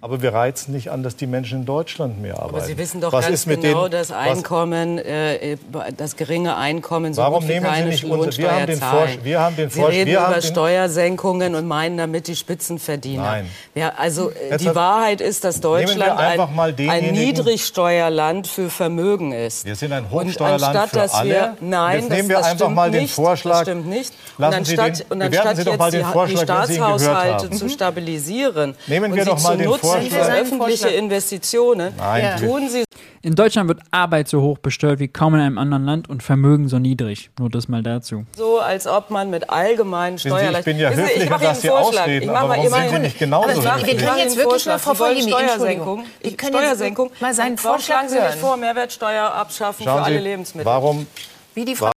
aber 0.00 0.22
wir 0.22 0.32
reizen 0.32 0.72
nicht 0.72 0.90
an, 0.92 1.02
dass 1.02 1.16
die 1.16 1.26
Menschen 1.26 1.60
in 1.60 1.66
Deutschland 1.66 2.20
mehr 2.22 2.34
arbeiten. 2.38 2.54
Aber 2.56 2.60
Sie 2.64 2.78
wissen 2.78 3.00
doch 3.00 3.12
was 3.12 3.24
ganz 3.24 3.34
ist 3.40 3.46
mit 3.46 3.62
genau, 3.62 3.88
denen, 3.88 3.90
das 3.92 4.10
was- 4.10 4.16
Einkommen, 4.16 4.98
äh, 4.98 5.56
das 5.96 6.14
geringe 6.16 6.56
Einkommen, 6.56 7.14
so 7.14 7.22
Warum 7.22 7.40
gut 7.40 7.48
nehmen 7.48 7.66
Sie 7.66 7.72
keine 7.72 7.88
nicht 7.88 8.04
unsere- 8.04 8.36
wir 8.38 8.52
haben 8.52 8.66
den 8.66 8.78
zahlen. 8.78 9.08
Vorsch- 9.08 9.24
wir 9.24 9.40
haben 9.40 9.56
den 9.56 9.70
Sie 9.70 9.82
reden 9.82 10.10
über 10.12 10.40
Steuersenkungen 10.40 11.54
und 11.56 11.66
meinen 11.66 11.96
damit 11.96 12.28
die 12.28 12.36
Spitzenverdiener. 12.36 13.22
Nein. 13.22 13.46
Ja, 13.74 13.92
also 13.96 14.30
äh, 14.30 14.50
Jetzt 14.50 14.60
die 14.62 14.68
hat- 14.68 14.74
Wahrheit 14.76 15.20
ist, 15.20 15.42
dass 15.42 15.60
Deutschland 15.60 15.98
wir 16.00 16.16
einfach 16.18 16.50
mal 16.52 16.72
ein, 16.78 16.88
ein 16.88 17.12
Niedrigsteuerland 17.12 18.46
für 18.46 18.70
Vermögen 18.70 19.32
ist. 19.32 19.64
Wir 19.64 19.74
sind 19.74 19.92
ein 19.92 20.04
Und 20.04 20.28
Hochsteuerland 20.28 20.90
für 20.90 20.96
dass 20.96 21.14
alle. 21.14 21.28
Wir, 21.28 21.56
nein, 21.60 21.96
Jetzt 22.00 22.10
das, 22.10 22.16
nehmen 22.16 22.28
wir 22.28 22.36
das 22.36 22.46
einfach 22.46 22.58
stimmt 22.66 22.76
mal 22.76 22.90
den 22.90 23.02
nicht, 23.02 23.15
Vorschlag. 23.16 23.52
Das 23.52 23.62
stimmt 23.62 23.86
nicht. 23.88 24.12
Lassen 24.38 24.58
und 24.58 24.64
Sie 24.66 24.78
anstatt, 24.78 25.00
den- 25.00 25.06
und 25.12 25.22
anstatt 25.22 25.56
Sie 25.56 25.64
doch 25.64 25.72
jetzt 25.72 25.78
mal 25.80 25.90
den 25.90 26.04
die, 26.06 26.12
Vorschlag, 26.12 26.66
die 26.66 26.72
Sie 26.72 26.74
Staatshaushalte 26.78 27.50
zu 27.50 27.68
stabilisieren 27.68 28.74
Nehmen 28.86 29.10
und 29.12 29.16
wir 29.16 29.24
sie 29.24 29.30
doch 29.30 29.42
mal 29.42 29.52
zu 29.52 29.56
den 29.58 29.66
nutzen 29.66 29.80
Vorschlag. 29.86 30.24
für 30.26 30.32
öffentliche. 30.32 30.88
Investitionen, 30.88 31.92
Nein, 31.96 32.38
tun 32.40 32.68
Sie 32.68 32.84
In 33.22 33.34
Deutschland 33.34 33.68
wird 33.68 33.80
Arbeit 33.90 34.28
so 34.28 34.40
hoch 34.40 34.58
besteuert 34.58 35.00
wie 35.00 35.08
kaum 35.08 35.34
in 35.34 35.40
einem 35.40 35.58
anderen 35.58 35.84
Land 35.84 36.08
und 36.08 36.22
Vermögen 36.22 36.68
so 36.68 36.78
niedrig. 36.78 37.30
Nur 37.38 37.50
das 37.50 37.66
mal 37.68 37.82
dazu. 37.82 38.24
so, 38.36 38.60
als 38.60 38.86
ob 38.86 39.10
man 39.10 39.30
mit 39.30 39.50
allgemeinen 39.50 40.16
Sie, 40.18 40.28
Steuerleistungen... 40.28 40.58
ich 40.58 40.64
bin 40.64 40.78
ja 40.78 40.92
Sie, 40.92 41.02
höflich 41.02 41.22
ich 41.24 41.30
mache 41.30 41.34
und 41.34 41.42
Ihnen 41.42 41.48
lasse 41.48 41.48
einen 41.48 41.60
Sie 41.60 41.68
Vorschlag. 41.68 42.02
ausreden, 42.02 42.22
Ich 42.22 42.28
mache 42.28 42.38
aber 42.38 42.48
mal 42.48 42.56
warum 42.56 42.66
immer 42.66 42.76
sind 42.82 42.90
Sie 42.96 42.98
nicht 43.02 43.18
genauso 43.18 43.48
Aber 43.48 43.86
Wir 43.86 43.92
Ihnen 43.92 44.00
jetzt 44.18 44.36
wirklich 44.36 44.42
Vorschlag. 44.42 44.78
Frau 44.80 44.92
Sie 44.92 44.96
Volkemi, 44.98 45.22
Steuersenkung. 45.30 46.04
Ich- 46.20 46.36
können 46.38 46.52
jetzt 46.54 46.62
Steuersenkung. 46.62 47.10
mal 47.20 47.34
seinen 47.34 47.58
Warum 47.58 47.78
Vorschlag 47.78 47.96
schlagen 47.96 48.08
Sie 48.10 48.20
hören. 48.20 48.38
vor, 48.38 48.56
Mehrwertsteuer 48.56 49.24
abschaffen 49.32 49.84
Schauen 49.84 49.98
für 49.98 50.04
alle 50.04 50.18
Sie, 50.18 50.22
Lebensmittel? 50.22 50.66
warum 50.66 51.06
Wie 51.54 51.64
die 51.64 51.74
Frau 51.74 51.90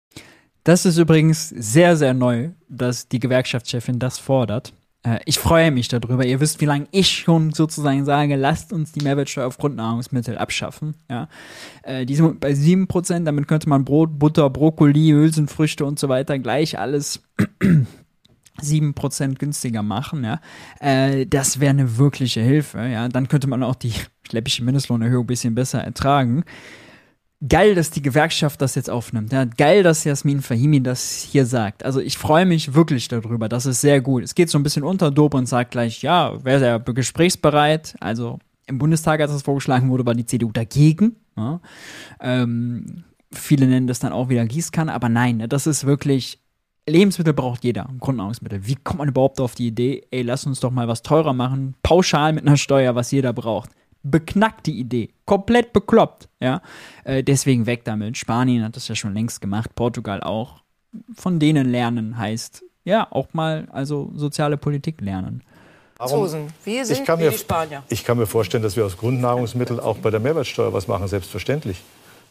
Das 0.67 0.85
ist 0.85 0.97
übrigens 0.97 1.47
sehr, 1.47 1.95
sehr 1.95 2.13
neu, 2.13 2.49
dass 2.67 3.07
die 3.07 3.21
Gewerkschaftschefin 3.21 3.99
das 3.99 4.19
fordert. 4.19 4.73
Äh, 5.01 5.19
Ich 5.23 5.39
freue 5.39 5.71
mich 5.71 5.87
darüber. 5.87 6.25
Ihr 6.25 6.41
wisst, 6.41 6.59
wie 6.59 6.65
lange 6.65 6.87
ich 6.91 7.07
schon 7.09 7.53
sozusagen 7.53 8.03
sage, 8.03 8.35
lasst 8.35 8.73
uns 8.73 8.91
die 8.91 9.01
Mehrwertsteuer 9.01 9.47
auf 9.47 9.57
Grundnahrungsmittel 9.57 10.37
abschaffen. 10.37 10.95
Ja. 11.09 11.29
Äh, 11.83 12.05
Die 12.05 12.15
sind 12.15 12.41
bei 12.41 12.51
7%, 12.51 13.23
damit 13.23 13.47
könnte 13.47 13.69
man 13.69 13.85
Brot, 13.85 14.19
Butter, 14.19 14.49
Brokkoli, 14.49 15.11
Hülsenfrüchte 15.11 15.85
und 15.85 15.99
so 15.99 16.09
weiter 16.09 16.37
gleich 16.37 16.77
alles 16.77 17.23
7% 18.61 19.35
günstiger 19.35 19.83
machen, 19.83 20.25
ja. 20.25 20.41
Äh, 20.81 21.27
das 21.27 21.61
wäre 21.61 21.69
eine 21.69 21.97
wirkliche 21.97 22.41
Hilfe, 22.41 22.79
ja. 22.79 23.07
Dann 23.07 23.29
könnte 23.29 23.47
man 23.47 23.63
auch 23.63 23.75
die 23.75 23.93
schleppische 24.27 24.65
Mindestlohnerhöhung 24.65 25.23
ein 25.23 25.27
bisschen 25.27 25.55
besser 25.55 25.81
ertragen. 25.81 26.43
Geil, 27.47 27.75
dass 27.75 27.91
die 27.91 28.01
Gewerkschaft 28.01 28.61
das 28.61 28.73
jetzt 28.73 28.89
aufnimmt. 28.89 29.31
Ja, 29.31 29.45
geil, 29.45 29.83
dass 29.83 30.03
Jasmin 30.03 30.41
Fahimi 30.41 30.81
das 30.81 31.27
hier 31.31 31.45
sagt. 31.45 31.85
Also 31.85 31.99
ich 31.99 32.17
freue 32.17 32.47
mich 32.47 32.73
wirklich 32.73 33.09
darüber. 33.09 33.47
Das 33.47 33.67
ist 33.67 33.81
sehr 33.81 34.01
gut. 34.01 34.23
Es 34.23 34.33
geht 34.33 34.49
so 34.49 34.57
ein 34.57 34.63
bisschen 34.63 34.83
unter 34.83 35.11
Dope 35.11 35.37
und 35.37 35.45
sagt 35.45 35.71
gleich, 35.71 36.01
ja, 36.01 36.43
wäre 36.43 36.59
sehr 36.59 36.79
gesprächsbereit. 36.79 37.95
Also 37.99 38.39
im 38.65 38.79
Bundestag, 38.79 39.21
als 39.21 39.31
das 39.31 39.43
vorgeschlagen 39.43 39.89
wurde, 39.89 40.05
war 40.05 40.15
die 40.15 40.25
CDU 40.25 40.51
dagegen. 40.51 41.15
Ja. 41.35 41.61
Ähm, 42.19 43.03
viele 43.31 43.67
nennen 43.67 43.85
das 43.85 43.99
dann 43.99 44.13
auch 44.13 44.29
wieder 44.29 44.45
Gießkanne, 44.45 44.91
aber 44.91 45.07
nein, 45.07 45.37
ne, 45.37 45.47
das 45.47 45.67
ist 45.67 45.85
wirklich 45.85 46.39
Lebensmittel 46.89 47.33
braucht 47.33 47.63
jeder, 47.63 47.89
Grundnahrungsmittel. 47.99 48.65
Wie 48.65 48.75
kommt 48.75 48.99
man 48.99 49.09
überhaupt 49.09 49.41
auf 49.41 49.55
die 49.55 49.67
Idee, 49.67 50.07
ey, 50.09 50.21
lass 50.21 50.45
uns 50.45 50.61
doch 50.61 50.71
mal 50.71 50.87
was 50.87 51.01
teurer 51.01 51.33
machen, 51.33 51.75
pauschal 51.83 52.33
mit 52.33 52.47
einer 52.47 52.57
Steuer, 52.57 52.95
was 52.95 53.11
jeder 53.11 53.33
braucht? 53.33 53.71
Beknackt 54.03 54.67
die 54.67 54.79
Idee, 54.79 55.09
komplett 55.25 55.73
bekloppt, 55.73 56.29
ja. 56.39 56.61
Äh, 57.03 57.23
deswegen 57.23 57.65
weg 57.65 57.83
damit. 57.83 58.17
Spanien 58.17 58.63
hat 58.63 58.75
das 58.75 58.87
ja 58.87 58.95
schon 58.95 59.13
längst 59.13 59.41
gemacht, 59.41 59.75
Portugal 59.75 60.21
auch. 60.23 60.61
Von 61.15 61.39
denen 61.39 61.69
lernen 61.69 62.17
heißt, 62.17 62.63
ja, 62.85 63.07
auch 63.11 63.33
mal 63.33 63.67
also 63.71 64.11
soziale 64.15 64.57
Politik 64.57 65.01
lernen. 65.01 65.43
Franzosen. 65.97 66.47
Wir 66.63 66.85
sind 66.85 66.99
ich 66.99 67.05
kann, 67.05 67.19
wie 67.19 67.23
mir, 67.23 67.31
die 67.31 67.37
Spanier. 67.37 67.83
ich 67.89 68.05
kann 68.05 68.17
mir 68.17 68.27
vorstellen, 68.27 68.63
dass 68.63 68.75
wir 68.75 68.85
aus 68.85 68.97
Grundnahrungsmitteln 68.97 69.79
auch 69.79 69.97
bei 69.97 70.11
der 70.11 70.19
Mehrwertsteuer 70.19 70.71
was 70.71 70.87
machen, 70.87 71.07
selbstverständlich. 71.07 71.81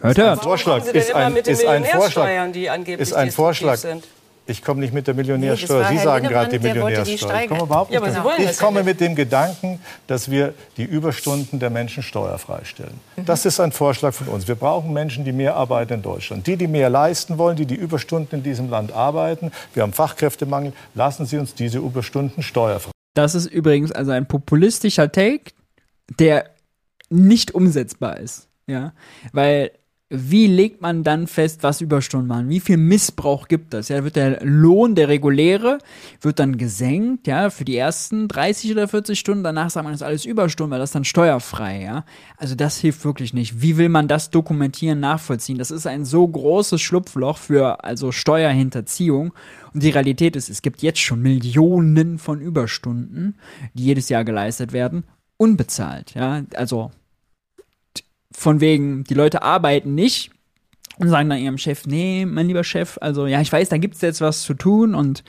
Hört, 0.00 0.18
hört. 0.18 0.42
Vorschlag 0.42 0.84
ist 0.86 1.14
ein, 1.14 1.34
den 1.34 1.44
ist 1.44 1.66
ein 1.66 1.84
Vorschlag. 1.84 2.52
Die 2.52 2.70
angeblich 2.70 3.00
Ist 3.00 3.14
ein 3.14 3.30
Vorschlag. 3.30 3.76
sind? 3.76 4.04
Ich 4.48 4.62
komme 4.62 4.80
nicht 4.80 4.94
mit 4.94 5.06
der 5.06 5.14
Nee, 5.14 5.22
Millionärsteuer. 5.22 5.80
war 5.80 5.88
Sie 5.88 5.96
Herr 5.96 6.04
sagen 6.04 6.28
gerade 6.28 6.50
die 6.50 6.62
wollte 6.62 6.72
die 6.72 6.78
Millionärsteuer. 6.80 7.42
Ich 7.42 7.48
komme 7.48 7.62
überhaupt 7.62 7.92
Ja, 7.92 8.00
nicht 8.00 8.22
wollen 8.22 8.36
das 8.38 8.52
Ich 8.52 8.60
ja 8.60 8.64
komme 8.64 8.84
mit 8.84 9.00
dem 9.00 9.14
Gedanken, 9.16 9.80
dass 10.06 10.30
wir 10.30 10.54
die 10.76 10.84
Überstunden 10.84 11.58
der 11.58 11.70
Menschen 11.70 12.02
steuerfrei 12.02 12.60
stellen. 12.64 13.00
Das 13.16 13.44
ist 13.44 13.58
ein 13.58 13.72
Vorschlag 13.72 14.14
von 14.14 14.28
uns. 14.28 14.46
Wir 14.46 14.54
brauchen 14.54 14.92
Menschen, 14.92 15.24
die 15.24 15.32
mehr 15.32 15.56
arbeiten 15.56 15.94
in 15.94 16.02
Deutschland. 16.02 16.46
Die, 16.46 16.56
die 16.56 16.68
mehr 16.68 16.88
leisten 16.90 17.38
wollen, 17.38 17.56
die 17.56 17.66
die 17.66 17.74
Überstunden 17.74 18.38
in 18.38 18.42
diesem 18.44 18.70
Land 18.70 18.92
arbeiten. 18.92 19.50
Wir 19.74 19.82
haben 19.82 19.92
Fachkräftemangel. 19.92 20.72
Lassen 20.94 21.26
Sie 21.26 21.38
uns 21.38 21.54
diese 21.54 21.78
Überstunden 21.78 22.42
steuerfrei. 22.42 22.92
Das 23.14 23.34
ist 23.34 23.46
übrigens 23.46 23.90
also 23.90 24.12
ein 24.12 24.26
populistischer 24.26 25.10
Take, 25.10 25.52
der 26.20 26.50
nicht 27.10 27.54
umsetzbar 27.54 28.18
ist. 28.18 28.48
Ja, 28.68 28.92
weil 29.32 29.70
wie 30.08 30.46
legt 30.46 30.82
man 30.82 31.02
dann 31.02 31.26
fest, 31.26 31.64
was 31.64 31.80
Überstunden 31.80 32.28
machen? 32.28 32.48
Wie 32.48 32.60
viel 32.60 32.76
Missbrauch 32.76 33.48
gibt 33.48 33.74
es? 33.74 33.88
Ja, 33.88 34.04
wird 34.04 34.14
der 34.14 34.38
Lohn, 34.44 34.94
der 34.94 35.08
reguläre, 35.08 35.78
wird 36.20 36.38
dann 36.38 36.58
gesenkt, 36.58 37.26
ja, 37.26 37.50
für 37.50 37.64
die 37.64 37.76
ersten 37.76 38.28
30 38.28 38.70
oder 38.70 38.86
40 38.86 39.18
Stunden. 39.18 39.42
Danach 39.42 39.68
sagt 39.70 39.82
man, 39.82 39.92
das 39.92 40.02
ist 40.02 40.06
alles 40.06 40.24
Überstunden, 40.24 40.70
weil 40.70 40.78
das 40.78 40.92
dann 40.92 41.04
steuerfrei, 41.04 41.82
ja. 41.82 42.04
Also 42.36 42.54
das 42.54 42.78
hilft 42.78 43.04
wirklich 43.04 43.34
nicht. 43.34 43.60
Wie 43.62 43.78
will 43.78 43.88
man 43.88 44.06
das 44.06 44.30
dokumentieren, 44.30 45.00
nachvollziehen? 45.00 45.58
Das 45.58 45.72
ist 45.72 45.88
ein 45.88 46.04
so 46.04 46.26
großes 46.26 46.80
Schlupfloch 46.80 47.38
für 47.38 47.82
also 47.82 48.12
Steuerhinterziehung. 48.12 49.32
Und 49.74 49.82
die 49.82 49.90
Realität 49.90 50.36
ist, 50.36 50.48
es 50.48 50.62
gibt 50.62 50.82
jetzt 50.82 51.00
schon 51.00 51.20
Millionen 51.20 52.20
von 52.20 52.40
Überstunden, 52.40 53.38
die 53.74 53.86
jedes 53.86 54.08
Jahr 54.08 54.24
geleistet 54.24 54.72
werden, 54.72 55.02
unbezahlt, 55.36 56.14
ja. 56.14 56.44
Also 56.54 56.92
von 58.32 58.60
wegen, 58.60 59.04
die 59.04 59.14
Leute 59.14 59.42
arbeiten 59.42 59.94
nicht 59.94 60.30
und 60.98 61.08
sagen 61.08 61.28
dann 61.28 61.38
ihrem 61.38 61.58
Chef, 61.58 61.86
nee, 61.86 62.24
mein 62.26 62.46
lieber 62.46 62.64
Chef, 62.64 62.98
also 63.00 63.26
ja, 63.26 63.40
ich 63.40 63.52
weiß, 63.52 63.68
da 63.68 63.78
gibt 63.78 63.96
es 63.96 64.00
jetzt 64.00 64.20
was 64.20 64.42
zu 64.42 64.54
tun 64.54 64.94
und 64.94 65.24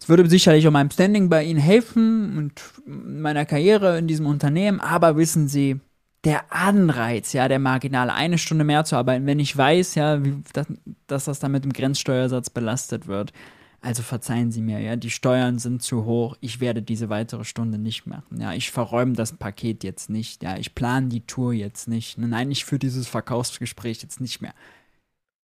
es 0.00 0.08
würde 0.08 0.28
sicherlich 0.28 0.66
auch 0.66 0.72
meinem 0.72 0.90
Standing 0.90 1.28
bei 1.28 1.44
Ihnen 1.44 1.60
helfen 1.60 2.38
und 2.38 2.62
meiner 2.86 3.44
Karriere 3.44 3.98
in 3.98 4.06
diesem 4.06 4.26
Unternehmen, 4.26 4.80
aber 4.80 5.16
wissen 5.16 5.48
Sie, 5.48 5.80
der 6.24 6.52
Anreiz, 6.52 7.32
ja, 7.32 7.48
der 7.48 7.58
Marginale, 7.58 8.12
eine 8.12 8.38
Stunde 8.38 8.64
mehr 8.64 8.84
zu 8.84 8.96
arbeiten, 8.96 9.26
wenn 9.26 9.38
ich 9.38 9.56
weiß, 9.56 9.94
ja, 9.94 10.24
wie, 10.24 10.42
dass, 10.52 10.66
dass 11.06 11.24
das 11.26 11.38
dann 11.38 11.52
mit 11.52 11.64
dem 11.64 11.72
Grenzsteuersatz 11.72 12.50
belastet 12.50 13.06
wird, 13.06 13.32
Also 13.80 14.02
verzeihen 14.02 14.50
Sie 14.50 14.60
mir, 14.60 14.80
ja, 14.80 14.96
die 14.96 15.10
Steuern 15.10 15.58
sind 15.58 15.82
zu 15.82 16.04
hoch, 16.04 16.36
ich 16.40 16.60
werde 16.60 16.82
diese 16.82 17.08
weitere 17.10 17.44
Stunde 17.44 17.78
nicht 17.78 18.06
machen. 18.06 18.40
Ja, 18.40 18.52
ich 18.52 18.72
verräume 18.72 19.12
das 19.12 19.32
Paket 19.32 19.84
jetzt 19.84 20.10
nicht, 20.10 20.42
ja, 20.42 20.56
ich 20.56 20.74
plane 20.74 21.08
die 21.08 21.20
Tour 21.20 21.52
jetzt 21.52 21.86
nicht. 21.86 22.18
Nein, 22.18 22.50
ich 22.50 22.64
führe 22.64 22.80
dieses 22.80 23.06
Verkaufsgespräch 23.06 24.02
jetzt 24.02 24.20
nicht 24.20 24.40
mehr 24.40 24.54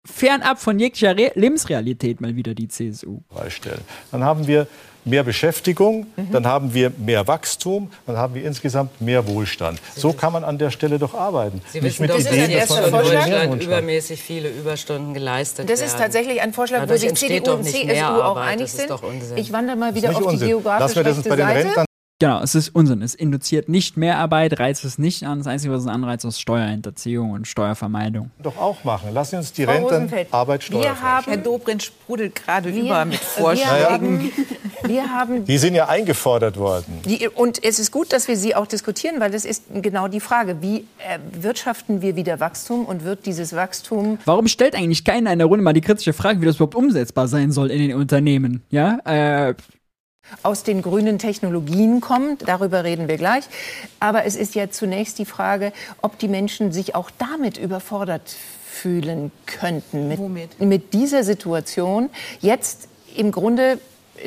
fernab 0.05 0.61
von 0.61 0.79
jeglicher 0.79 1.17
Re 1.17 1.33
Lebensrealität 1.35 2.21
mal 2.21 2.37
wieder 2.37 2.55
die 2.55 2.69
CSU. 2.69 3.21
Dann 4.11 4.25
haben 4.25 4.47
wir 4.47 4.67
mehr 5.05 5.23
Beschäftigung, 5.23 6.07
mhm. 6.17 6.31
dann 6.31 6.47
haben 6.47 6.75
wir 6.75 6.93
mehr 6.99 7.27
Wachstum, 7.27 7.91
dann 8.07 8.17
haben 8.17 8.35
wir 8.35 8.45
insgesamt 8.45 9.01
mehr 9.01 9.27
Wohlstand. 9.27 9.81
So 9.97 10.13
kann 10.13 10.33
man 10.33 10.45
an 10.45 10.59
der 10.59 10.71
Stelle 10.71 10.99
doch 10.99 11.15
arbeiten. 11.15 11.63
Sie 11.69 11.81
Nicht 11.81 12.01
mit 12.01 12.11
doch, 12.11 12.19
Ideen, 12.19 12.53
dass 12.53 12.71
man 12.71 12.85
in 12.85 12.91
Deutschland 12.91 13.63
übermäßig 13.63 14.23
viele 14.23 14.51
Überstunden 14.51 15.15
geleistet 15.15 15.71
Das 15.71 15.81
ist 15.81 15.97
tatsächlich 15.97 16.41
ein 16.41 16.53
Vorschlag, 16.53 16.89
wo 16.89 16.97
sich 16.97 17.15
CDU 17.15 17.53
und 17.53 17.65
CSU 17.65 18.05
auch 18.05 18.37
einig 18.37 18.71
sind. 18.71 18.93
Ich 19.37 19.53
wandere 19.53 19.77
mal 19.77 19.95
wieder 19.95 20.17
auf 20.17 20.33
die 20.33 20.39
geografisch 20.39 20.97
rechte 20.97 21.23
Seite. 21.23 21.85
Genau, 22.21 22.43
es 22.43 22.55
ist 22.55 22.69
Unsinn. 22.75 23.01
Es 23.01 23.15
induziert 23.15 23.71
nicht 23.71 23.97
mehr 23.97 24.19
Arbeit, 24.19 24.61
reizt 24.61 24.85
es 24.85 24.99
nicht 24.99 25.25
an. 25.25 25.39
Das 25.39 25.47
Einzige, 25.47 25.73
was 25.73 25.83
es 25.83 25.87
anreizt, 25.87 26.27
ist 26.27 26.39
Steuerhinterziehung 26.39 27.31
und 27.31 27.49
Steuervermeidung. 27.49 28.31
Doch 28.43 28.59
auch 28.59 28.85
machen. 28.85 29.15
Lassen 29.15 29.31
Sie 29.31 29.37
uns 29.39 29.53
die 29.55 29.65
Renten 29.65 30.13
Arbeit 30.31 30.71
wir 30.71 31.01
haben, 31.01 31.25
Herr 31.25 31.39
Dobrindt 31.39 31.83
sprudelt 31.83 32.37
gerade 32.37 32.75
wir, 32.75 32.83
über 32.83 33.07
mit 33.07 33.19
Vorschlägen. 33.19 34.31
Wir 34.87 35.11
haben, 35.11 35.45
die 35.45 35.59
sind 35.59 35.75
ja 35.75 35.89
eingefordert 35.89 36.57
worden. 36.57 37.01
Die, 37.05 37.29
und 37.29 37.63
es 37.63 37.79
ist 37.79 37.93
gut, 37.93 38.15
dass 38.15 38.29
wir 38.29 38.37
sie 38.37 38.55
auch 38.55 38.67
diskutieren, 38.67 39.21
weil 39.21 39.31
das 39.31 39.45
ist 39.45 39.65
genau 39.75 40.09
die 40.09 40.21
Frage. 40.21 40.63
Wie 40.63 40.87
wirtschaften 41.33 42.01
wir 42.01 42.17
wieder 42.17 42.41
Wachstum 42.41 42.87
und 42.87 43.05
wird 43.05 43.27
dieses 43.27 43.55
Wachstum... 43.55 44.19
Warum 44.25 44.49
stellt 44.49 44.75
eigentlich 44.75 45.05
keiner 45.05 45.35
in 45.35 45.39
der 45.39 45.49
Runde 45.49 45.63
mal 45.63 45.75
die 45.75 45.83
kritische 45.83 46.15
Frage, 46.15 46.41
wie 46.41 46.47
das 46.47 46.57
überhaupt 46.57 46.75
umsetzbar 46.75 47.29
sein 47.29 47.53
soll 47.53 47.71
in 47.71 47.89
den 47.89 47.95
Unternehmen? 47.95 48.63
Ja, 48.71 48.99
äh, 49.05 49.55
aus 50.43 50.63
den 50.63 50.83
grünen 50.83 51.19
Technologien 51.19 52.01
kommt. 52.01 52.49
Darüber 52.49 52.85
reden 52.85 53.09
wir 53.09 53.17
gleich. 53.17 53.45
Aber 53.99 54.25
es 54.25 54.37
ist 54.37 54.55
ja 54.55 54.71
zunächst 54.71 55.19
die 55.19 55.25
Frage, 55.25 55.73
ob 56.03 56.19
die 56.19 56.29
Menschen 56.29 56.73
sich 56.73 56.95
auch 56.95 57.11
damit 57.19 57.59
überfordert 57.59 58.35
fühlen 58.65 59.33
könnten. 59.47 60.09
Mit, 60.09 60.19
Womit? 60.19 60.61
mit 60.61 60.93
dieser 60.93 61.25
Situation 61.25 62.11
jetzt 62.41 62.89
im 63.17 63.33
Grunde 63.33 63.79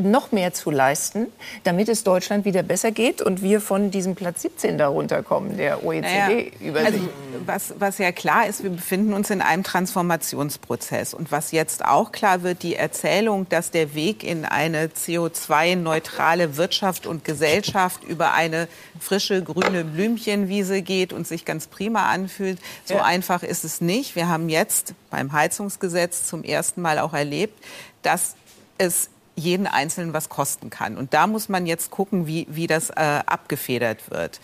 noch 0.01 0.31
mehr 0.31 0.53
zu 0.53 0.71
leisten, 0.71 1.27
damit 1.63 1.89
es 1.89 2.03
Deutschland 2.03 2.45
wieder 2.45 2.63
besser 2.63 2.91
geht 2.91 3.21
und 3.21 3.41
wir 3.41 3.61
von 3.61 3.91
diesem 3.91 4.15
Platz 4.15 4.41
17 4.41 4.77
darunter 4.77 5.23
kommen, 5.23 5.57
der 5.57 5.83
OECD-Übersicht. 5.83 6.61
Naja, 6.61 6.85
also, 6.85 6.99
was, 7.45 7.73
was 7.79 7.97
ja 7.97 8.11
klar 8.11 8.47
ist, 8.47 8.63
wir 8.63 8.69
befinden 8.69 9.13
uns 9.13 9.29
in 9.29 9.41
einem 9.41 9.63
Transformationsprozess. 9.63 11.13
Und 11.13 11.31
was 11.31 11.51
jetzt 11.51 11.85
auch 11.85 12.11
klar 12.11 12.43
wird, 12.43 12.63
die 12.63 12.75
Erzählung, 12.75 13.47
dass 13.49 13.71
der 13.71 13.95
Weg 13.95 14.23
in 14.23 14.45
eine 14.45 14.87
CO2-neutrale 14.87 16.57
Wirtschaft 16.57 17.05
und 17.05 17.25
Gesellschaft 17.25 18.03
über 18.03 18.33
eine 18.33 18.67
frische 18.99 19.43
grüne 19.43 19.83
Blümchenwiese 19.83 20.81
geht 20.81 21.13
und 21.13 21.27
sich 21.27 21.45
ganz 21.45 21.67
prima 21.67 22.07
anfühlt, 22.07 22.59
so 22.85 22.95
ja. 22.95 23.03
einfach 23.03 23.43
ist 23.43 23.63
es 23.63 23.81
nicht. 23.81 24.15
Wir 24.15 24.27
haben 24.27 24.49
jetzt 24.49 24.93
beim 25.09 25.31
Heizungsgesetz 25.31 26.27
zum 26.27 26.43
ersten 26.43 26.81
Mal 26.81 26.99
auch 26.99 27.13
erlebt, 27.13 27.63
dass 28.01 28.35
es 28.77 29.09
jeden 29.35 29.67
Einzelnen 29.67 30.13
was 30.13 30.29
kosten 30.29 30.69
kann. 30.69 30.97
Und 30.97 31.13
da 31.13 31.27
muss 31.27 31.49
man 31.49 31.65
jetzt 31.65 31.91
gucken, 31.91 32.27
wie, 32.27 32.47
wie 32.49 32.67
das 32.67 32.89
äh, 32.91 33.21
abgefedert 33.25 34.11
wird. 34.11 34.39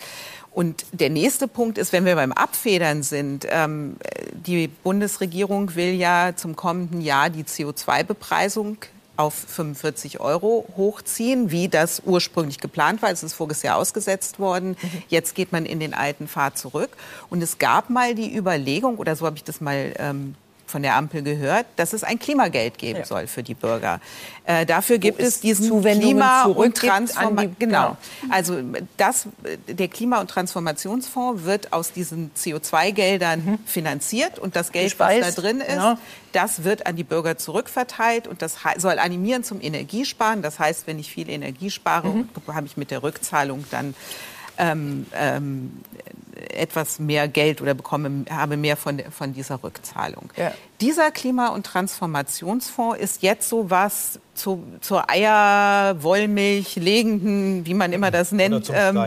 Und 0.52 0.84
der 0.92 1.10
nächste 1.10 1.46
Punkt 1.46 1.78
ist, 1.78 1.92
wenn 1.92 2.04
wir 2.04 2.16
beim 2.16 2.32
Abfedern 2.32 3.02
sind, 3.02 3.46
ähm, 3.48 3.96
die 4.32 4.68
Bundesregierung 4.68 5.76
will 5.76 5.94
ja 5.94 6.32
zum 6.34 6.56
kommenden 6.56 7.00
Jahr 7.00 7.30
die 7.30 7.44
CO2-Bepreisung 7.44 8.78
auf 9.16 9.34
45 9.34 10.18
Euro 10.18 10.66
hochziehen, 10.76 11.50
wie 11.50 11.68
das 11.68 12.02
ursprünglich 12.04 12.58
geplant 12.58 13.02
war. 13.02 13.10
Es 13.10 13.22
ist 13.22 13.34
voriges 13.34 13.62
Jahr 13.62 13.76
ausgesetzt 13.76 14.38
worden. 14.38 14.76
Mhm. 14.80 15.02
Jetzt 15.08 15.34
geht 15.34 15.52
man 15.52 15.66
in 15.66 15.78
den 15.78 15.94
alten 15.94 16.26
Pfad 16.26 16.58
zurück. 16.58 16.90
Und 17.28 17.42
es 17.42 17.58
gab 17.58 17.90
mal 17.90 18.14
die 18.14 18.34
Überlegung, 18.34 18.96
oder 18.96 19.14
so 19.14 19.26
habe 19.26 19.36
ich 19.36 19.44
das 19.44 19.60
mal 19.60 19.92
ähm, 19.98 20.34
von 20.70 20.82
der 20.82 20.96
Ampel 20.96 21.22
gehört, 21.22 21.66
dass 21.76 21.92
es 21.92 22.04
ein 22.04 22.18
Klimageld 22.18 22.78
geben 22.78 23.00
ja. 23.00 23.04
soll 23.04 23.26
für 23.26 23.42
die 23.42 23.54
Bürger. 23.54 24.00
Äh, 24.44 24.64
dafür 24.64 24.98
gibt 24.98 25.20
es 25.20 25.40
diesen 25.40 25.82
Klima- 25.82 26.44
und 26.44 26.76
Transformationsfonds. 26.76 27.58
Genau. 27.58 27.96
genau. 28.22 28.34
Also 28.34 28.58
das, 28.96 29.26
der 29.68 29.88
Klima- 29.88 30.20
und 30.20 30.30
Transformationsfonds 30.30 31.44
wird 31.44 31.72
aus 31.72 31.92
diesen 31.92 32.30
CO2-Geldern 32.36 33.44
mhm. 33.44 33.58
finanziert 33.66 34.38
und 34.38 34.56
das 34.56 34.72
Geld, 34.72 34.98
was 34.98 35.20
da 35.20 35.30
drin 35.40 35.60
ist, 35.60 35.68
genau. 35.68 35.98
das 36.32 36.64
wird 36.64 36.86
an 36.86 36.96
die 36.96 37.04
Bürger 37.04 37.36
zurückverteilt 37.36 38.26
und 38.26 38.42
das 38.42 38.56
soll 38.78 38.98
animieren 38.98 39.44
zum 39.44 39.60
Energiesparen. 39.60 40.42
Das 40.42 40.58
heißt, 40.58 40.86
wenn 40.86 40.98
ich 40.98 41.10
viel 41.10 41.28
Energie 41.28 41.70
spare, 41.70 42.08
mhm. 42.08 42.28
habe 42.48 42.66
ich 42.66 42.76
mit 42.76 42.90
der 42.90 43.02
Rückzahlung 43.02 43.64
dann 43.70 43.94
ähm, 44.60 45.06
ähm, 45.14 45.80
etwas 46.50 46.98
mehr 46.98 47.28
Geld 47.28 47.60
oder 47.60 47.74
bekomme, 47.74 48.24
habe 48.30 48.56
mehr 48.56 48.76
von, 48.76 49.00
von 49.10 49.32
dieser 49.32 49.62
Rückzahlung. 49.62 50.30
Ja. 50.36 50.52
Dieser 50.80 51.10
Klima- 51.10 51.48
und 51.48 51.66
Transformationsfonds 51.66 52.98
ist 52.98 53.22
jetzt 53.22 53.48
so 53.48 53.70
was 53.70 54.20
zu, 54.34 54.62
zur 54.80 55.10
Eier, 55.10 56.02
Wollmilch, 56.02 56.76
legenden, 56.76 57.66
wie 57.66 57.74
man 57.74 57.92
immer 57.92 58.10
das 58.10 58.32
nennt, 58.32 58.70
ähm, 58.74 58.98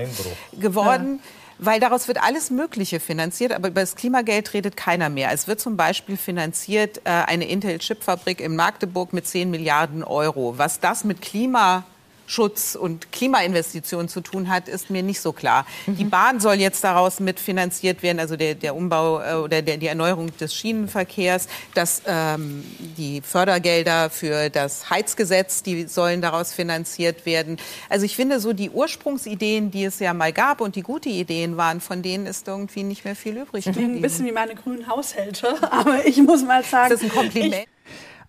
geworden. 0.60 1.20
Ja 1.24 1.30
weil 1.60 1.80
daraus 1.80 2.08
wird 2.08 2.22
alles 2.22 2.50
Mögliche 2.50 3.00
finanziert, 3.00 3.54
aber 3.54 3.70
über 3.70 3.82
das 3.82 3.96
Klimageld 3.96 4.54
redet 4.54 4.76
keiner 4.76 5.10
mehr. 5.10 5.32
Es 5.32 5.48
wird 5.48 5.60
zum 5.62 5.78
Beispiel 5.78 6.18
finanziert 6.18 7.00
äh, 7.06 7.10
eine 7.10 7.48
Intel-Chip-Fabrik 7.48 8.42
in 8.42 8.56
Magdeburg 8.56 9.14
mit 9.14 9.28
10 9.28 9.50
Milliarden 9.50 10.04
Euro. 10.04 10.58
Was 10.58 10.80
das 10.80 11.04
mit 11.04 11.22
Klima 11.22 11.86
Schutz 12.26 12.76
und 12.76 13.12
Klimainvestitionen 13.12 14.08
zu 14.08 14.22
tun 14.22 14.50
hat, 14.50 14.68
ist 14.68 14.90
mir 14.90 15.04
nicht 15.04 15.22
so 15.22 15.34
klar. 15.34 15.66
Mhm. 15.86 15.98
Die 15.98 16.06
Bahn 16.06 16.40
soll 16.40 16.56
jetzt 16.56 16.84
daraus 16.84 17.20
mitfinanziert 17.20 18.04
werden, 18.04 18.20
also 18.20 18.36
der, 18.36 18.56
der 18.56 18.76
Umbau 18.76 19.22
äh, 19.22 19.34
oder 19.36 19.62
der, 19.62 19.78
die 19.78 19.88
Erneuerung 19.88 20.36
des 20.38 20.56
Schienenverkehrs, 20.56 21.48
dass 21.74 22.02
ähm, 22.06 22.64
die 22.98 23.22
Fördergelder 23.22 24.10
für 24.10 24.50
das 24.50 24.90
Heizgesetz, 24.90 25.64
die 25.64 25.86
sollen 25.88 26.22
daraus 26.22 26.54
finanziert 26.54 27.26
werden. 27.26 27.58
Also 27.90 28.06
ich 28.06 28.16
finde 28.16 28.40
so 28.40 28.54
die 28.54 28.70
Ursprungsideen, 28.70 29.72
die 29.72 29.86
es 29.86 30.00
ja 30.00 30.14
mal 30.14 30.34
gab 30.34 30.62
und 30.62 30.76
die 30.76 30.82
gute 30.82 31.10
Ideen 31.10 31.58
waren, 31.58 31.82
von 31.82 32.02
denen 32.02 32.26
ist 32.26 32.48
irgendwie 32.48 32.84
nicht 32.84 33.06
mehr 33.06 33.16
viel 33.16 33.38
übrig 33.38 33.66
geblieben. 33.66 33.96
Ein 33.96 34.02
bisschen 34.02 34.26
wie 34.26 34.32
meine 34.32 34.56
grünen 34.56 34.88
Haushälter, 34.88 35.56
aber 35.72 36.06
ich 36.06 36.18
muss 36.18 36.44
mal 36.44 36.64
sagen, 36.64 36.90
das 36.90 37.02
ist 37.02 37.12
ein 37.12 37.16
Kompliment. 37.16 37.68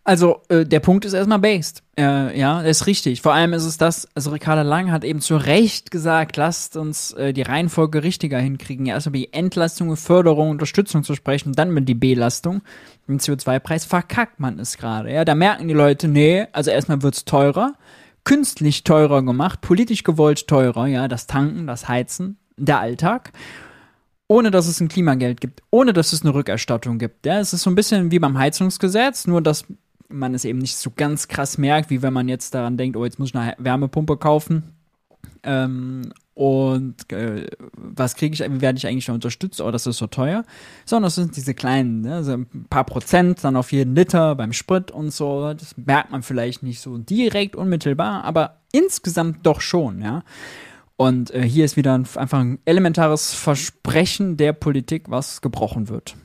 Also, 0.07 0.43
äh, 0.51 0.67
der 0.67 0.81
Punkt 0.81 1.07
ist 1.07 1.15
erstmal 1.15 1.39
based. 1.39 1.83
Äh, 1.99 2.39
ja, 2.39 2.61
ist 2.61 2.87
richtig. 2.87 3.23
Vor 3.23 3.33
allem 3.33 3.55
ist 3.55 3.65
es 3.65 3.79
das, 3.79 4.07
also 4.15 4.31
Ricarda 4.31 4.61
Lang 4.61 4.93
hat 4.93 5.03
eben 5.03 5.23
zu 5.23 5.37
Recht 5.37 5.91
gesagt, 5.91 6.37
lasst 6.37 6.77
uns 6.77 7.13
äh, 7.13 7.33
die 7.33 7.41
Reihenfolge 7.41 8.03
richtiger 8.03 8.39
hinkriegen. 8.39 8.85
Ja, 8.85 8.95
erst 8.95 9.07
über 9.07 9.17
die 9.17 9.33
Entlastung, 9.33 9.97
Förderung, 9.97 10.51
Unterstützung 10.51 11.05
zu 11.05 11.15
sprechen, 11.15 11.55
dann 11.55 11.71
mit 11.71 11.89
die 11.89 11.95
Belastung. 11.95 12.61
Den 13.09 13.19
CO2-Preis 13.19 13.87
verkackt 13.87 14.41
man 14.41 14.59
es 14.59 14.77
gerade. 14.77 15.11
Ja, 15.11 15.25
da 15.25 15.35
merken 15.35 15.69
die 15.69 15.75
Leute, 15.75 16.07
nee, 16.07 16.47
also 16.53 16.71
erstmal 16.71 17.01
wird's 17.03 17.25
teurer, 17.25 17.73
künstlich 18.25 18.85
teurer 18.85 19.23
gemacht, 19.23 19.63
politisch 19.63 20.05
gewollt 20.05 20.47
teurer, 20.47 20.87
ja, 20.87 21.09
das 21.09 21.27
Tanken, 21.27 21.67
das 21.67 21.89
Heizen, 21.89 22.37
der 22.59 22.79
Alltag 22.79 23.33
ohne 24.27 24.51
dass 24.51 24.67
es 24.67 24.81
ein 24.81 24.89
Klimageld 24.89 25.41
gibt, 25.41 25.63
ohne 25.71 25.93
dass 25.93 26.13
es 26.13 26.23
eine 26.23 26.35
Rückerstattung 26.35 26.99
gibt. 26.99 27.27
Ja, 27.27 27.41
es 27.41 27.53
ist 27.53 27.63
so 27.63 27.71
ein 27.71 27.75
bisschen 27.75 28.11
wie 28.11 28.19
beim 28.19 28.39
Heizungsgesetz, 28.39 29.27
nur 29.27 29.43
dass 29.43 29.67
man 30.09 30.35
es 30.35 30.45
eben 30.45 30.59
nicht 30.59 30.77
so 30.77 30.91
ganz 30.95 31.29
krass 31.29 31.59
merkt, 31.59 31.91
wie 31.91 32.03
wenn 32.03 32.13
man 32.13 32.29
jetzt 32.29 32.55
daran 32.55 32.77
denkt, 32.77 32.97
oh, 32.97 33.05
jetzt 33.05 33.19
muss 33.19 33.31
ich 33.31 33.35
eine 33.35 33.55
Wärmepumpe 33.59 34.17
kaufen. 34.17 34.75
Ähm, 35.43 36.13
und 36.35 37.13
äh, 37.13 37.47
was 37.77 38.17
kriege 38.17 38.35
ich, 38.35 38.41
wie 38.41 38.61
werde 38.61 38.77
ich 38.77 38.87
eigentlich 38.87 39.09
unterstützt? 39.11 39.61
Oh, 39.61 39.71
das 39.71 39.87
ist 39.87 39.99
so 39.99 40.09
teuer. 40.09 40.45
Sondern 40.85 41.07
das 41.07 41.15
sind 41.15 41.37
diese 41.37 41.55
kleinen, 41.55 42.01
ne, 42.01 42.17
also 42.17 42.33
ein 42.33 42.67
paar 42.69 42.85
Prozent 42.85 43.45
dann 43.45 43.57
auf 43.57 43.71
jeden 43.71 43.95
Liter 43.95 44.35
beim 44.35 44.53
Sprit 44.53 44.91
und 44.91 45.13
so. 45.13 45.55
Das 45.55 45.77
merkt 45.77 46.11
man 46.11 46.23
vielleicht 46.23 46.63
nicht 46.63 46.81
so 46.81 46.99
direkt 46.99 47.55
unmittelbar, 47.55 48.25
aber 48.25 48.59
insgesamt 48.73 49.47
doch 49.47 49.61
schon, 49.61 50.03
ja. 50.03 50.25
Und 50.97 51.33
äh, 51.33 51.43
hier 51.43 51.65
ist 51.65 51.77
wieder 51.77 51.97
ein, 51.97 52.07
einfach 52.17 52.41
ein 52.41 52.59
elementares 52.65 53.35
Versprechen 53.35 54.37
der 54.37 54.53
Politik, 54.53 55.11
was 55.11 55.41
gebrochen 55.41 55.89
wird. 55.89 56.17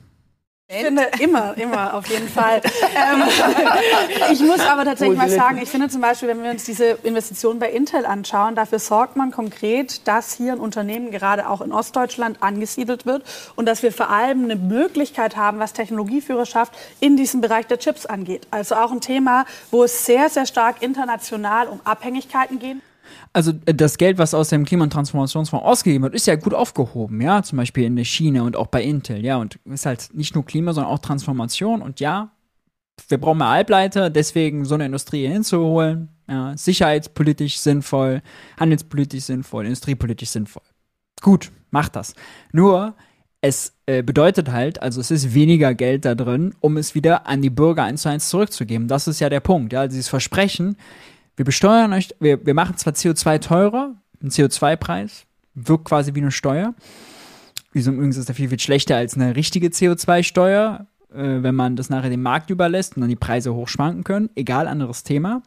Ich 0.72 0.84
finde 0.84 1.10
immer, 1.18 1.58
immer 1.58 1.94
auf 1.94 2.06
jeden 2.06 2.28
Fall. 2.28 2.60
ähm, 2.94 3.24
ich 4.32 4.38
muss 4.38 4.60
aber 4.60 4.84
tatsächlich 4.84 5.18
mal 5.18 5.28
sagen, 5.28 5.58
ich 5.60 5.68
finde 5.68 5.88
zum 5.88 6.00
Beispiel, 6.00 6.28
wenn 6.28 6.44
wir 6.44 6.52
uns 6.52 6.62
diese 6.62 6.96
Investitionen 7.02 7.58
bei 7.58 7.72
Intel 7.72 8.06
anschauen, 8.06 8.54
dafür 8.54 8.78
sorgt 8.78 9.16
man 9.16 9.32
konkret, 9.32 10.06
dass 10.06 10.32
hier 10.32 10.52
ein 10.52 10.60
Unternehmen 10.60 11.10
gerade 11.10 11.48
auch 11.48 11.60
in 11.60 11.72
Ostdeutschland 11.72 12.40
angesiedelt 12.40 13.04
wird 13.04 13.24
und 13.56 13.66
dass 13.66 13.82
wir 13.82 13.90
vor 13.90 14.10
allem 14.10 14.44
eine 14.44 14.54
Möglichkeit 14.54 15.34
haben, 15.34 15.58
was 15.58 15.72
Technologieführerschaft 15.72 16.72
in 17.00 17.16
diesem 17.16 17.40
Bereich 17.40 17.66
der 17.66 17.80
Chips 17.80 18.06
angeht. 18.06 18.46
Also 18.52 18.76
auch 18.76 18.92
ein 18.92 19.00
Thema, 19.00 19.46
wo 19.72 19.82
es 19.82 20.06
sehr, 20.06 20.28
sehr 20.28 20.46
stark 20.46 20.82
international 20.82 21.66
um 21.66 21.80
Abhängigkeiten 21.82 22.60
geht 22.60 22.76
also 23.32 23.52
äh, 23.66 23.74
das 23.74 23.98
Geld, 23.98 24.18
was 24.18 24.34
aus 24.34 24.48
dem 24.48 24.64
Klima- 24.64 24.84
und 24.84 24.92
Transformationsfonds 24.92 25.64
ausgegeben 25.64 26.04
wird, 26.04 26.14
ist 26.14 26.26
ja 26.26 26.36
gut 26.36 26.54
aufgehoben, 26.54 27.20
ja, 27.20 27.42
zum 27.42 27.58
Beispiel 27.58 27.84
in 27.84 27.96
der 27.96 28.04
Schiene 28.04 28.42
und 28.42 28.56
auch 28.56 28.68
bei 28.68 28.82
Intel, 28.82 29.24
ja, 29.24 29.36
und 29.36 29.58
ist 29.64 29.86
halt 29.86 30.10
nicht 30.12 30.34
nur 30.34 30.44
Klima, 30.44 30.72
sondern 30.72 30.92
auch 30.92 30.98
Transformation 30.98 31.82
und 31.82 32.00
ja, 32.00 32.30
wir 33.08 33.18
brauchen 33.18 33.38
mehr 33.38 33.48
Halbleiter, 33.48 34.10
deswegen 34.10 34.64
so 34.64 34.74
eine 34.74 34.86
Industrie 34.86 35.26
hinzuholen. 35.26 36.08
Ja, 36.28 36.56
sicherheitspolitisch 36.56 37.58
sinnvoll, 37.58 38.22
handelspolitisch 38.58 39.24
sinnvoll, 39.24 39.64
industriepolitisch 39.64 40.28
sinnvoll. 40.28 40.62
Gut, 41.22 41.50
macht 41.70 41.96
das. 41.96 42.14
Nur, 42.52 42.94
es 43.40 43.72
äh, 43.86 44.02
bedeutet 44.02 44.50
halt, 44.50 44.80
also 44.82 45.00
es 45.00 45.10
ist 45.10 45.34
weniger 45.34 45.74
Geld 45.74 46.04
da 46.04 46.14
drin, 46.14 46.54
um 46.60 46.76
es 46.76 46.94
wieder 46.94 47.26
an 47.26 47.42
die 47.42 47.50
Bürger 47.50 47.84
eins 47.84 48.02
zu 48.02 48.10
eins 48.10 48.28
zurückzugeben. 48.28 48.86
Das 48.86 49.08
ist 49.08 49.20
ja 49.20 49.28
der 49.28 49.40
Punkt. 49.40 49.72
Ja, 49.72 49.88
dieses 49.88 50.08
Versprechen, 50.08 50.76
wir 51.36 51.44
besteuern 51.44 51.92
euch, 51.92 52.14
wir, 52.20 52.44
wir 52.44 52.54
machen 52.54 52.76
zwar 52.76 52.92
CO2 52.92 53.40
teurer, 53.40 53.94
ein 54.22 54.30
CO2-Preis, 54.30 55.24
wirkt 55.54 55.86
quasi 55.86 56.14
wie 56.14 56.20
eine 56.20 56.30
Steuer. 56.30 56.74
Wieso 57.72 57.92
übrigens 57.92 58.16
ist 58.16 58.28
das 58.28 58.36
viel, 58.36 58.48
viel 58.48 58.60
schlechter 58.60 58.96
als 58.96 59.14
eine 59.14 59.36
richtige 59.36 59.68
CO2-Steuer, 59.68 60.86
äh, 61.12 61.42
wenn 61.42 61.54
man 61.54 61.76
das 61.76 61.88
nachher 61.88 62.10
dem 62.10 62.22
Markt 62.22 62.50
überlässt 62.50 62.96
und 62.96 63.02
dann 63.02 63.10
die 63.10 63.16
Preise 63.16 63.54
hochschwanken 63.54 64.04
können. 64.04 64.30
Egal, 64.34 64.66
anderes 64.68 65.02
Thema 65.02 65.42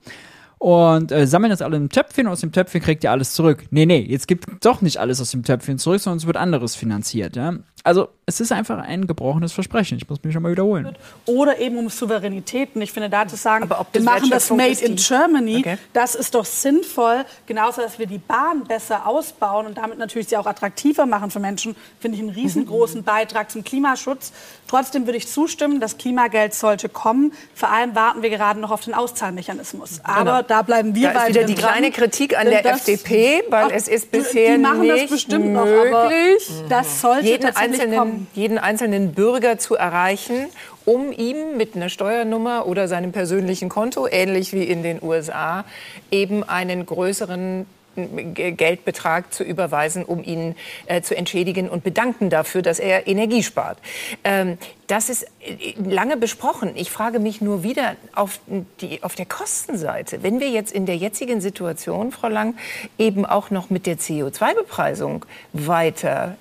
und 0.64 1.12
äh, 1.12 1.28
sammeln 1.28 1.50
das 1.50 1.62
alle 1.62 1.76
im 1.76 1.90
Töpfchen 1.90 2.26
und 2.26 2.32
aus 2.32 2.40
dem 2.40 2.54
Töpfchen 2.54 2.82
kriegt 2.82 3.04
ihr 3.04 3.12
alles 3.12 3.34
zurück. 3.34 3.66
Nee, 3.72 3.86
nee, 3.86 4.00
jetzt 4.00 4.30
gibt 4.30 4.66
doch 4.66 4.82
nicht 4.82 4.96
alles 4.96 5.20
aus 5.20 5.32
dem 5.32 5.44
Töpfchen 5.44 5.78
zurück, 5.78 6.00
sondern 6.00 6.20
es 6.20 6.26
wird 6.26 6.38
anderes 6.38 6.78
finanziert, 6.78 7.36
ja. 7.36 7.56
Also 7.86 8.08
es 8.26 8.40
ist 8.40 8.54
einfach 8.54 8.78
ein 8.78 9.08
gebrochenes 9.08 9.52
Versprechen. 9.52 9.98
Ich 9.98 10.08
muss 10.08 10.24
mich 10.24 10.34
schon 10.34 10.42
mal 10.42 10.52
wiederholen. 10.54 10.98
Oder 11.26 11.60
eben 11.60 11.78
um 11.78 11.90
Souveränität. 11.90 12.76
Und 12.76 12.82
ich 12.82 12.94
finde, 12.94 13.10
da 13.10 13.28
zu 13.28 13.36
sagen, 13.36 13.70
wir 13.70 14.02
machen 14.02 14.30
das 14.30 14.50
Made 14.50 14.80
in 14.80 14.96
Germany, 14.96 15.58
okay. 15.58 15.78
das 15.92 16.16
ist 16.16 16.34
doch 16.34 16.46
sinnvoll. 16.46 17.26
Genauso, 17.46 17.82
dass 17.82 18.00
wir 18.00 18.06
die 18.06 18.20
Bahn 18.20 18.64
besser 18.64 19.06
ausbauen 19.06 19.66
und 19.66 19.78
damit 19.78 19.98
natürlich 19.98 20.30
sie 20.30 20.38
auch 20.38 20.46
attraktiver 20.46 21.06
machen 21.06 21.32
für 21.32 21.40
Menschen, 21.40 21.76
finde 22.00 22.16
ich 22.16 22.24
einen 22.24 22.32
riesengroßen 22.32 23.02
mhm. 23.02 23.04
Beitrag 23.04 23.52
zum 23.52 23.66
Klimaschutz. 23.66 24.32
Trotzdem 24.68 25.06
würde 25.06 25.18
ich 25.18 25.28
zustimmen, 25.28 25.82
das 25.82 25.98
Klimageld 25.98 26.54
sollte 26.54 26.88
kommen. 26.88 27.34
Vor 27.54 27.70
allem 27.70 27.94
warten 27.96 28.22
wir 28.22 28.30
gerade 28.30 28.62
noch 28.62 28.72
auf 28.72 28.82
den 28.82 28.94
Auszahlmechanismus. 28.94 30.02
Genau. 30.02 30.10
Aber 30.10 30.32
genau. 30.38 30.42
da 30.48 30.62
bleiben 30.62 30.96
wir 30.96 31.12
da 31.12 31.24
ist 31.24 31.30
wieder 31.30 31.44
die 31.44 31.56
dran. 31.56 31.72
kleine 31.72 31.92
Kritik 31.92 32.38
an 32.40 32.50
der 32.50 32.66
FDP, 32.66 33.44
weil 33.50 33.72
es 33.72 33.90
ist 33.90 34.10
bisher 34.10 34.56
die 34.56 34.62
machen 34.62 34.82
nicht 34.82 35.04
das 35.04 35.12
bestimmt 35.12 35.48
möglich. 35.48 36.50
Noch, 36.50 36.66
aber 36.66 36.70
das 36.70 37.02
sollte 37.02 37.28
jeden 37.28 37.56
einzelnen, 37.74 38.28
jeden 38.34 38.58
einzelnen 38.58 39.14
Bürger 39.14 39.58
zu 39.58 39.76
erreichen, 39.76 40.48
um 40.86 41.12
ihm 41.12 41.58
mit 41.58 41.76
einer 41.76 41.90
Steuernummer 41.90 42.68
oder 42.68 42.88
seinem 42.88 43.12
persönlichen 43.12 43.70
Konto, 43.70 44.08
ähnlich 44.08 44.54
wie 44.54 44.64
in 44.64 44.84
den 44.84 45.02
USA, 45.02 45.66
eben 46.12 46.44
einen 46.44 46.86
größeren 46.86 47.66
Geldbetrag 47.96 49.34
zu 49.34 49.44
überweisen, 49.44 50.04
um 50.04 50.24
ihn 50.24 50.56
äh, 50.88 51.02
zu 51.02 51.16
entschädigen 51.16 51.70
und 51.70 51.84
bedanken 51.84 52.30
dafür, 52.30 52.62
dass 52.62 52.80
er 52.80 53.08
Energie 53.08 53.44
spart. 53.44 53.78
Ähm, 54.24 54.58
das 54.88 55.10
ist 55.10 55.24
äh, 55.42 55.76
lange 55.78 56.18
besprochen. 56.18 56.72
Ich 56.76 56.90
frage 56.90 57.20
mich 57.20 57.42
nur 57.42 57.64
wieder 57.64 57.96
auf, 58.16 58.40
die, 58.82 59.04
auf 59.04 59.16
der 59.16 59.26
Kostenseite. 59.26 60.24
Wenn 60.24 60.40
wir 60.40 60.50
jetzt 60.50 60.72
in 60.72 60.86
der 60.86 60.98
jetzigen 60.98 61.40
Situation, 61.40 62.12
Frau 62.12 62.30
Lang, 62.30 62.56
eben 62.98 63.26
auch 63.26 63.52
noch 63.52 63.70
mit 63.70 63.86
der 63.86 63.98
CO2-Bepreisung 63.98 65.26
weiter 65.54 66.36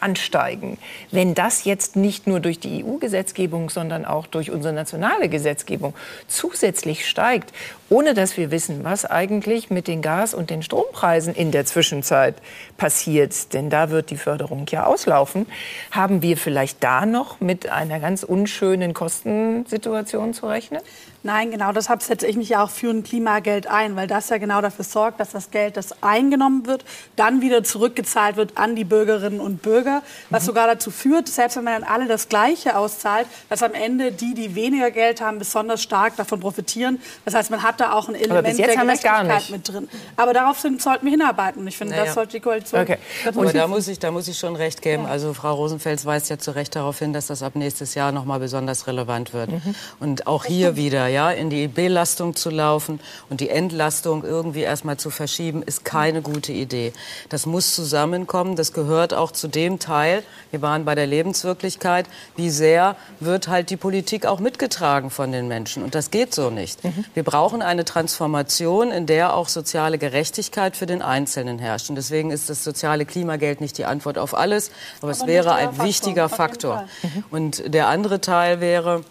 ansteigen. 0.00 0.78
Wenn 1.10 1.34
das 1.34 1.64
jetzt 1.64 1.96
nicht 1.96 2.26
nur 2.26 2.40
durch 2.40 2.60
die 2.60 2.84
EU-Gesetzgebung, 2.84 3.70
sondern 3.70 4.04
auch 4.04 4.26
durch 4.26 4.50
unsere 4.50 4.72
nationale 4.74 5.28
Gesetzgebung 5.28 5.94
zusätzlich 6.26 7.08
steigt, 7.08 7.52
ohne 7.90 8.14
dass 8.14 8.36
wir 8.36 8.50
wissen, 8.50 8.84
was 8.84 9.04
eigentlich 9.04 9.70
mit 9.70 9.88
den 9.88 10.02
Gas- 10.02 10.34
und 10.34 10.50
den 10.50 10.62
Strompreisen 10.62 11.34
in 11.34 11.50
der 11.52 11.64
Zwischenzeit 11.64 12.36
passiert, 12.76 13.52
denn 13.54 13.70
da 13.70 13.90
wird 13.90 14.10
die 14.10 14.16
Förderung 14.16 14.66
ja 14.68 14.84
auslaufen, 14.86 15.46
haben 15.90 16.22
wir 16.22 16.36
vielleicht 16.36 16.82
da 16.84 17.06
noch 17.06 17.40
mit 17.40 17.68
einer 17.68 18.00
ganz 18.00 18.22
unschönen 18.22 18.94
Kostensituation 18.94 20.34
zu 20.34 20.46
rechnen? 20.46 20.80
Nein, 21.28 21.50
genau 21.50 21.72
deshalb 21.72 22.00
setze 22.00 22.26
ich 22.26 22.36
mich 22.36 22.48
ja 22.48 22.64
auch 22.64 22.70
für 22.70 22.88
ein 22.88 23.02
Klimageld 23.02 23.66
ein, 23.66 23.96
weil 23.96 24.06
das 24.06 24.30
ja 24.30 24.38
genau 24.38 24.62
dafür 24.62 24.86
sorgt, 24.86 25.20
dass 25.20 25.28
das 25.28 25.50
Geld, 25.50 25.76
das 25.76 26.02
eingenommen 26.02 26.66
wird, 26.66 26.86
dann 27.16 27.42
wieder 27.42 27.62
zurückgezahlt 27.62 28.36
wird 28.36 28.56
an 28.56 28.74
die 28.74 28.84
Bürgerinnen 28.84 29.38
und 29.38 29.60
Bürger, 29.60 30.00
was 30.30 30.44
mhm. 30.44 30.46
sogar 30.46 30.66
dazu 30.68 30.90
führt, 30.90 31.28
selbst 31.28 31.58
wenn 31.58 31.64
man 31.64 31.82
dann 31.82 31.84
alle 31.84 32.06
das 32.06 32.30
Gleiche 32.30 32.78
auszahlt, 32.78 33.26
dass 33.50 33.62
am 33.62 33.74
Ende 33.74 34.10
die, 34.10 34.32
die 34.32 34.54
weniger 34.54 34.90
Geld 34.90 35.20
haben, 35.20 35.38
besonders 35.38 35.82
stark 35.82 36.16
davon 36.16 36.40
profitieren. 36.40 36.98
Das 37.26 37.34
heißt, 37.34 37.50
man 37.50 37.62
hat 37.62 37.78
da 37.78 37.92
auch 37.92 38.08
ein 38.08 38.14
Element 38.14 38.58
der 38.58 38.74
Gerechtigkeit 38.74 39.50
mit 39.50 39.68
drin. 39.68 39.86
Aber 40.16 40.32
darauf 40.32 40.58
sind, 40.58 40.80
sollten 40.80 41.04
wir 41.04 41.10
hinarbeiten. 41.10 41.60
Und 41.60 41.68
ich 41.68 41.76
finde, 41.76 41.92
naja. 41.92 42.06
das 42.06 42.14
sollte 42.14 42.38
die 42.38 42.40
Koalition. 42.40 42.80
Okay. 42.80 42.96
Aber 43.26 43.52
da 43.52 43.66
muss, 43.66 43.86
ich, 43.86 43.98
da 43.98 44.10
muss 44.10 44.28
ich 44.28 44.38
schon 44.38 44.56
recht 44.56 44.80
geben. 44.80 45.02
Ja. 45.02 45.10
Also 45.10 45.34
Frau 45.34 45.52
Rosenfels 45.52 46.06
weist 46.06 46.30
ja 46.30 46.38
zu 46.38 46.52
Recht 46.52 46.74
darauf 46.74 46.98
hin, 46.98 47.12
dass 47.12 47.26
das 47.26 47.42
ab 47.42 47.54
nächstes 47.54 47.94
Jahr 47.94 48.12
noch 48.12 48.24
mal 48.24 48.40
besonders 48.40 48.86
relevant 48.86 49.34
wird. 49.34 49.50
Mhm. 49.50 49.74
Und 50.00 50.26
auch 50.26 50.46
hier 50.46 50.74
wieder, 50.74 51.06
ja, 51.06 51.17
in 51.26 51.50
die 51.50 51.68
Belastung 51.68 52.36
zu 52.36 52.50
laufen 52.50 53.00
und 53.28 53.40
die 53.40 53.50
Entlastung 53.50 54.24
irgendwie 54.24 54.60
erstmal 54.60 54.96
zu 54.96 55.10
verschieben, 55.10 55.62
ist 55.62 55.84
keine 55.84 56.22
gute 56.22 56.52
Idee. 56.52 56.92
Das 57.28 57.46
muss 57.46 57.74
zusammenkommen. 57.74 58.56
Das 58.56 58.72
gehört 58.72 59.12
auch 59.12 59.32
zu 59.32 59.48
dem 59.48 59.78
Teil. 59.78 60.22
Wir 60.50 60.62
waren 60.62 60.84
bei 60.84 60.94
der 60.94 61.06
Lebenswirklichkeit. 61.06 62.06
Wie 62.36 62.50
sehr 62.50 62.96
wird 63.20 63.48
halt 63.48 63.70
die 63.70 63.76
Politik 63.76 64.26
auch 64.26 64.40
mitgetragen 64.40 65.10
von 65.10 65.32
den 65.32 65.48
Menschen? 65.48 65.82
Und 65.82 65.94
das 65.94 66.10
geht 66.10 66.34
so 66.34 66.50
nicht. 66.50 66.84
Mhm. 66.84 67.04
Wir 67.14 67.24
brauchen 67.24 67.62
eine 67.62 67.84
Transformation, 67.84 68.90
in 68.90 69.06
der 69.06 69.34
auch 69.34 69.48
soziale 69.48 69.98
Gerechtigkeit 69.98 70.76
für 70.76 70.86
den 70.86 71.02
Einzelnen 71.02 71.58
herrscht. 71.58 71.90
Und 71.90 71.96
deswegen 71.96 72.30
ist 72.30 72.48
das 72.48 72.64
soziale 72.64 73.04
Klimageld 73.04 73.60
nicht 73.60 73.76
die 73.78 73.84
Antwort 73.84 74.18
auf 74.18 74.36
alles, 74.36 74.70
aber, 74.98 75.08
aber 75.08 75.10
es 75.12 75.26
wäre 75.26 75.54
ein 75.54 75.68
Faktor, 75.68 75.86
wichtiger 75.86 76.28
Faktor. 76.28 76.88
Mhm. 77.02 77.24
Und 77.30 77.74
der 77.74 77.88
andere 77.88 78.20
Teil 78.20 78.60
wäre, 78.60 79.04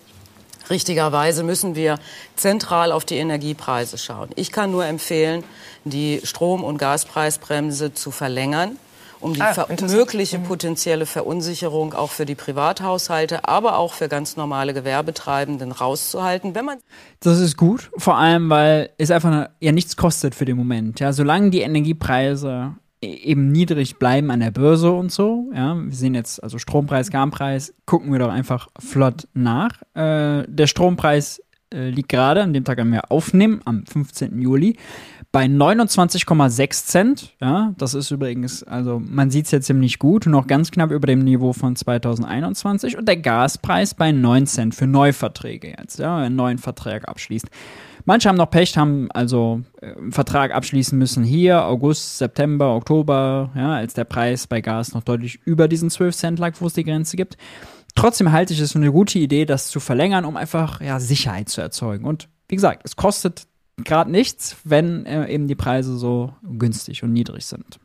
Richtigerweise 0.69 1.43
müssen 1.43 1.75
wir 1.75 1.99
zentral 2.35 2.91
auf 2.91 3.05
die 3.05 3.17
Energiepreise 3.17 3.97
schauen. 3.97 4.29
Ich 4.35 4.51
kann 4.51 4.71
nur 4.71 4.85
empfehlen, 4.85 5.43
die 5.85 6.21
Strom- 6.23 6.63
und 6.63 6.77
Gaspreisbremse 6.77 7.93
zu 7.93 8.11
verlängern 8.11 8.77
um 9.19 9.33
die 9.33 9.41
ah, 9.41 9.67
mögliche 9.89 10.39
mhm. 10.39 10.43
potenzielle 10.43 11.05
Verunsicherung 11.05 11.93
auch 11.93 12.11
für 12.11 12.25
die 12.25 12.35
Privathaushalte, 12.35 13.47
aber 13.47 13.77
auch 13.77 13.93
für 13.93 14.09
ganz 14.09 14.37
normale 14.37 14.73
Gewerbetreibenden 14.73 15.71
rauszuhalten. 15.71 16.55
Wenn 16.55 16.65
man 16.65 16.77
das 17.19 17.39
ist 17.39 17.57
gut, 17.57 17.89
vor 17.97 18.17
allem 18.17 18.49
weil 18.49 18.89
es 18.97 19.11
einfach 19.11 19.49
ja 19.59 19.71
nichts 19.71 19.97
kostet 19.97 20.35
für 20.35 20.45
den 20.45 20.57
Moment. 20.57 20.99
Ja, 20.99 21.13
solange 21.13 21.49
die 21.49 21.61
Energiepreise 21.61 22.75
eben 23.01 23.51
niedrig 23.51 23.97
bleiben 23.97 24.31
an 24.31 24.39
der 24.39 24.51
Börse 24.51 24.91
und 24.91 25.11
so. 25.11 25.49
Ja, 25.53 25.75
wir 25.75 25.93
sehen 25.95 26.15
jetzt 26.15 26.41
also 26.41 26.57
Strompreis, 26.57 27.11
Gaspreis, 27.11 27.73
gucken 27.85 28.11
wir 28.11 28.19
doch 28.19 28.29
einfach 28.29 28.69
flott 28.79 29.27
nach. 29.33 29.81
Äh, 29.93 30.45
der 30.47 30.67
Strompreis 30.67 31.41
äh, 31.73 31.89
liegt 31.89 32.09
gerade 32.09 32.41
an 32.41 32.53
dem 32.53 32.63
Tag, 32.63 32.79
an 32.79 32.91
wir 32.91 33.11
aufnehmen, 33.11 33.61
am 33.65 33.85
15. 33.85 34.41
Juli, 34.41 34.77
bei 35.31 35.45
29,6 35.45 36.85
Cent. 36.85 37.35
Ja, 37.41 37.73
das 37.77 37.93
ist 37.93 38.09
übrigens, 38.09 38.63
also 38.63 38.99
man 39.03 39.29
sieht 39.29 39.45
es 39.45 39.51
jetzt 39.51 39.67
ziemlich 39.67 39.99
gut, 39.99 40.25
noch 40.25 40.47
ganz 40.47 40.71
knapp 40.71 40.91
über 40.91 41.05
dem 41.07 41.23
Niveau 41.23 41.53
von 41.53 41.75
2021 41.75 42.97
und 42.97 43.07
der 43.07 43.17
Gaspreis 43.17 43.93
bei 43.93 44.11
9 44.11 44.47
Cent 44.47 44.75
für 44.75 44.87
Neuverträge 44.87 45.75
jetzt, 45.77 45.99
ja, 45.99 46.17
wenn 46.17 46.25
einen 46.25 46.35
neuen 46.35 46.57
Vertrag 46.57 47.07
abschließt. 47.07 47.47
Manche 48.07 48.29
haben 48.29 48.37
noch 48.37 48.49
Pech, 48.49 48.77
haben 48.77 49.11
also 49.11 49.63
äh, 49.81 49.93
einen 49.93 50.13
Vertrag 50.13 50.55
abschließen 50.55 50.97
müssen 50.97 51.25
hier, 51.25 51.65
August, 51.65 52.19
September, 52.19 52.73
Oktober, 52.73 53.51
ja, 53.53 53.75
als 53.75 53.95
der 53.95 54.05
Preis 54.05 54.47
bei 54.47 54.61
Gas 54.61 54.93
noch 54.93 55.03
deutlich 55.03 55.41
über 55.43 55.67
diesen 55.67 55.89
12 55.89 56.15
Cent 56.15 56.39
lag, 56.39 56.53
wo 56.61 56.67
es 56.67 56.73
die 56.73 56.85
Grenze 56.85 57.17
gibt. 57.17 57.35
Trotzdem 57.95 58.31
halte 58.31 58.53
ich 58.53 58.61
es 58.61 58.71
für 58.71 58.77
eine 58.77 58.93
gute 58.93 59.19
Idee, 59.19 59.43
das 59.43 59.67
zu 59.67 59.81
verlängern, 59.81 60.23
um 60.23 60.37
einfach 60.37 60.79
ja, 60.79 61.01
Sicherheit 61.01 61.49
zu 61.49 61.59
erzeugen. 61.59 62.05
Und 62.05 62.29
wie 62.47 62.55
gesagt, 62.55 62.83
es 62.85 62.95
kostet 62.95 63.45
gerade 63.75 64.09
nichts, 64.09 64.55
wenn 64.63 65.05
äh, 65.05 65.27
eben 65.27 65.49
die 65.49 65.55
Preise 65.55 65.97
so 65.97 66.33
günstig 66.43 67.03
und 67.03 67.11
niedrig 67.11 67.45
sind. 67.45 67.77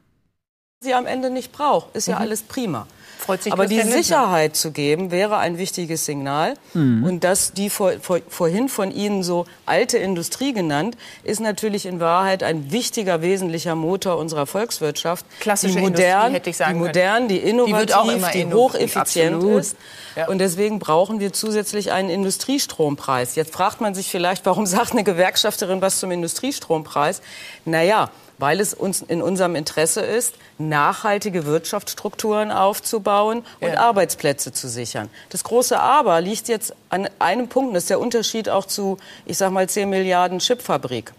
Sie 0.82 0.94
am 0.94 1.06
Ende 1.06 1.30
nicht 1.30 1.52
braucht, 1.52 1.94
ist 1.94 2.08
ja 2.08 2.16
mhm. 2.16 2.22
alles 2.22 2.42
prima. 2.42 2.88
Freut 3.20 3.44
sich 3.44 3.52
Aber 3.52 3.68
die 3.68 3.80
Sicherheit 3.82 4.56
zu 4.56 4.72
geben, 4.72 5.12
wäre 5.12 5.36
ein 5.36 5.56
wichtiges 5.56 6.04
Signal. 6.06 6.54
Mhm. 6.74 7.04
Und 7.04 7.22
das, 7.22 7.52
die 7.52 7.70
vor, 7.70 7.92
vor, 8.00 8.18
vorhin 8.28 8.68
von 8.68 8.90
Ihnen 8.90 9.22
so 9.22 9.46
alte 9.64 9.98
Industrie 9.98 10.52
genannt, 10.52 10.96
ist 11.22 11.40
natürlich 11.40 11.86
in 11.86 12.00
Wahrheit 12.00 12.42
ein 12.42 12.72
wichtiger, 12.72 13.22
wesentlicher 13.22 13.76
Motor 13.76 14.18
unserer 14.18 14.46
Volkswirtschaft. 14.46 15.24
Klassische 15.38 15.76
die 15.76 15.82
modern, 15.82 16.00
Industrie, 16.02 16.34
hätte 16.34 16.50
ich 16.50 16.56
sagen 16.56 16.80
Die 16.80 16.84
modern, 16.84 17.28
die 17.28 17.36
innovativ, 17.36 18.28
die, 18.32 18.44
die 18.44 18.52
hocheffizient 18.52 19.36
absolut. 19.36 19.60
ist. 19.60 19.76
Ja. 20.16 20.26
Und 20.26 20.38
deswegen 20.38 20.80
brauchen 20.80 21.20
wir 21.20 21.32
zusätzlich 21.32 21.92
einen 21.92 22.10
Industriestrompreis. 22.10 23.36
Jetzt 23.36 23.52
fragt 23.52 23.80
man 23.80 23.94
sich 23.94 24.10
vielleicht, 24.10 24.44
warum 24.46 24.66
sagt 24.66 24.92
eine 24.92 25.04
Gewerkschafterin 25.04 25.80
was 25.80 26.00
zum 26.00 26.10
Industriestrompreis? 26.10 27.22
Naja, 27.64 28.10
weil 28.42 28.58
es 28.58 28.74
uns 28.74 29.02
in 29.02 29.22
unserem 29.22 29.54
Interesse 29.54 30.00
ist, 30.00 30.34
nachhaltige 30.58 31.46
Wirtschaftsstrukturen 31.46 32.50
aufzubauen 32.50 33.44
und 33.60 33.68
ja. 33.68 33.78
Arbeitsplätze 33.78 34.52
zu 34.52 34.68
sichern. 34.68 35.08
Das 35.30 35.44
große 35.44 35.78
Aber 35.78 36.20
liegt 36.20 36.48
jetzt 36.48 36.74
an 36.88 37.08
einem 37.20 37.46
Punkt, 37.46 37.76
das 37.76 37.84
ist 37.84 37.90
der 37.90 38.00
Unterschied 38.00 38.48
auch 38.48 38.64
zu, 38.64 38.98
ich 39.26 39.38
sag 39.38 39.52
mal, 39.52 39.68
10 39.68 39.88
Milliarden 39.88 40.40
Chipfabrik. 40.40 41.12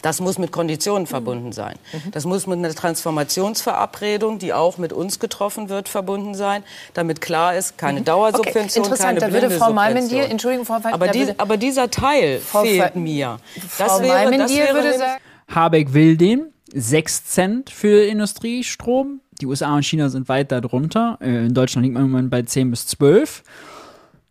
Das 0.00 0.22
muss 0.22 0.38
mit 0.38 0.52
Konditionen 0.52 1.06
verbunden 1.06 1.52
sein. 1.52 1.74
Das 2.12 2.24
muss 2.24 2.46
mit 2.46 2.58
einer 2.58 2.74
Transformationsverabredung, 2.74 4.38
die 4.38 4.54
auch 4.54 4.78
mit 4.78 4.94
uns 4.94 5.18
getroffen 5.18 5.68
wird, 5.68 5.90
verbunden 5.90 6.34
sein, 6.34 6.64
damit 6.94 7.20
klar 7.20 7.56
ist, 7.56 7.76
keine 7.76 8.00
Dauersubvention, 8.00 8.84
okay, 8.84 8.92
interessant, 8.92 9.20
keine 9.20 9.32
da 9.32 9.40
würde 9.42 9.54
Frau 9.54 9.72
Malmendier, 9.72 10.30
Entschuldigung, 10.30 10.64
Frau 10.64 10.78
aber, 10.82 11.08
die, 11.08 11.34
aber 11.38 11.58
dieser 11.58 11.90
Teil 11.90 12.40
Frau 12.40 12.62
fehlt 12.62 12.96
mir. 12.96 13.38
Frau 13.68 14.00
wäre, 14.00 14.08
Malmendier 14.08 14.72
würde 14.72 14.96
sagen, 14.96 15.20
Habeck 15.48 15.92
will 15.94 16.16
den 16.16 16.52
6 16.72 17.24
Cent 17.24 17.70
für 17.70 18.04
Industriestrom. 18.04 19.20
Die 19.40 19.46
USA 19.46 19.74
und 19.74 19.84
China 19.84 20.08
sind 20.08 20.28
weit 20.28 20.52
darunter. 20.52 21.18
Äh, 21.20 21.46
in 21.46 21.54
Deutschland 21.54 21.84
liegt 21.84 21.94
man 21.94 22.04
im 22.04 22.10
Moment 22.10 22.30
bei 22.30 22.42
10 22.42 22.70
bis 22.70 22.86
12 22.86 23.42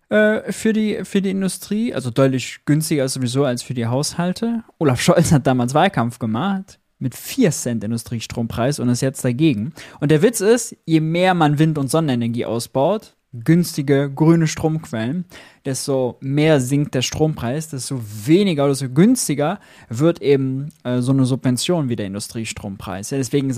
äh, 0.10 0.52
für, 0.52 0.74
die, 0.74 1.04
für 1.04 1.22
die 1.22 1.32
Industrie. 1.32 1.94
Also 1.94 2.10
deutlich 2.10 2.60
günstiger 2.66 3.08
sowieso 3.08 3.46
als 3.46 3.64
für 3.64 3.74
die 3.74 3.88
Haushalte. 3.88 4.64
Olaf 4.80 5.02
Scholz 5.02 5.32
hat 5.32 5.48
damals 5.48 5.74
Wahlkampf 5.74 6.20
gemacht 6.20 6.80
mit 7.00 7.16
4 7.16 7.52
Cent 7.52 7.84
Industriestrompreis 7.84 8.80
und 8.80 8.90
ist 8.90 9.02
jetzt 9.02 9.26
dagegen. 9.26 9.74
Und 10.00 10.10
der 10.10 10.22
Witz 10.22 10.42
ist, 10.42 10.76
je 10.86 11.02
mehr 11.02 11.34
man 11.34 11.60
Wind- 11.60 11.78
und 11.78 11.92
Sonnenenergie 11.92 12.46
ausbaut, 12.46 13.16
günstige 13.34 14.12
grüne 14.14 14.48
Stromquellen, 14.48 15.26
desto 15.66 16.18
mehr 16.20 16.60
sinkt 16.60 16.94
der 16.94 17.02
Strompreis, 17.02 17.70
desto 17.70 18.00
weniger 18.26 18.64
oder 18.64 18.74
desto 18.74 18.90
günstiger 18.90 19.60
wird 19.90 20.22
eben 20.22 20.70
äh, 20.84 21.02
so 21.02 21.12
eine 21.12 21.26
Subvention 21.26 21.90
wie 21.90 21.96
der 21.96 22.06
Industriestrompreis. 22.06 23.10
Ja, 23.10 23.18
deswegen 23.18 23.54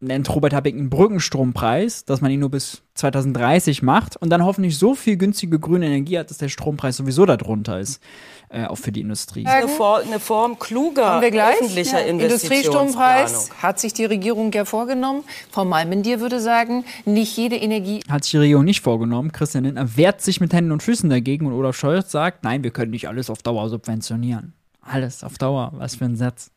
nennt 0.00 0.34
Robert 0.34 0.52
Habeck 0.52 0.74
einen 0.74 0.90
Brückenstrompreis, 0.90 2.04
dass 2.04 2.20
man 2.20 2.30
ihn 2.30 2.40
nur 2.40 2.50
bis 2.50 2.82
2030 2.94 3.82
macht 3.82 4.16
und 4.16 4.30
dann 4.30 4.44
hoffentlich 4.44 4.78
so 4.78 4.94
viel 4.94 5.16
günstige 5.16 5.58
grüne 5.58 5.86
Energie 5.86 6.18
hat, 6.18 6.30
dass 6.30 6.38
der 6.38 6.48
Strompreis 6.48 6.96
sowieso 6.96 7.24
darunter 7.26 7.80
ist, 7.80 8.02
äh, 8.48 8.66
auch 8.66 8.76
für 8.76 8.92
die 8.92 9.00
Industrie. 9.00 9.44
Eine, 9.46 9.68
For 9.68 9.98
eine 9.98 10.20
Form 10.20 10.58
kluger 10.58 11.20
öffentlicher 11.20 12.00
ja. 12.00 12.06
Industriestrompreis 12.06 13.50
hat 13.60 13.80
sich 13.80 13.92
die 13.92 14.04
Regierung 14.04 14.52
ja 14.52 14.64
vorgenommen. 14.64 15.24
Frau 15.50 15.64
Malmendier 15.64 16.20
würde 16.20 16.40
sagen, 16.40 16.84
nicht 17.04 17.36
jede 17.36 17.56
Energie... 17.56 18.00
Hat 18.08 18.24
sich 18.24 18.32
die 18.32 18.38
Regierung 18.38 18.64
nicht 18.64 18.82
vorgenommen. 18.82 19.32
Christian 19.32 19.64
Lindner 19.64 19.96
wehrt 19.96 20.20
sich 20.22 20.40
mit 20.40 20.52
Händen 20.52 20.72
und 20.72 20.82
Füßen 20.82 21.10
dagegen 21.10 21.46
und 21.46 21.52
Olaf 21.52 21.76
Scholz 21.76 22.10
sagt, 22.10 22.44
nein, 22.44 22.62
wir 22.62 22.70
können 22.70 22.90
nicht 22.90 23.08
alles 23.08 23.30
auf 23.30 23.42
Dauer 23.42 23.68
subventionieren. 23.68 24.52
Alles 24.80 25.24
auf 25.24 25.38
Dauer, 25.38 25.72
was 25.74 25.96
für 25.96 26.04
ein 26.04 26.16
Satz. 26.16 26.50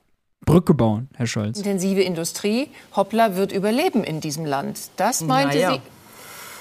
Brücke 0.45 0.73
bauen, 0.73 1.09
Herr 1.15 1.27
Scholz. 1.27 1.57
Intensive 1.57 2.01
Industrie, 2.01 2.69
hoppla, 2.95 3.35
wird 3.35 3.51
überleben 3.51 4.03
in 4.03 4.21
diesem 4.21 4.45
Land. 4.45 4.79
Das 4.95 5.21
meinte 5.21 5.57
naja. 5.57 5.73
sie. 5.73 5.81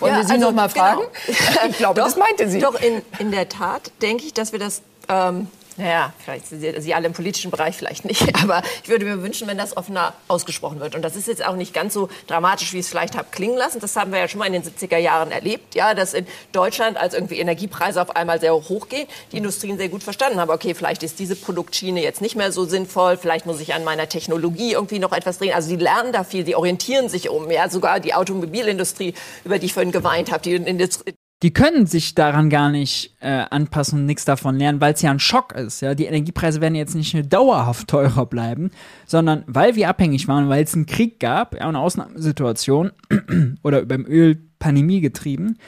Wollen 0.00 0.14
ja, 0.14 0.20
wir 0.20 0.26
Sie 0.26 0.32
also, 0.34 0.46
noch 0.46 0.54
mal 0.54 0.68
fragen? 0.68 1.02
Genau. 1.26 1.38
ich 1.68 1.76
glaube, 1.78 2.00
doch, 2.00 2.06
das 2.06 2.16
meinte 2.16 2.48
sie. 2.48 2.60
Doch, 2.60 2.80
in, 2.80 3.02
in 3.18 3.30
der 3.30 3.48
Tat 3.48 3.90
denke 4.00 4.24
ich, 4.24 4.34
dass 4.34 4.52
wir 4.52 4.58
das 4.58 4.82
ähm, 5.08 5.48
naja, 5.78 6.12
vielleicht 6.18 6.48
Sie, 6.48 6.80
Sie 6.80 6.94
alle 6.94 7.06
im 7.06 7.12
politischen 7.12 7.52
Bereich 7.52 7.76
vielleicht 7.76 8.04
nicht, 8.04 8.34
aber 8.42 8.62
ich 8.82 8.88
würde 8.88 9.04
mir 9.04 9.22
wünschen, 9.22 9.46
wenn 9.46 9.58
das 9.58 9.76
offener 9.76 10.12
ausgesprochen 10.26 10.80
wird. 10.80 10.96
Und 10.96 11.02
das 11.02 11.14
ist 11.14 11.28
jetzt 11.28 11.46
auch 11.46 11.54
nicht 11.54 11.72
ganz 11.72 11.94
so 11.94 12.08
dramatisch, 12.26 12.72
wie 12.72 12.80
es 12.80 12.88
vielleicht 12.88 13.16
habe 13.16 13.28
klingen 13.30 13.56
lassen. 13.56 13.78
Das 13.78 13.94
haben 13.94 14.10
wir 14.10 14.18
ja 14.18 14.26
schon 14.26 14.40
mal 14.40 14.46
in 14.46 14.54
den 14.54 14.64
70er 14.64 14.98
Jahren 14.98 15.30
erlebt, 15.30 15.76
ja, 15.76 15.94
dass 15.94 16.14
in 16.14 16.26
Deutschland 16.50 16.96
als 16.96 17.14
irgendwie 17.14 17.38
Energiepreise 17.38 18.02
auf 18.02 18.16
einmal 18.16 18.40
sehr 18.40 18.54
hoch 18.54 18.88
gehen, 18.88 19.06
die 19.30 19.36
Industrien 19.36 19.78
sehr 19.78 19.88
gut 19.88 20.02
verstanden 20.02 20.40
haben, 20.40 20.50
okay, 20.50 20.74
vielleicht 20.74 21.04
ist 21.04 21.20
diese 21.20 21.36
Produktschiene 21.36 22.02
jetzt 22.02 22.20
nicht 22.20 22.34
mehr 22.34 22.50
so 22.50 22.64
sinnvoll, 22.64 23.16
vielleicht 23.16 23.46
muss 23.46 23.60
ich 23.60 23.72
an 23.72 23.84
meiner 23.84 24.08
Technologie 24.08 24.72
irgendwie 24.72 24.98
noch 24.98 25.12
etwas 25.12 25.38
drehen. 25.38 25.54
Also 25.54 25.68
die 25.68 25.76
lernen 25.76 26.12
da 26.12 26.24
viel, 26.24 26.42
die 26.42 26.56
orientieren 26.56 27.08
sich 27.08 27.30
um, 27.30 27.48
ja, 27.52 27.68
sogar 27.70 28.00
die 28.00 28.14
Automobilindustrie, 28.14 29.14
über 29.44 29.60
die 29.60 29.66
ich 29.66 29.74
vorhin 29.74 29.92
geweint 29.92 30.32
habe, 30.32 30.42
die 30.42 30.54
Industrie 30.54 31.14
die 31.42 31.52
können 31.52 31.86
sich 31.86 32.14
daran 32.16 32.50
gar 32.50 32.68
nicht 32.68 33.14
äh, 33.20 33.44
anpassen 33.50 34.00
und 34.00 34.06
nichts 34.06 34.24
davon 34.24 34.56
lernen, 34.56 34.80
weil 34.80 34.94
es 34.94 35.02
ja 35.02 35.10
ein 35.10 35.20
Schock 35.20 35.52
ist. 35.52 35.80
Ja, 35.80 35.94
die 35.94 36.06
Energiepreise 36.06 36.60
werden 36.60 36.74
jetzt 36.74 36.96
nicht 36.96 37.32
dauerhaft 37.32 37.88
teurer 37.88 38.26
bleiben, 38.26 38.70
sondern 39.06 39.44
weil 39.46 39.76
wir 39.76 39.88
abhängig 39.88 40.26
waren, 40.26 40.48
weil 40.48 40.64
es 40.64 40.74
einen 40.74 40.86
Krieg 40.86 41.20
gab, 41.20 41.54
ja, 41.54 41.68
eine 41.68 41.78
Ausnahmesituation 41.78 42.90
oder 43.62 43.84
beim 43.84 44.04
Öl 44.04 44.42
Pandemie 44.58 45.00
getrieben, 45.00 45.58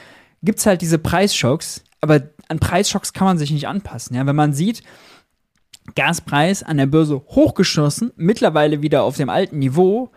gibt 0.43 0.59
es 0.59 0.65
halt 0.65 0.81
diese 0.81 0.99
Preisschocks. 0.99 1.83
Aber 2.01 2.21
an 2.49 2.59
Preisschocks 2.59 3.13
kann 3.13 3.27
man 3.27 3.37
sich 3.37 3.51
nicht 3.51 3.67
anpassen. 3.67 4.15
Ja, 4.15 4.25
wenn 4.25 4.35
man 4.35 4.53
sieht, 4.53 4.83
Gaspreis 5.95 6.63
an 6.63 6.77
der 6.77 6.85
Börse 6.85 7.21
hochgeschossen, 7.27 8.11
mittlerweile 8.15 8.81
wieder 8.81 9.03
auf 9.03 9.15
dem 9.15 9.29
alten 9.29 9.59
Niveau, 9.59 10.11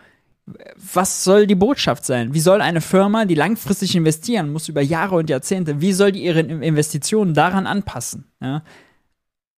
was 0.93 1.23
soll 1.23 1.47
die 1.47 1.55
Botschaft 1.55 2.05
sein? 2.05 2.33
Wie 2.33 2.39
soll 2.39 2.61
eine 2.61 2.81
Firma, 2.81 3.25
die 3.25 3.35
langfristig 3.35 3.95
investieren 3.95 4.51
muss 4.51 4.69
über 4.69 4.81
Jahre 4.81 5.15
und 5.15 5.29
Jahrzehnte, 5.29 5.81
wie 5.81 5.93
soll 5.93 6.11
die 6.11 6.23
ihre 6.23 6.41
Investitionen 6.41 7.33
daran 7.33 7.65
anpassen? 7.65 8.25
Ja? 8.41 8.63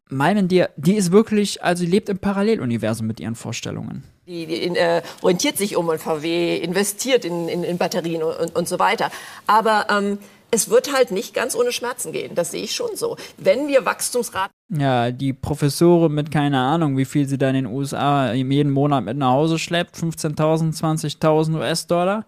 Meinen 0.09 0.47
die, 0.47 0.63
die 0.77 0.95
ist 0.95 1.11
wirklich, 1.11 1.61
also 1.61 1.83
die 1.83 1.91
lebt 1.91 2.07
im 2.07 2.19
Paralleluniversum 2.19 3.05
mit 3.05 3.19
ihren 3.19 3.35
Vorstellungen. 3.35 4.05
Die, 4.25 4.45
die 4.45 4.63
äh, 4.77 5.01
orientiert 5.21 5.57
sich 5.57 5.75
um 5.75 5.89
und 5.89 5.99
VW 5.99 6.57
investiert 6.57 7.25
in, 7.25 7.49
in, 7.49 7.63
in 7.63 7.77
Batterien 7.77 8.23
und, 8.23 8.37
und, 8.39 8.55
und, 8.55 8.67
so 8.67 8.79
weiter. 8.79 9.11
Aber 9.45 9.87
ähm, 9.89 10.19
es 10.51 10.69
wird 10.69 10.93
halt 10.93 11.11
nicht 11.11 11.33
ganz 11.33 11.55
ohne 11.55 11.71
Schmerzen 11.71 12.11
gehen. 12.11 12.35
Das 12.35 12.51
sehe 12.51 12.63
ich 12.63 12.73
schon 12.73 12.95
so. 12.95 13.17
Wenn 13.37 13.67
wir 13.67 13.85
Wachstumsraten. 13.85 14.53
Ja, 14.69 15.11
die 15.11 15.33
Professorin 15.33 16.13
mit 16.13 16.31
keine 16.31 16.59
Ahnung, 16.59 16.97
wie 16.97 17.05
viel 17.05 17.27
sie 17.27 17.37
da 17.37 17.49
in 17.49 17.55
den 17.55 17.65
USA 17.67 18.33
jeden 18.33 18.71
Monat 18.71 19.05
mit 19.05 19.17
nach 19.17 19.31
Hause 19.31 19.59
schleppt, 19.59 19.95
15.000, 19.95 20.77
20.000 20.77 21.55
US-Dollar, 21.55 22.25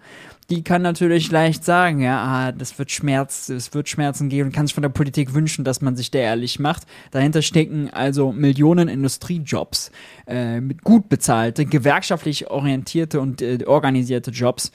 die 0.49 0.63
kann 0.63 0.81
natürlich 0.81 1.29
leicht 1.31 1.63
sagen, 1.63 1.99
ja, 1.99 2.23
ah, 2.23 2.51
das 2.51 2.79
wird 2.79 2.91
Schmerz, 2.91 3.49
es 3.49 3.73
wird 3.73 3.87
Schmerzen 3.87 4.29
geben 4.29 4.47
und 4.47 4.55
kann 4.55 4.65
sich 4.65 4.73
von 4.73 4.81
der 4.81 4.89
Politik 4.89 5.33
wünschen, 5.33 5.63
dass 5.63 5.81
man 5.81 5.95
sich 5.95 6.11
der 6.11 6.23
ehrlich 6.23 6.59
macht. 6.59 6.83
Dahinter 7.11 7.41
stecken 7.41 7.89
also 7.91 8.31
Millionen 8.31 8.87
Industriejobs, 8.87 9.91
äh, 10.25 10.59
mit 10.59 10.83
gut 10.83 11.07
bezahlte, 11.07 11.65
gewerkschaftlich 11.65 12.49
orientierte 12.49 13.19
und 13.19 13.41
äh, 13.41 13.59
organisierte 13.65 14.31
Jobs 14.31 14.71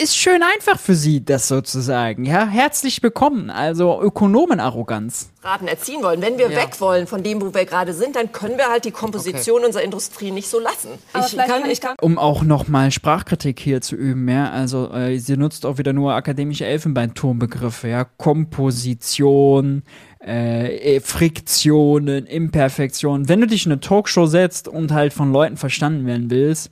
ist 0.00 0.16
schön 0.16 0.42
einfach 0.42 0.80
für 0.80 0.94
sie, 0.94 1.22
das 1.22 1.46
sozusagen. 1.46 2.24
Ja, 2.24 2.46
herzlich 2.46 3.02
willkommen. 3.02 3.50
Also 3.50 4.00
Ökonomenarroganz. 4.00 5.30
Raten 5.42 5.68
erziehen 5.68 6.02
wollen. 6.02 6.22
Wenn 6.22 6.38
wir 6.38 6.50
ja. 6.50 6.56
weg 6.56 6.80
wollen 6.80 7.06
von 7.06 7.22
dem, 7.22 7.42
wo 7.42 7.52
wir 7.52 7.66
gerade 7.66 7.92
sind, 7.92 8.16
dann 8.16 8.32
können 8.32 8.56
wir 8.56 8.70
halt 8.70 8.86
die 8.86 8.92
Komposition 8.92 9.58
okay. 9.58 9.66
unserer 9.66 9.82
Industrie 9.82 10.30
nicht 10.30 10.48
so 10.48 10.58
lassen. 10.58 10.88
Ich 11.26 11.36
kann, 11.36 11.68
ich 11.68 11.80
kann 11.82 11.96
um 12.00 12.16
auch 12.16 12.42
nochmal 12.42 12.90
Sprachkritik 12.90 13.60
hier 13.60 13.82
zu 13.82 13.94
üben, 13.94 14.26
ja, 14.28 14.50
also 14.50 14.90
äh, 14.90 15.18
sie 15.18 15.36
nutzt 15.36 15.66
auch 15.66 15.76
wieder 15.76 15.92
nur 15.92 16.14
akademische 16.14 16.64
Elfenbeinturmbegriffe, 16.64 17.88
ja, 17.88 18.04
Komposition, 18.04 19.82
äh, 20.18 21.00
Friktionen, 21.00 22.26
Imperfektionen. 22.26 23.28
Wenn 23.28 23.42
du 23.42 23.46
dich 23.46 23.66
in 23.66 23.72
eine 23.72 23.80
Talkshow 23.80 24.24
setzt 24.24 24.66
und 24.66 24.92
halt 24.92 25.12
von 25.12 25.30
Leuten 25.30 25.58
verstanden 25.58 26.06
werden 26.06 26.30
willst, 26.30 26.70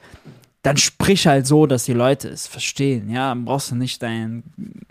dann 0.68 0.76
sprich 0.76 1.26
halt 1.26 1.46
so, 1.46 1.64
dass 1.64 1.84
die 1.84 1.94
Leute 1.94 2.28
es 2.28 2.46
verstehen. 2.46 3.08
Ja, 3.08 3.34
brauchst 3.34 3.70
du 3.70 3.74
nicht 3.74 4.02
dein, 4.02 4.42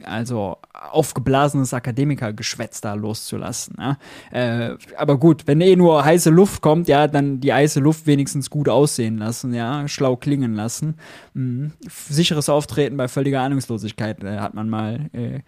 also 0.04 0.58
aufgeblasenes 0.92 1.74
Akademikergeschwätz 1.74 2.82
da 2.82 2.94
loszulassen. 2.94 3.76
Ja? 3.80 3.98
Äh, 4.32 4.78
aber 4.96 5.18
gut, 5.18 5.48
wenn 5.48 5.62
eh 5.62 5.76
nur 5.76 6.06
heiße 6.06 6.30
Luft 6.30 6.62
kommt, 6.62 6.88
ja, 6.88 7.08
dann 7.08 7.40
die 7.40 7.54
heiße 7.54 7.80
Luft 7.80 8.08
wenigstens 8.08 8.50
gut 8.50 8.70
aussehen 8.70 9.18
lassen, 9.18 9.54
ja, 9.54 9.88
schlau 9.88 10.16
klingen 10.16 10.54
lassen. 10.54 10.96
Mhm. 11.34 11.74
Sicheres 11.90 12.50
Auftreten 12.50 12.96
bei 12.98 13.08
völliger 13.08 13.42
Ahnungslosigkeit, 13.42 14.24
äh, 14.24 14.38
hat 14.38 14.54
man 14.54 14.70
mal, 14.70 15.10
äh, 15.14 15.40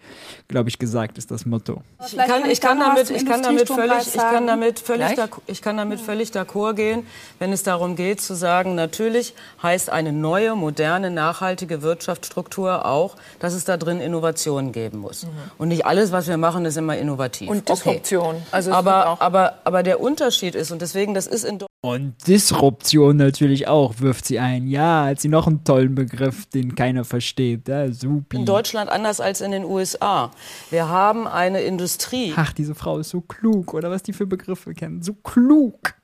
glaube 0.48 0.68
ich, 0.68 0.78
gesagt, 0.78 1.16
ist 1.18 1.30
das 1.30 1.46
Motto. 1.46 1.82
Ich 2.06 2.16
kann, 2.16 2.50
ich 2.50 2.60
kann 2.60 2.78
damit, 2.78 3.10
ich 3.10 3.24
kann 3.24 3.42
damit 3.42 3.68
völlig, 3.68 4.06
ich 4.06 4.20
kann 4.20 4.46
damit 4.46 4.78
völlig, 4.80 5.18
ich 5.46 5.62
kann 5.62 5.76
damit 5.76 6.00
völlig 6.00 6.30
d'accord 6.30 6.74
gehen, 6.74 7.06
wenn 7.38 7.52
es 7.52 7.62
darum 7.62 7.96
geht 7.96 8.20
zu 8.20 8.34
sagen, 8.34 8.74
natürlich 8.74 9.34
heißt 9.62 9.90
eine 9.90 10.10
eine 10.10 10.18
neue, 10.18 10.56
moderne, 10.56 11.10
nachhaltige 11.10 11.82
Wirtschaftsstruktur 11.82 12.84
auch, 12.84 13.16
dass 13.38 13.54
es 13.54 13.64
da 13.64 13.76
drin 13.76 14.00
Innovationen 14.00 14.72
geben 14.72 14.98
muss. 14.98 15.19
Mhm. 15.24 15.28
Und 15.58 15.68
nicht 15.68 15.86
alles, 15.86 16.12
was 16.12 16.28
wir 16.28 16.36
machen, 16.36 16.64
ist 16.64 16.76
immer 16.76 16.96
innovativ. 16.96 17.48
Und 17.48 17.68
Disruption. 17.68 18.36
Okay. 18.36 18.44
Also 18.50 18.72
aber, 18.72 19.20
aber, 19.20 19.58
aber 19.64 19.82
der 19.82 20.00
Unterschied 20.00 20.54
ist, 20.54 20.70
und 20.70 20.82
deswegen, 20.82 21.14
das 21.14 21.26
ist 21.26 21.44
in 21.44 21.58
Und 21.82 22.14
Disruption 22.26 23.16
natürlich 23.16 23.68
auch, 23.68 24.00
wirft 24.00 24.26
sie 24.26 24.38
ein. 24.38 24.66
Ja, 24.66 25.06
hat 25.06 25.20
sie 25.20 25.28
noch 25.28 25.46
einen 25.46 25.64
tollen 25.64 25.94
Begriff, 25.94 26.46
den 26.46 26.74
keiner 26.74 27.04
versteht. 27.04 27.68
Ja, 27.68 27.90
super. 27.90 28.36
In 28.36 28.46
Deutschland 28.46 28.90
anders 28.90 29.20
als 29.20 29.40
in 29.40 29.50
den 29.50 29.64
USA. 29.64 30.30
Wir 30.70 30.88
haben 30.88 31.26
eine 31.26 31.60
Industrie. 31.60 32.32
Ach, 32.36 32.52
diese 32.52 32.74
Frau 32.74 32.98
ist 32.98 33.10
so 33.10 33.20
klug, 33.20 33.74
oder 33.74 33.90
was 33.90 34.02
die 34.02 34.12
für 34.12 34.26
Begriffe 34.26 34.74
kennen. 34.74 35.02
So 35.02 35.14
klug 35.14 35.94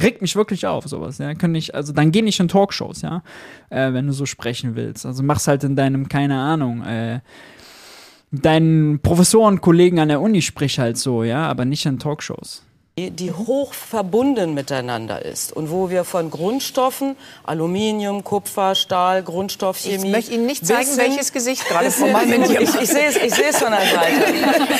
regt 0.00 0.22
mich 0.22 0.36
wirklich 0.36 0.66
auf, 0.66 0.86
sowas, 0.86 1.18
ja. 1.18 1.34
Können 1.34 1.52
nicht, 1.52 1.74
also 1.74 1.92
dann 1.92 2.12
geh 2.12 2.22
nicht 2.22 2.40
in 2.40 2.48
Talkshows, 2.48 3.02
ja, 3.02 3.22
äh, 3.70 3.92
wenn 3.92 4.06
du 4.06 4.12
so 4.12 4.26
sprechen 4.26 4.74
willst. 4.76 5.04
Also 5.04 5.22
mach's 5.22 5.48
halt 5.48 5.64
in 5.64 5.76
deinem, 5.76 6.08
keine 6.08 6.38
Ahnung, 6.38 6.82
äh, 6.82 7.20
deinen 8.32 9.00
Professorenkollegen 9.00 9.98
an 9.98 10.08
der 10.08 10.20
Uni 10.20 10.42
sprich 10.42 10.78
halt 10.78 10.96
so, 10.98 11.22
ja, 11.22 11.46
aber 11.48 11.64
nicht 11.64 11.84
in 11.86 11.98
Talkshows. 11.98 12.62
die 12.98 13.30
hoch 13.32 13.72
verbunden 13.72 14.52
miteinander 14.54 15.24
ist 15.24 15.52
und 15.54 15.70
wo 15.70 15.88
wir 15.90 16.04
von 16.04 16.30
Grundstoffen, 16.30 17.16
Aluminium, 17.44 18.22
Kupfer, 18.24 18.74
Stahl, 18.74 19.22
Grundstoffchemie. 19.22 19.96
Ich 20.06 20.10
möchte 20.10 20.32
Ihnen 20.34 20.46
nicht 20.46 20.66
zeigen, 20.66 20.80
bis 20.80 20.98
hin- 20.98 21.10
welches 21.12 21.32
Gesicht 21.32 21.66
gerade 21.68 21.90
vor 22.00 22.08
meinem 22.08 22.42
ich, 22.42 22.50
ich 22.58 22.68
sehe 22.88 23.06
es, 23.06 23.16
ich 23.16 23.34
sehe 23.34 23.48
es 23.50 23.56
von 23.58 23.70
der 23.72 23.80
Seite. 23.80 24.24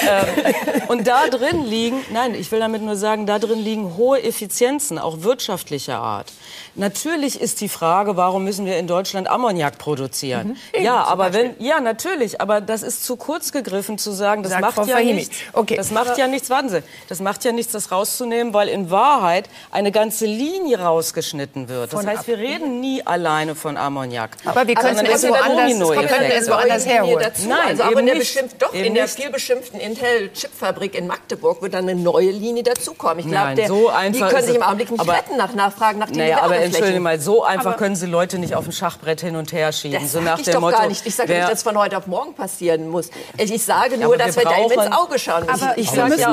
ähm, 0.08 0.82
und 0.88 1.06
da 1.06 1.26
drin 1.28 1.64
liegen, 1.64 1.96
nein, 2.12 2.34
ich 2.34 2.50
will 2.52 2.60
damit 2.60 2.82
nur 2.82 2.96
sagen, 2.96 3.24
da 3.26 3.38
drin 3.38 3.58
liegen 3.58 3.96
hohe 3.96 4.22
Effizienzen, 4.22 4.98
auch 4.98 5.22
wirtschaftlicher 5.22 5.98
Art. 5.98 6.32
Natürlich 6.74 7.38
ist 7.40 7.60
die 7.60 7.68
Frage, 7.68 8.16
warum 8.16 8.44
müssen 8.44 8.64
wir 8.64 8.78
in 8.78 8.86
Deutschland 8.86 9.28
Ammoniak 9.28 9.76
produzieren? 9.76 10.56
Mhm. 10.74 10.82
Ja, 10.84 11.04
aber 11.04 11.34
wenn, 11.34 11.54
ja, 11.58 11.80
natürlich, 11.80 12.40
aber 12.40 12.62
das 12.62 12.82
ist 12.82 13.04
zu 13.04 13.16
kurz 13.16 13.52
gegriffen 13.52 13.98
zu 13.98 14.10
sagen, 14.12 14.42
das 14.42 14.52
Sagt 14.52 14.62
macht 14.62 14.74
Frau 14.76 14.84
ja 14.84 14.94
Fahimi. 14.96 15.12
nichts. 15.14 15.36
Okay. 15.52 15.76
Das 15.76 15.90
macht 15.90 16.16
ja 16.16 16.26
nichts, 16.26 16.48
warten 16.48 16.70
Sie, 16.70 16.82
das 17.10 17.20
macht 17.20 17.44
ja 17.44 17.52
nichts, 17.52 17.72
das 17.72 17.92
rauszunehmen, 17.92 18.54
weil 18.54 18.68
in 18.68 18.90
Wahrheit 18.90 19.50
eine 19.70 19.92
ganze 19.92 20.24
Linie 20.24 20.80
rausgeschnitten 20.80 21.68
wird. 21.68 21.92
Das 21.92 22.00
Von 22.00 22.08
heißt, 22.08 22.26
wir 22.26 22.38
reden 22.38 22.80
nie 22.80 23.04
alleine 23.06 23.54
von 23.54 23.76
Ammoniak. 23.76 24.30
Aber 24.46 24.66
wir 24.66 24.74
können 24.74 25.04
es 25.04 25.24
woanders- 25.24 25.68
Dominoeffekt. 25.72 26.10
wir 26.10 26.16
können 26.16 26.30
es 26.32 26.48
woanders 26.48 26.86
herholen. 26.86 27.18
Dazu. 27.22 27.48
Nein, 27.48 27.58
also, 27.68 27.82
aber 27.82 28.00
in 28.00 28.06
der, 28.06 28.14
beschimpft, 28.14 28.56
doch, 28.62 28.72
in 28.72 28.94
der 28.94 29.02
nicht. 29.04 29.14
viel 29.20 29.30
beschimpften 29.30 29.78
Intel-Chipfabrik 29.78 30.94
in 30.94 31.06
Magdeburg 31.06 31.60
wird 31.60 31.74
dann 31.74 31.88
eine 31.88 32.00
neue 32.00 32.30
Linie 32.30 32.62
dazukommen. 32.62 33.18
Ich 33.18 33.26
Nein, 33.26 33.56
glaube, 33.56 33.68
so 33.68 33.88
einfach 33.90 34.28
die 34.28 34.34
können 34.34 34.46
sich 34.46 34.56
im. 34.56 34.62
Augenblick 34.62 34.90
nicht 34.90 35.00
Aber- 35.00 35.12
retten 35.12 35.36
nach 35.36 35.52
Nachfragen 35.54 35.98
nach 35.98 36.08
den 36.08 36.16
Naja, 36.18 36.40
aber. 36.42 36.61
Entschuldige 36.64 37.00
mal, 37.00 37.20
so 37.20 37.44
einfach 37.44 37.66
Aber- 37.70 37.76
können 37.78 37.96
Sie 37.96 38.06
Leute 38.06 38.38
nicht 38.38 38.54
auf 38.54 38.64
dem 38.64 38.72
Schachbrett 38.72 39.20
hin 39.20 39.36
und 39.36 39.52
her 39.52 39.72
schieben. 39.72 40.00
Das 40.00 40.12
so 40.12 40.20
nach 40.20 40.38
ich 40.38 40.44
dem 40.44 40.54
doch 40.54 40.60
Motto, 40.60 40.76
gar 40.78 40.86
nicht. 40.88 41.06
Ich 41.06 41.14
sage 41.14 41.32
nicht, 41.32 41.44
dass 41.44 41.52
es 41.58 41.62
von 41.62 41.76
heute 41.78 41.96
auf 41.98 42.06
morgen 42.06 42.34
passieren 42.34 42.88
muss. 42.88 43.10
Ich 43.38 43.62
sage 43.64 43.96
nur, 43.96 44.06
aber 44.06 44.16
dass 44.16 44.36
wir 44.36 44.44
wir, 44.44 44.50
da 44.74 44.82
ins 44.84 44.96
Auge 44.96 45.18
schauen 45.18 45.46
müssen. 45.46 45.62
Aber 45.62 45.78
ich 45.78 45.90
wir 45.92 45.96
sag 45.96 46.08
müssen 46.08 46.20
ja 46.20 46.28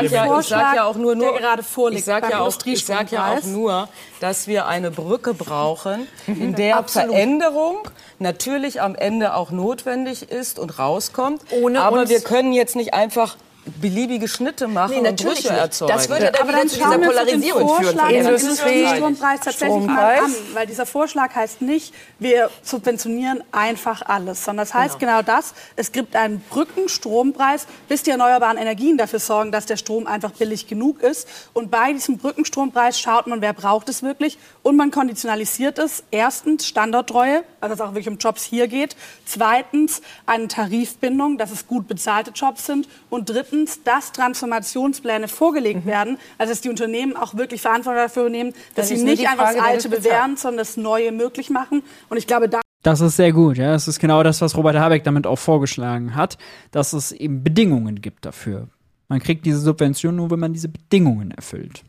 ja, 0.00 0.40
ich 0.40 0.46
sag 0.46 0.74
ja 0.76 0.84
auch 0.84 0.96
nur, 0.96 1.14
nur 1.14 1.36
gerade 1.36 1.62
vorliegt, 1.62 2.00
ich 2.00 2.04
sag 2.06 2.22
beim 2.22 2.30
ja 2.30 2.40
auch, 2.40 2.54
ich 2.64 2.84
sag 2.84 3.10
ja 3.12 3.34
auch 3.36 3.44
nur, 3.44 3.88
dass 4.20 4.46
wir 4.46 4.66
eine 4.66 4.90
Brücke 4.90 5.34
brauchen, 5.34 6.06
in 6.26 6.54
der 6.54 6.76
Absolut. 6.78 7.10
Veränderung 7.10 7.78
natürlich 8.18 8.80
am 8.82 8.94
Ende 8.94 9.34
auch 9.34 9.50
notwendig 9.50 10.30
ist 10.30 10.58
und 10.58 10.78
rauskommt. 10.78 11.42
Ohne 11.50 11.80
aber 11.80 12.00
uns- 12.00 12.10
wir 12.10 12.20
können 12.20 12.52
jetzt 12.52 12.76
nicht 12.76 12.92
einfach 12.94 13.36
beliebige 13.80 14.28
Schnitte 14.28 14.68
machen 14.68 14.90
Nee, 14.92 14.96
und 14.98 15.02
natürlich 15.04 15.40
Brüche 15.42 15.52
nicht. 15.52 15.60
erzeugen. 15.62 15.92
Das 15.92 16.08
würde 16.08 16.32
dann 16.32 16.42
Aber 16.42 16.52
dann 16.52 16.68
zu 16.68 16.76
dieser 16.76 16.90
den 16.98 17.06
Polarisierung 17.06 17.68
führen. 17.68 17.84
Vorschlag 17.84 18.08
der 18.08 18.18
Industrie- 18.20 18.50
Industriestrompreis 18.80 19.40
tatsächlich 19.40 19.86
mal 19.86 20.14
Strompreis. 20.16 20.20
an, 20.24 20.34
weil 20.54 20.66
dieser 20.66 20.86
Vorschlag 20.86 21.34
heißt 21.34 21.62
nicht, 21.62 21.94
wir 22.18 22.50
subventionieren 22.62 23.42
einfach 23.52 24.02
alles, 24.02 24.44
sondern 24.44 24.66
das 24.66 24.74
heißt 24.74 24.98
genau, 24.98 25.22
das, 25.22 25.54
es 25.76 25.92
gibt 25.92 26.16
einen 26.16 26.40
Brückenstrompreis, 26.50 27.66
bis 27.88 28.02
die 28.02 28.10
erneuerbaren 28.10 28.56
Energien 28.56 28.96
dafür 28.96 29.18
sorgen, 29.18 29.52
dass 29.52 29.66
der 29.66 29.76
Strom 29.76 30.06
einfach 30.06 30.32
billig 30.32 30.66
genug 30.66 31.02
ist. 31.02 31.28
Und 31.52 31.70
bei 31.70 31.92
diesem 31.92 32.18
Brückenstrompreis 32.18 32.98
schaut 33.00 33.26
man, 33.26 33.40
wer 33.40 33.52
braucht 33.52 33.88
es 33.88 34.02
wirklich 34.02 34.38
und 34.62 34.76
man 34.76 34.90
konditionalisiert 34.90 35.78
es. 35.78 36.02
Erstens 36.10 36.66
Standorttreue, 36.66 37.42
also 37.60 37.74
dass 37.74 37.80
es 37.80 37.80
auch 37.80 37.94
wirklich 37.94 38.08
um 38.08 38.18
Jobs 38.18 38.44
hier 38.44 38.68
geht. 38.68 38.96
Zweitens 39.24 40.02
eine 40.26 40.48
Tarifbindung, 40.48 41.38
dass 41.38 41.50
es 41.50 41.66
gut 41.66 41.88
bezahlte 41.88 42.30
Jobs 42.32 42.66
sind. 42.66 42.88
Und 43.08 43.30
drittens, 43.30 43.82
dass 43.82 44.12
Transformationspläne 44.12 45.28
vorgelegt 45.28 45.86
werden, 45.86 46.18
also 46.38 46.52
dass 46.52 46.60
die 46.60 46.70
Unternehmen 46.70 47.16
auch 47.16 47.34
wirklich 47.34 47.60
Verantwortung 47.60 48.02
dafür 48.02 48.22
übernehmen, 48.22 48.52
dass 48.74 48.88
Dann 48.88 48.98
sie 48.98 49.04
nicht 49.04 49.22
die 49.22 49.26
einfach 49.26 49.46
Frage, 49.46 49.58
das 49.58 49.66
Alte 49.66 49.88
das 49.88 49.98
bewähren, 49.98 50.36
sondern 50.36 50.58
das 50.58 50.76
Neue 50.76 51.12
möglich 51.12 51.50
machen. 51.50 51.82
Und 52.08 52.16
ich 52.16 52.26
glaube, 52.26 52.48
da 52.48 52.60
Das 52.82 53.00
ist 53.00 53.16
sehr 53.16 53.32
gut, 53.32 53.58
ja. 53.58 53.72
Das 53.72 53.88
ist 53.88 53.98
genau 53.98 54.22
das, 54.22 54.40
was 54.40 54.56
Robert 54.56 54.76
Habeck 54.76 55.04
damit 55.04 55.26
auch 55.26 55.38
vorgeschlagen 55.38 56.14
hat, 56.14 56.38
dass 56.70 56.92
es 56.92 57.12
eben 57.12 57.42
Bedingungen 57.42 58.00
gibt 58.00 58.24
dafür. 58.24 58.68
Man 59.08 59.20
kriegt 59.20 59.44
diese 59.44 59.58
Subvention 59.58 60.16
nur, 60.16 60.30
wenn 60.30 60.38
man 60.38 60.52
diese 60.52 60.68
Bedingungen 60.68 61.32
erfüllt. 61.32 61.82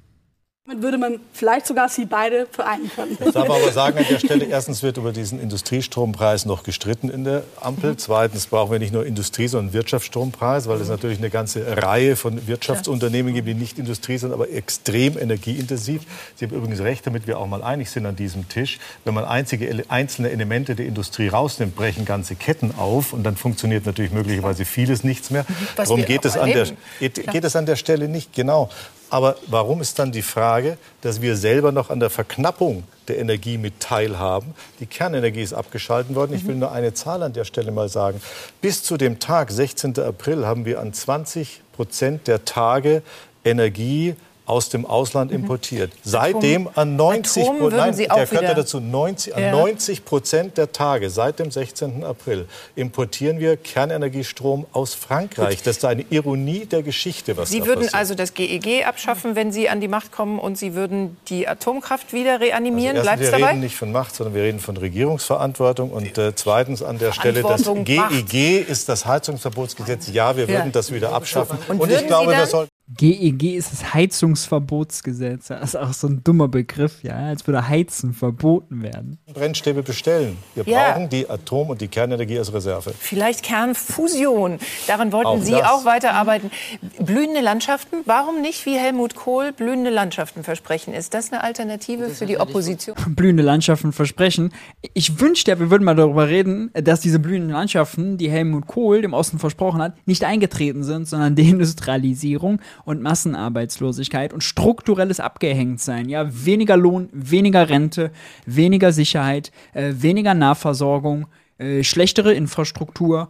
Damit 0.71 0.83
würde 0.83 0.97
man 0.97 1.19
vielleicht 1.33 1.65
sogar 1.67 1.89
sie 1.89 2.05
beide 2.05 2.45
vereinen 2.45 2.89
können. 2.95 3.17
Ich 3.19 3.33
darf 3.33 3.49
aber 3.49 3.71
sagen 3.71 3.97
an 3.97 4.05
der 4.09 4.19
Stelle, 4.19 4.45
erstens 4.45 4.83
wird 4.83 4.97
über 4.97 5.11
diesen 5.11 5.41
Industriestrompreis 5.41 6.45
noch 6.45 6.63
gestritten 6.63 7.09
in 7.09 7.23
der 7.23 7.43
Ampel. 7.59 7.97
Zweitens 7.97 8.47
brauchen 8.47 8.71
wir 8.71 8.79
nicht 8.79 8.93
nur 8.93 9.05
Industrie, 9.05 9.47
sondern 9.47 9.73
Wirtschaftsstrompreis, 9.73 10.67
weil 10.67 10.79
es 10.79 10.87
natürlich 10.87 11.17
eine 11.17 11.29
ganze 11.29 11.77
Reihe 11.83 12.15
von 12.15 12.47
Wirtschaftsunternehmen 12.47 13.33
gibt, 13.33 13.47
die 13.47 13.53
nicht 13.53 13.79
Industrie 13.79 14.17
sind, 14.17 14.31
aber 14.31 14.49
extrem 14.49 15.17
energieintensiv. 15.17 16.03
Sie 16.35 16.45
haben 16.45 16.55
übrigens 16.55 16.79
recht, 16.79 17.05
damit 17.05 17.27
wir 17.27 17.39
auch 17.39 17.47
mal 17.47 17.63
einig 17.63 17.89
sind 17.89 18.05
an 18.05 18.15
diesem 18.15 18.47
Tisch. 18.47 18.79
Wenn 19.03 19.13
man 19.13 19.25
einzige 19.25 19.83
einzelne 19.89 20.29
Elemente 20.29 20.75
der 20.75 20.85
Industrie 20.85 21.27
rausnimmt, 21.27 21.75
brechen 21.75 22.05
ganze 22.05 22.35
Ketten 22.35 22.75
auf 22.77 23.13
und 23.13 23.23
dann 23.23 23.35
funktioniert 23.35 23.85
natürlich 23.85 24.11
möglicherweise 24.11 24.65
vieles 24.65 25.03
nichts 25.03 25.31
mehr. 25.31 25.45
Was 25.75 25.89
Darum 25.89 26.05
geht 26.05 26.23
es, 26.23 26.37
an 26.37 26.51
der, 26.51 26.67
geht, 26.99 27.31
geht 27.31 27.43
es 27.43 27.55
an 27.55 27.65
der 27.65 27.75
Stelle 27.75 28.07
nicht, 28.07 28.33
genau. 28.33 28.69
Aber 29.11 29.35
warum 29.47 29.81
ist 29.81 29.99
dann 29.99 30.13
die 30.13 30.21
Frage, 30.21 30.77
dass 31.01 31.21
wir 31.21 31.35
selber 31.35 31.73
noch 31.73 31.89
an 31.89 31.99
der 31.99 32.09
Verknappung 32.09 32.85
der 33.09 33.19
Energie 33.19 33.57
mit 33.57 33.81
teilhaben? 33.81 34.55
Die 34.79 34.85
Kernenergie 34.85 35.41
ist 35.41 35.51
abgeschalten 35.51 36.15
worden. 36.15 36.33
Ich 36.33 36.47
will 36.47 36.55
nur 36.55 36.71
eine 36.71 36.93
Zahl 36.93 37.21
an 37.21 37.33
der 37.33 37.43
Stelle 37.43 37.71
mal 37.71 37.89
sagen. 37.89 38.21
Bis 38.61 38.83
zu 38.83 38.95
dem 38.95 39.19
Tag, 39.19 39.51
16. 39.51 39.99
April, 39.99 40.47
haben 40.47 40.63
wir 40.63 40.79
an 40.79 40.93
20 40.93 41.61
Prozent 41.73 42.27
der 42.27 42.45
Tage 42.45 43.03
Energie 43.43 44.15
aus 44.51 44.67
dem 44.67 44.85
Ausland 44.85 45.31
importiert. 45.31 45.93
Seitdem 46.03 46.67
an 46.75 46.97
90 46.97 47.43
Mhm. 47.43 47.49
Atom 47.49 47.59
würden 47.61 47.77
Nein, 47.77 47.93
Sie 47.93 48.07
der 48.07 48.17
ja 48.17 48.31
wieder- 48.31 48.53
dazu 48.53 48.81
90, 48.81 49.33
an 49.35 49.43
Ja. 49.43 49.51
90 49.51 50.03
Prozent 50.03 50.57
der 50.57 50.73
Tage 50.73 51.09
seit 51.09 51.39
dem 51.39 51.51
16. 51.51 52.03
April 52.03 52.47
importieren 52.75 53.39
wir 53.39 53.55
Kernenergiestrom 53.55 54.65
aus 54.73 54.93
Frankreich. 54.93 55.63
Das 55.63 55.77
ist 55.77 55.85
eine 55.85 56.03
Ironie 56.09 56.65
der 56.65 56.83
Geschichte, 56.83 57.37
was 57.37 57.49
Sie 57.49 57.59
da 57.61 57.65
würden 57.67 57.79
passiert. 57.83 57.95
also 57.95 58.13
das 58.15 58.33
GEG 58.33 58.83
abschaffen, 58.85 59.35
wenn 59.37 59.53
Sie 59.53 59.69
an 59.69 59.79
die 59.79 59.87
Macht 59.87 60.11
kommen 60.11 60.37
und 60.37 60.57
Sie 60.57 60.73
würden 60.75 61.15
die 61.29 61.47
Atomkraft 61.47 62.11
wieder 62.11 62.41
reanimieren. 62.41 62.97
Also 62.97 63.03
Bleibt 63.07 63.21
erstens, 63.21 63.27
es 63.27 63.31
wir 63.31 63.39
dabei? 63.39 63.51
reden 63.51 63.61
nicht 63.61 63.75
von 63.77 63.91
Macht, 63.93 64.15
sondern 64.15 64.35
wir 64.35 64.43
reden 64.43 64.59
von 64.59 64.75
Regierungsverantwortung. 64.75 65.91
Und 65.91 66.17
äh, 66.17 66.35
zweitens 66.35 66.83
an 66.83 66.97
der 66.97 67.13
Stelle, 67.13 67.41
das 67.41 67.63
GEG 67.85 68.67
ist 68.67 68.89
das 68.89 69.05
Heizungsverbotsgesetz. 69.05 70.09
Ja, 70.11 70.35
wir 70.35 70.49
würden 70.49 70.73
das 70.73 70.91
wieder 70.91 71.13
abschaffen. 71.13 71.57
Und, 71.69 71.79
würden 71.79 71.95
ich 72.01 72.07
glaube, 72.07 72.31
dann- 72.31 72.41
das 72.41 72.51
soll 72.51 72.67
GEG 72.97 73.43
E 73.43 73.55
ist 73.55 73.71
das 73.71 73.93
Heizungsverbotsgesetz. 73.93 75.47
Das 75.47 75.61
ist 75.69 75.75
auch 75.75 75.93
so 75.93 76.07
ein 76.07 76.23
dummer 76.23 76.47
Begriff, 76.47 77.03
ja, 77.03 77.15
als 77.15 77.47
würde 77.47 77.67
Heizen 77.67 78.13
verboten 78.13 78.83
werden. 78.83 79.17
Brennstäbe 79.33 79.81
bestellen. 79.83 80.37
Wir 80.55 80.65
Ja. 80.65 80.91
brauchen 80.93 81.09
die 81.09 81.29
Atom- 81.29 81.69
und 81.69 81.79
die 81.81 81.87
Kernenergie 81.87 82.37
als 82.37 82.53
Reserve. 82.53 82.93
Vielleicht 82.97 83.43
Kernfusion. 83.43 84.59
Daran 84.87 85.11
wollten 85.11 85.27
Auch 85.27 85.41
Sie 85.41 85.51
das. 85.51 85.63
auch 85.69 85.85
weiterarbeiten. 85.85 86.51
Blühende 86.99 87.39
Landschaften. 87.41 87.97
Warum 88.05 88.41
nicht, 88.41 88.65
wie 88.65 88.75
Helmut 88.77 89.15
Kohl, 89.15 89.53
blühende 89.53 89.89
Landschaften 89.89 90.43
versprechen? 90.43 90.93
Ist 90.93 91.13
das 91.13 91.31
eine 91.31 91.43
Alternative 91.43 92.09
für 92.09 92.25
die 92.25 92.39
Opposition? 92.39 92.95
blühende 93.15 93.43
Landschaften 93.43 93.93
versprechen. 93.93 94.51
Ich 94.93 95.19
wünschte, 95.19 95.57
wir 95.59 95.71
würden 95.71 95.83
mal 95.85 95.95
darüber 95.95 96.27
reden, 96.27 96.71
dass 96.73 96.99
diese 96.99 97.19
blühenden 97.19 97.51
Landschaften, 97.51 98.17
die 98.17 98.29
Helmut 98.29 98.67
Kohl 98.67 99.01
dem 99.01 99.13
Osten 99.13 99.39
versprochen 99.39 99.81
hat, 99.81 99.93
nicht 100.05 100.23
eingetreten 100.23 100.83
sind, 100.83 101.07
sondern 101.07 101.35
Deindustrialisierung 101.41 102.59
und 102.85 103.01
Massenarbeitslosigkeit 103.01 104.33
und 104.33 104.43
strukturelles 104.43 105.19
Abgehängtsein. 105.19 106.09
Ja, 106.09 106.25
weniger 106.45 106.77
Lohn, 106.77 107.09
weniger 107.11 107.69
Rente, 107.69 108.11
weniger 108.45 108.91
Sicherheit, 108.91 109.51
äh, 109.73 109.93
weniger 109.97 110.33
Nahversorgung, 110.33 111.27
äh, 111.57 111.83
schlechtere 111.83 112.33
Infrastruktur, 112.33 113.29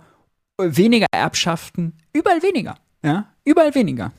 äh, 0.60 0.64
weniger 0.70 1.08
Erbschaften, 1.12 1.94
überall 2.14 2.42
weniger. 2.42 2.76
Ja, 3.04 3.28
überall 3.44 3.74
weniger. 3.74 4.12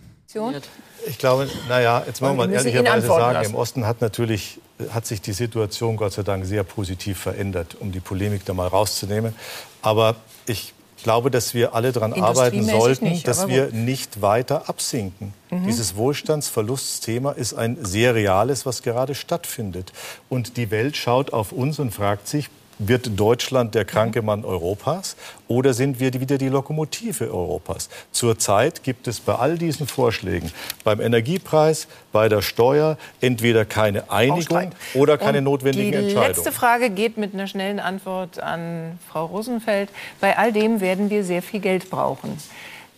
Ich 1.07 1.19
glaube, 1.19 1.49
naja, 1.69 2.03
jetzt 2.07 2.23
wollen 2.23 2.37
wir 2.37 2.47
mal 2.47 2.53
ehrlicherweise 2.53 3.07
sagen, 3.07 3.35
lassen. 3.35 3.51
im 3.51 3.57
Osten 3.57 3.87
hat 3.87 4.01
natürlich 4.01 4.61
hat 4.91 5.07
sich 5.07 5.21
die 5.21 5.33
Situation 5.33 5.97
Gott 5.97 6.13
sei 6.13 6.23
Dank 6.23 6.45
sehr 6.45 6.65
positiv 6.65 7.19
verändert, 7.19 7.77
um 7.79 7.93
die 7.93 8.01
Polemik 8.01 8.45
da 8.45 8.55
mal 8.55 8.67
rauszunehmen. 8.67 9.35
Aber 9.81 10.17
ich 10.47 10.75
glaube, 11.03 11.31
dass 11.31 11.55
wir 11.55 11.75
alle 11.75 11.93
daran 11.93 12.13
arbeiten 12.13 12.65
sollten, 12.65 13.05
nicht, 13.05 13.29
dass 13.29 13.49
wir 13.49 13.71
nicht 13.73 14.23
weiter 14.23 14.69
absinken. 14.69 15.35
Dieses 15.51 15.97
Wohlstandsverlustthema 15.97 17.33
ist 17.33 17.55
ein 17.55 17.77
sehr 17.85 18.15
reales, 18.15 18.65
was 18.65 18.83
gerade 18.83 19.15
stattfindet. 19.15 19.93
Und 20.29 20.57
die 20.57 20.71
Welt 20.71 20.97
schaut 20.97 21.33
auf 21.33 21.53
uns 21.53 21.79
und 21.79 21.93
fragt 21.93 22.27
sich, 22.29 22.49
wird 22.89 23.19
Deutschland 23.19 23.75
der 23.75 23.85
kranke 23.85 24.23
Mann 24.23 24.45
Europas 24.45 25.17
oder 25.49 25.75
sind 25.75 26.01
wir 26.01 26.11
die- 26.11 26.21
wieder 26.21 26.39
die 26.39 26.49
Lokomotive 26.49 27.31
Europas? 27.33 27.89
Zurzeit 28.13 28.83
gibt 28.83 29.09
es 29.09 29.21
bei 29.21 29.35
all 29.35 29.59
diesen 29.59 29.87
Vorschlägen, 29.87 30.51
beim 30.85 31.01
Energiepreis, 31.01 31.89
bei 32.13 32.29
der 32.29 32.43
Steuer, 32.43 32.97
entweder 33.21 33.65
keine 33.65 34.11
Einigung 34.11 34.73
oder 34.95 35.19
keine 35.19 35.39
Und 35.39 35.45
notwendigen 35.45 35.91
die 35.93 35.97
Entscheidungen. 35.99 36.27
letzte 36.29 36.53
Frage 36.53 36.91
geht 36.91 37.17
mit 37.17 37.35
einer 37.35 37.47
schnellen 37.47 37.81
Antwort 37.81 38.39
an 38.41 38.99
Frau 39.11 39.27
Rosenfeld. 39.27 39.89
Bei 40.21 40.37
all 40.39 40.53
dem 40.53 40.81
werden 40.81 41.11
wir 41.11 41.25
sehr 41.25 41.43
viel 41.43 41.61
Geld 41.61 41.91
brauchen. 41.91 42.37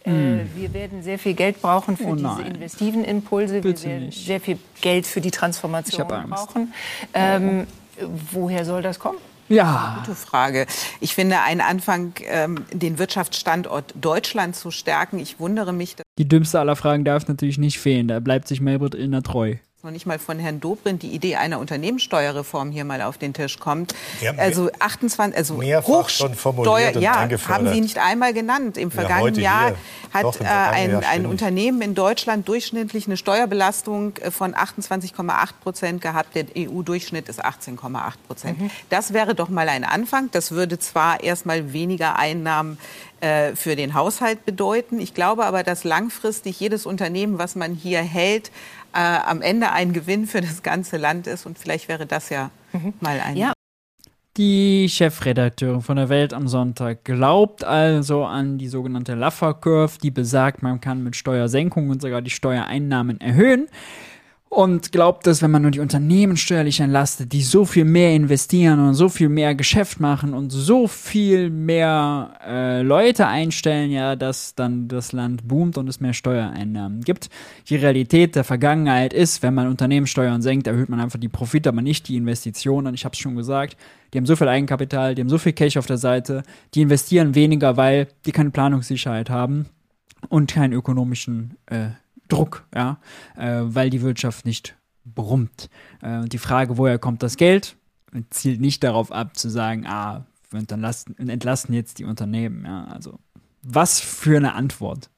Äh, 0.07 0.11
wir 0.55 0.75
werden 0.75 1.03
sehr 1.03 1.19
viel 1.19 1.33
Geld 1.33 1.63
brauchen 1.63 1.97
für 1.97 2.05
Hm. 2.05 2.13
Oh 2.13 2.17
diese 2.37 2.43
investiven 2.49 3.05
Impulse. 3.05 3.61
Bitte 3.63 3.85
wir 3.85 3.91
werden 3.91 4.07
nicht. 4.07 4.27
sehr 4.27 4.39
viel 4.41 4.59
Geld 4.83 5.07
für 5.07 5.23
die 5.23 5.31
Transformation 5.31 6.07
brauchen. 6.07 6.75
Ähm, 7.15 7.67
woher 8.31 8.67
soll 8.67 8.83
das 8.83 8.99
kommen? 8.99 9.17
Ja. 9.49 10.03
Gute 10.05 10.17
Frage. 10.17 10.67
Ich 11.01 11.15
finde 11.15 11.41
ein 11.41 11.61
Anfang, 11.61 12.15
ähm, 12.25 12.65
den 12.73 12.99
Wirtschaftsstandort 12.99 13.95
Deutschland 14.01 14.57
zu 14.57 14.71
stärken. 14.71 15.19
Ich 15.19 15.39
wundere 15.39 15.73
mich. 15.73 15.97
Die 16.19 16.29
dümmste 16.29 16.61
aller 16.61 16.77
Fragen 16.77 17.05
darf 17.05 17.29
natürlich 17.29 17.59
nicht 17.59 17.79
fehlen. 17.79 18.09
Da 18.09 18.21
bleibt 18.21 18.49
sich 18.49 18.61
Melbert 18.61 18.95
Illner 18.95 19.23
treu 19.23 19.57
noch 19.85 19.91
nicht 19.91 20.07
mal 20.07 20.19
von 20.19 20.39
Herrn 20.39 20.61
Dobrindt 20.61 21.03
die 21.03 21.11
Idee 21.11 21.37
einer 21.37 21.59
Unternehmenssteuerreform 21.59 22.71
hier 22.71 22.85
mal 22.85 23.03
auf 23.03 23.19
den 23.19 23.35
Tisch 23.35 23.59
kommt. 23.59 23.95
Also 24.39 24.71
28, 24.79 25.37
also 25.37 25.61
Hochsteuer, 25.63 26.97
ja, 26.99 27.29
haben 27.49 27.69
Sie 27.69 27.81
nicht 27.83 27.99
einmal 27.99 28.33
genannt. 28.33 28.79
Im 28.79 28.91
vergangenen 28.91 29.35
ja, 29.35 29.69
Jahr 29.69 29.73
hat 30.13 30.25
Doch, 30.25 30.41
äh, 30.41 30.45
ein, 30.45 30.91
Jahr 30.91 31.03
ein 31.11 31.27
Unternehmen 31.27 31.83
in 31.83 31.95
Deutschland 31.95 32.49
durchschnittlich 32.49 33.07
eine 33.07 33.19
Steuerbelastung 33.19 34.17
äh, 34.17 34.31
von 34.31 34.55
28,8 34.55 35.49
Prozent 35.63 36.01
gehabt. 36.01 36.35
Der 36.35 36.47
EU-Durchschnitt 36.57 37.29
ist 37.29 37.45
18,8 37.45 38.13
Prozent. 38.27 38.61
Mhm. 38.61 38.71
Das 38.89 39.13
wäre 39.13 39.35
doch 39.35 39.51
mal 39.51 39.69
ein 39.69 39.85
Anfang. 39.85 40.31
Das 40.33 40.53
würde 40.53 40.79
zwar 40.79 41.23
erstmal 41.23 41.75
weniger 41.75 42.17
Einnahmen 42.17 42.79
äh, 43.21 43.55
für 43.55 43.77
den 43.77 43.95
Haushalt 43.95 44.45
bedeuten. 44.47 44.99
Ich 44.99 45.15
glaube 45.15 45.45
aber, 45.45 45.63
dass 45.63 45.85
langfristig 45.85 46.59
jedes 46.59 46.87
Unternehmen, 46.87 47.39
was 47.39 47.55
man 47.55 47.75
hier 47.75 48.01
hält, 48.01 48.51
äh, 48.95 48.99
am 48.99 49.43
Ende 49.43 49.73
ein 49.73 49.93
Gewinn 49.93 50.27
für 50.27 50.41
das 50.41 50.63
ganze 50.63 50.97
Land 50.97 51.27
ist. 51.27 51.47
Und 51.47 51.59
vielleicht 51.59 51.89
wäre 51.89 52.07
das 52.07 52.31
ja 52.31 52.51
mhm. 52.73 52.95
mal 53.01 53.21
ein. 53.21 53.37
Ja. 53.37 53.53
Die 54.37 54.89
Chefredakteurin 54.89 55.83
von 55.83 55.97
der 55.97 56.09
Welt 56.09 56.35
am 56.35 56.49
Sonntag 56.49 57.05
glaubt 57.05 57.63
also 57.63 58.25
an 58.25 58.59
die 58.59 58.67
sogenannte 58.67 59.15
Laffer 59.15 59.55
Curve, 59.55 59.99
die 60.03 60.11
besagt, 60.11 60.61
man 60.61 60.81
kann 60.81 61.05
mit 61.05 61.15
Steuersenkungen 61.15 62.01
sogar 62.01 62.21
die 62.21 62.31
Steuereinnahmen 62.31 63.21
erhöhen 63.21 63.69
und 64.55 64.93
glaubt, 64.93 65.27
dass 65.27 65.43
wenn 65.43 65.51
man 65.51 65.63
nur 65.63 65.73
die 65.73 65.81
Unternehmen 65.81 66.37
steuerlich 66.37 66.79
entlastet, 66.79 67.33
die 67.33 67.43
so 67.43 67.65
viel 67.65 67.85
mehr 67.85 68.15
investieren 68.15 68.79
und 68.79 68.95
so 68.95 69.09
viel 69.09 69.29
mehr 69.29 69.57
Geschäft 69.57 69.99
machen 69.99 70.33
und 70.33 70.51
so 70.51 70.87
viel 70.87 71.51
mehr 71.51 72.39
äh, 72.47 72.83
Leute 72.83 73.27
einstellen, 73.27 73.91
ja, 73.91 74.15
dass 74.15 74.55
dann 74.55 74.87
das 74.87 75.11
Land 75.11 75.49
boomt 75.49 75.77
und 75.77 75.89
es 75.89 75.99
mehr 75.99 76.13
Steuereinnahmen 76.13 77.01
gibt. 77.01 77.31
Die 77.69 77.75
Realität 77.75 78.37
der 78.37 78.45
Vergangenheit 78.45 79.13
ist, 79.13 79.43
wenn 79.43 79.55
man 79.55 79.67
Unternehmenssteuern 79.67 80.41
senkt, 80.41 80.69
erhöht 80.69 80.89
man 80.89 81.01
einfach 81.01 81.19
die 81.19 81.29
Profite, 81.29 81.71
aber 81.71 81.83
nicht 81.83 82.07
die 82.07 82.17
Investitionen. 82.17 82.95
Ich 82.95 83.05
habe 83.05 83.15
es 83.15 83.19
schon 83.19 83.35
gesagt, 83.35 83.77
die 84.13 84.19
haben 84.19 84.27
so 84.27 84.37
viel 84.37 84.49
Eigenkapital, 84.49 85.17
die 85.17 85.23
haben 85.23 85.29
so 85.29 85.39
viel 85.39 85.53
Cash 85.53 85.77
auf 85.77 85.87
der 85.87 85.99
Seite, 85.99 86.45
die 86.75 86.83
investieren 86.83 87.35
weniger, 87.35 87.77
weil 87.77 88.07
die 88.25 88.31
keine 88.33 88.51
Planungssicherheit 88.51 89.31
haben 89.31 89.67
und 90.29 90.53
keinen 90.53 90.73
ökonomischen 90.73 91.57
äh, 91.67 91.89
Druck, 92.29 92.67
ja, 92.75 92.99
äh, 93.37 93.61
weil 93.63 93.91
die 93.91 94.03
Wirtschaft 94.03 94.47
nicht 94.47 94.77
brummt. 95.05 95.69
Äh, 96.01 96.25
die 96.27 96.39
Frage, 96.39 96.79
woher 96.79 96.99
kommt 96.99 97.23
das 97.23 97.37
Geld, 97.37 97.77
zielt 98.31 98.61
nicht 98.61 98.83
darauf 98.83 99.13
ab, 99.13 99.37
zu 99.37 99.49
sagen, 99.49 99.87
ah, 99.87 100.27
wir 100.51 100.61
entlasten, 100.61 101.29
entlasten 101.29 101.75
jetzt 101.75 101.99
die 101.99 102.05
Unternehmen. 102.05 102.65
Ja, 102.65 102.85
also 102.85 103.19
was 103.63 104.01
für 104.01 104.37
eine 104.37 104.55
Antwort 104.55 105.11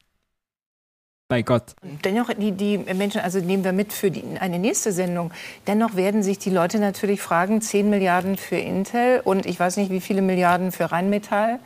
bei 1.28 1.42
Gott. 1.42 1.74
Dennoch, 2.04 2.30
die, 2.34 2.52
die 2.52 2.78
Menschen, 2.78 3.20
also 3.20 3.40
nehmen 3.40 3.64
wir 3.64 3.72
mit 3.72 3.92
für 3.92 4.10
die, 4.10 4.22
eine 4.38 4.58
nächste 4.58 4.92
Sendung, 4.92 5.32
dennoch 5.66 5.96
werden 5.96 6.22
sich 6.22 6.38
die 6.38 6.50
Leute 6.50 6.78
natürlich 6.78 7.20
fragen, 7.20 7.60
10 7.60 7.90
Milliarden 7.90 8.36
für 8.36 8.56
Intel 8.56 9.20
und 9.24 9.46
ich 9.46 9.58
weiß 9.58 9.76
nicht, 9.76 9.90
wie 9.90 10.00
viele 10.00 10.22
Milliarden 10.22 10.70
für 10.72 10.92
Rheinmetall. 10.92 11.58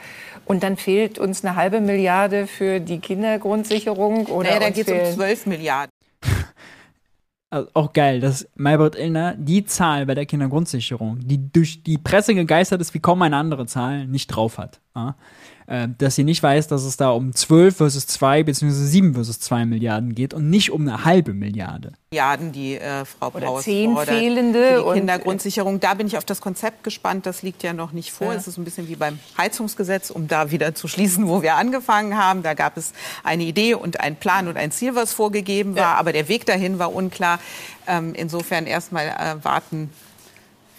Und 0.47 0.63
dann 0.63 0.77
fehlt 0.77 1.19
uns 1.19 1.45
eine 1.45 1.57
halbe 1.57 1.81
Milliarde 1.81 2.47
für 2.47 2.81
die 2.81 2.99
Kindergrundsicherung. 2.99 4.27
Oder 4.27 4.49
naja, 4.49 4.61
da 4.61 4.71
geht 4.71 4.89
es 4.89 5.11
um 5.11 5.15
12 5.15 5.47
Milliarden. 5.47 5.91
Also 7.53 7.69
auch 7.75 7.93
geil, 7.93 8.21
dass 8.21 8.49
Maybrit 8.55 8.95
Illner 8.95 9.35
die 9.37 9.65
Zahl 9.65 10.07
bei 10.07 10.15
der 10.15 10.25
Kindergrundsicherung, 10.25 11.19
die 11.19 11.51
durch 11.51 11.83
die 11.83 11.99
Presse 11.99 12.33
gegeistert 12.33 12.81
ist 12.81 12.95
wie 12.95 13.01
kaum 13.01 13.23
eine 13.23 13.37
andere 13.37 13.67
Zahl, 13.67 14.07
nicht 14.07 14.29
drauf 14.29 14.57
hat. 14.57 14.81
Ja? 14.95 15.17
Äh, 15.71 15.87
dass 15.99 16.17
sie 16.17 16.25
nicht 16.25 16.43
weiß, 16.43 16.67
dass 16.67 16.83
es 16.83 16.97
da 16.97 17.11
um 17.11 17.33
12 17.33 17.77
versus 17.77 18.07
2 18.09 18.43
bzw. 18.43 18.71
7 18.73 19.15
versus 19.15 19.39
2 19.39 19.67
Milliarden 19.67 20.17
geht 20.17 20.35
und 20.35 20.51
nicht 20.51 20.73
um 20.73 20.83
eine 20.83 21.05
halbe 21.05 21.33
Milliarde. 21.33 21.93
Milliarden, 22.11 22.51
die 22.51 22.75
äh, 22.75 23.05
Frau 23.05 23.29
Oder 23.29 23.47
Paus 23.47 23.63
zehn 23.63 23.97
fehlende 23.97 24.83
die 24.85 24.93
Kindergrundsicherung. 24.95 25.79
Da 25.79 25.95
bin 25.95 26.09
ich 26.09 26.19
auf 26.19 26.25
das 26.25 26.41
Konzept 26.41 26.83
gespannt. 26.83 27.25
Das 27.25 27.43
liegt 27.43 27.63
ja 27.63 27.73
noch 27.73 27.93
nicht 27.93 28.11
vor. 28.11 28.33
Ja. 28.33 28.35
Es 28.35 28.49
ist 28.49 28.59
ein 28.59 28.65
bisschen 28.65 28.89
wie 28.89 28.97
beim 28.97 29.21
Heizungsgesetz, 29.39 30.11
um 30.11 30.27
da 30.27 30.51
wieder 30.51 30.75
zu 30.75 30.89
schließen, 30.89 31.29
wo 31.29 31.41
wir 31.41 31.55
angefangen 31.55 32.19
haben. 32.19 32.43
Da 32.43 32.55
gab 32.55 32.77
es 32.77 32.93
eine 33.23 33.45
Idee 33.45 33.75
und 33.75 34.01
einen 34.01 34.17
Plan 34.17 34.49
und 34.49 34.57
ein 34.57 34.73
Ziel, 34.73 34.97
was 34.97 35.13
vorgegeben 35.13 35.77
war. 35.77 35.83
Ja. 35.83 35.95
Aber 35.95 36.13
der 36.13 36.29
Weg 36.29 36.47
dahin 36.47 36.81
war 36.81 36.93
unklar. 36.93 37.39
Ähm, 37.87 38.13
insofern 38.17 38.67
erstmal 38.67 39.07
äh, 39.07 39.45
warten 39.45 39.91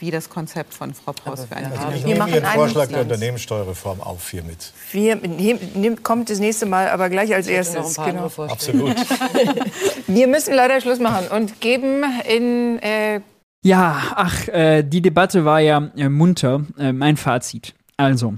wie 0.01 0.11
das 0.11 0.29
Konzept 0.29 0.73
von 0.73 0.93
Frau 0.93 1.13
Paus 1.13 1.45
für 1.45 1.55
eine 1.55 1.71
also 1.71 1.95
Ich 1.95 2.03
nehme 2.03 2.27
Ihren 2.29 2.45
Vorschlag 2.45 2.87
der 2.87 3.01
Unternehmenssteuerreform 3.01 4.01
auf 4.01 4.29
hiermit. 4.29 4.73
Wir 4.91 5.15
nehmen, 5.15 6.03
kommt 6.03 6.29
das 6.29 6.39
nächste 6.39 6.65
Mal 6.65 6.89
aber 6.89 7.09
gleich 7.09 7.33
als 7.33 7.47
erstes. 7.47 7.95
Genau. 7.95 8.25
Absolut. 8.25 8.95
Wir 10.07 10.27
müssen 10.27 10.53
leider 10.53 10.81
Schluss 10.81 10.99
machen 10.99 11.27
und 11.27 11.61
geben 11.61 12.03
in 12.27 12.79
äh 12.79 13.21
ja, 13.63 14.13
ach, 14.15 14.47
äh, 14.47 14.81
die 14.81 15.03
Debatte 15.03 15.45
war 15.45 15.59
ja 15.59 15.91
äh, 15.95 16.09
munter. 16.09 16.65
Äh, 16.79 16.93
mein 16.93 17.15
Fazit. 17.15 17.75
Also, 17.95 18.33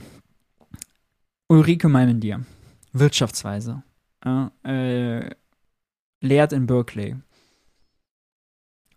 Ulrike 1.48 1.88
Meimendier, 1.88 2.42
Wirtschaftsweise, 2.92 3.84
äh, 4.66 5.30
lehrt 6.20 6.52
in 6.52 6.68
Berkeley 6.68 7.16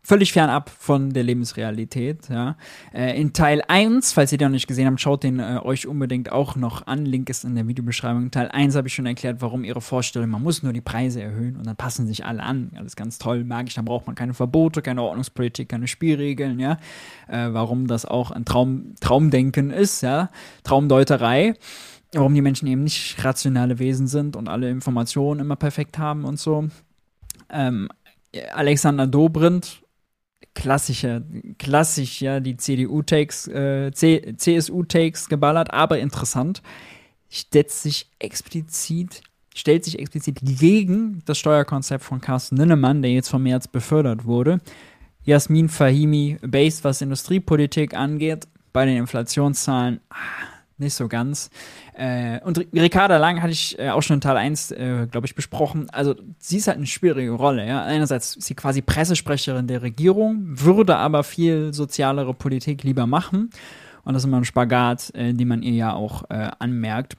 völlig 0.07 0.33
fernab 0.33 0.71
von 0.71 1.13
der 1.13 1.25
Lebensrealität. 1.25 2.29
Ja. 2.29 2.57
Äh, 2.95 3.21
in 3.21 3.33
Teil 3.33 3.61
1, 3.67 4.13
falls 4.13 4.31
ihr 4.31 4.39
den 4.39 4.47
noch 4.47 4.53
nicht 4.53 4.69
gesehen 4.69 4.87
habt, 4.87 5.01
schaut 5.01 5.25
den 5.25 5.41
äh, 5.41 5.59
euch 5.61 5.89
unbedingt 5.89 6.31
auch 6.31 6.55
noch 6.55 6.87
an. 6.87 7.05
Link 7.05 7.29
ist 7.29 7.45
in 7.45 7.57
der 7.57 7.67
Videobeschreibung. 7.67 8.23
In 8.23 8.31
Teil 8.31 8.49
1 8.49 8.77
habe 8.77 8.87
ich 8.87 8.95
schon 8.95 9.07
erklärt, 9.07 9.39
warum 9.41 9.65
ihre 9.65 9.81
Vorstellung, 9.81 10.31
man 10.31 10.45
muss 10.45 10.63
nur 10.63 10.73
die 10.73 10.81
Preise 10.81 11.21
erhöhen 11.21 11.57
und 11.57 11.67
dann 11.67 11.75
passen 11.75 12.07
sich 12.07 12.25
alle 12.25 12.45
an. 12.45 12.71
Alles 12.77 12.95
ganz 12.95 13.19
toll, 13.19 13.43
mag 13.43 13.67
ich. 13.67 13.75
Dann 13.75 13.85
braucht 13.85 14.07
man 14.07 14.15
keine 14.15 14.33
Verbote, 14.33 14.81
keine 14.81 15.03
Ordnungspolitik, 15.03 15.69
keine 15.69 15.89
Spielregeln. 15.89 16.61
Ja. 16.61 16.79
Äh, 17.27 17.49
warum 17.53 17.89
das 17.89 18.05
auch 18.05 18.31
ein 18.31 18.45
Traum, 18.45 18.95
Traumdenken 19.01 19.71
ist, 19.71 20.03
ja. 20.03 20.31
Traumdeuterei 20.63 21.55
warum 22.13 22.35
die 22.35 22.41
Menschen 22.41 22.69
eben 22.69 22.85
nicht 22.85 23.23
rationale 23.23 23.79
Wesen 23.79 24.07
sind 24.07 24.37
und 24.37 24.49
alle 24.49 24.71
Informationen 24.71 25.41
immer 25.41 25.57
perfekt 25.57 25.99
haben 25.99 26.25
und 26.25 26.39
so. 26.39 26.69
Ähm, 27.51 27.89
Alexander 28.55 29.07
Dobrindt 29.07 29.83
klassischer, 30.57 31.23
klassisch, 31.59 32.21
ja, 32.21 32.41
die 32.41 32.57
CDU-Takes, 32.57 33.47
äh, 33.49 33.93
CSU-Takes 33.93 35.29
geballert, 35.29 35.73
aber 35.73 36.01
interessant, 36.01 36.63
stellt 37.29 37.71
sich 37.71 38.09
explizit, 38.19 39.21
stellt 39.55 39.85
sich 39.85 39.99
explizit 39.99 40.39
gegen 40.43 41.23
das 41.27 41.39
Steuerkonzept 41.39 42.03
von 42.03 42.21
Carsten 42.21 42.57
Ninnemann, 42.57 43.03
der 43.03 43.13
jetzt 43.13 43.29
vom 43.29 43.45
März 43.45 43.69
befördert 43.69 44.25
wurde. 44.25 44.59
Jasmin 45.25 45.69
Fahimi 45.69 46.39
based, 46.41 46.83
was 46.85 47.03
Industriepolitik 47.03 47.95
angeht, 47.95 48.49
bei 48.73 48.87
den 48.87 48.97
Inflationszahlen, 48.97 50.01
ah, 50.09 50.17
nicht 50.79 50.95
so 50.95 51.09
ganz. 51.09 51.51
Äh, 51.95 52.41
und 52.41 52.59
Ricarda 52.73 53.17
Lang 53.17 53.43
hatte 53.43 53.53
ich 53.53 53.79
äh, 53.79 53.91
auch 53.91 54.03
schon 54.03 54.15
in 54.15 54.21
Teil 54.21 54.37
1, 54.37 54.73
äh, 54.73 55.07
glaube 55.11 55.27
ich, 55.27 55.35
besprochen. 55.35 55.89
Also, 55.91 56.15
sie 56.39 56.59
ist 56.59 56.69
halt 56.69 56.77
eine 56.77 56.87
schwierige 56.87 57.33
Rolle. 57.33 57.67
Ja? 57.67 57.83
Einerseits 57.85 58.37
ist 58.37 58.47
sie 58.47 58.55
quasi 58.55 58.83
Pressesprecherin 58.83 59.67
der 59.67 59.83
Regierung, 59.83 60.43
würde 60.45 60.97
aber 60.97 61.25
viel 61.25 61.73
sozialere 61.73 62.35
Politik 62.35 62.83
lieber 62.83 63.07
machen. 63.07 63.51
Und 64.05 64.15
das 64.15 64.23
ist 64.23 64.27
immer 64.27 64.39
ein 64.39 64.45
Spagat, 64.45 65.15
äh, 65.15 65.33
den 65.33 65.49
man 65.49 65.63
ihr 65.63 65.75
ja 65.75 65.95
auch 65.95 66.31
äh, 66.31 66.51
anmerkt. 66.59 67.17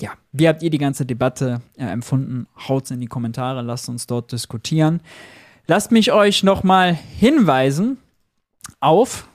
Ja, 0.00 0.10
wie 0.32 0.46
habt 0.48 0.62
ihr 0.62 0.70
die 0.70 0.78
ganze 0.78 1.06
Debatte 1.06 1.62
äh, 1.76 1.84
empfunden? 1.84 2.46
Haut's 2.68 2.90
in 2.90 3.00
die 3.00 3.06
Kommentare, 3.06 3.62
lasst 3.62 3.88
uns 3.88 4.06
dort 4.06 4.30
diskutieren. 4.32 5.00
Lasst 5.66 5.90
mich 5.90 6.12
euch 6.12 6.42
nochmal 6.42 6.94
hinweisen 6.94 7.98
auf 8.80 9.28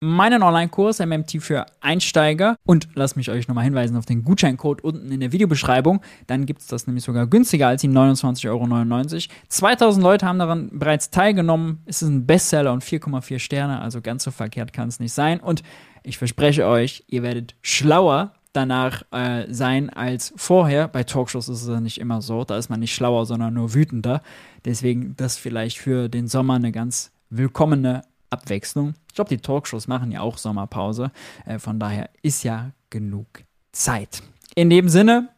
meinen 0.00 0.42
Online-Kurs 0.42 1.00
MMT 1.00 1.42
für 1.42 1.66
Einsteiger 1.80 2.56
und 2.64 2.88
lasst 2.94 3.16
mich 3.16 3.30
euch 3.30 3.48
nochmal 3.48 3.64
hinweisen 3.64 3.96
auf 3.96 4.06
den 4.06 4.22
Gutscheincode 4.22 4.82
unten 4.82 5.10
in 5.10 5.20
der 5.20 5.32
Videobeschreibung. 5.32 6.00
Dann 6.26 6.46
gibt 6.46 6.60
es 6.60 6.68
das 6.68 6.86
nämlich 6.86 7.04
sogar 7.04 7.26
günstiger 7.26 7.68
als 7.68 7.80
die 7.80 7.88
29,99 7.88 8.48
Euro. 8.48 9.34
2000 9.48 10.02
Leute 10.02 10.26
haben 10.26 10.38
daran 10.38 10.70
bereits 10.72 11.10
teilgenommen. 11.10 11.82
Es 11.86 12.02
ist 12.02 12.08
ein 12.08 12.26
Bestseller 12.26 12.72
und 12.72 12.84
4,4 12.84 13.38
Sterne, 13.38 13.80
also 13.80 14.00
ganz 14.00 14.24
so 14.24 14.30
verkehrt 14.30 14.72
kann 14.72 14.88
es 14.88 15.00
nicht 15.00 15.12
sein. 15.12 15.40
Und 15.40 15.62
ich 16.04 16.18
verspreche 16.18 16.66
euch, 16.66 17.04
ihr 17.08 17.22
werdet 17.22 17.56
schlauer 17.62 18.32
danach 18.52 19.02
äh, 19.12 19.52
sein 19.52 19.90
als 19.90 20.32
vorher. 20.36 20.88
Bei 20.88 21.04
Talkshows 21.04 21.48
ist 21.48 21.62
es 21.62 21.68
ja 21.68 21.80
nicht 21.80 22.00
immer 22.00 22.22
so. 22.22 22.44
Da 22.44 22.56
ist 22.56 22.70
man 22.70 22.80
nicht 22.80 22.94
schlauer, 22.94 23.26
sondern 23.26 23.54
nur 23.54 23.74
wütender. 23.74 24.22
Deswegen 24.64 25.16
das 25.16 25.36
vielleicht 25.36 25.78
für 25.78 26.08
den 26.08 26.28
Sommer 26.28 26.54
eine 26.54 26.72
ganz 26.72 27.12
willkommene 27.30 28.02
Abwechslung. 28.30 28.94
Ich 29.18 29.20
glaube, 29.20 29.36
die 29.36 29.42
Talkshows 29.42 29.88
machen 29.88 30.12
ja 30.12 30.20
auch 30.20 30.38
Sommerpause. 30.38 31.10
Äh, 31.44 31.58
von 31.58 31.80
daher 31.80 32.08
ist 32.22 32.44
ja 32.44 32.70
genug 32.88 33.26
Zeit. 33.72 34.22
In 34.54 34.70
dem 34.70 34.88
Sinne, 34.88 35.30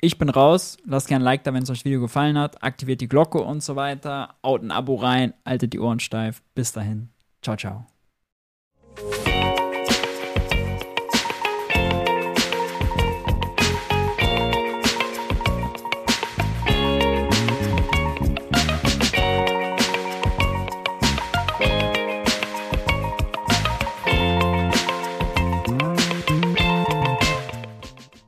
ich 0.00 0.16
bin 0.16 0.30
raus. 0.30 0.78
Lasst 0.86 1.08
gerne 1.08 1.22
ein 1.22 1.26
Like 1.26 1.44
da, 1.44 1.52
wenn 1.52 1.62
es 1.62 1.68
euch 1.68 1.80
das 1.80 1.84
Video 1.84 2.00
gefallen 2.00 2.38
hat. 2.38 2.62
Aktiviert 2.62 3.02
die 3.02 3.08
Glocke 3.08 3.42
und 3.42 3.62
so 3.62 3.76
weiter. 3.76 4.36
Haut 4.42 4.62
ein 4.62 4.70
Abo 4.70 4.94
rein. 4.94 5.34
Haltet 5.44 5.74
die 5.74 5.78
Ohren 5.78 6.00
steif. 6.00 6.40
Bis 6.54 6.72
dahin. 6.72 7.10
Ciao, 7.42 7.58
ciao. 7.58 7.86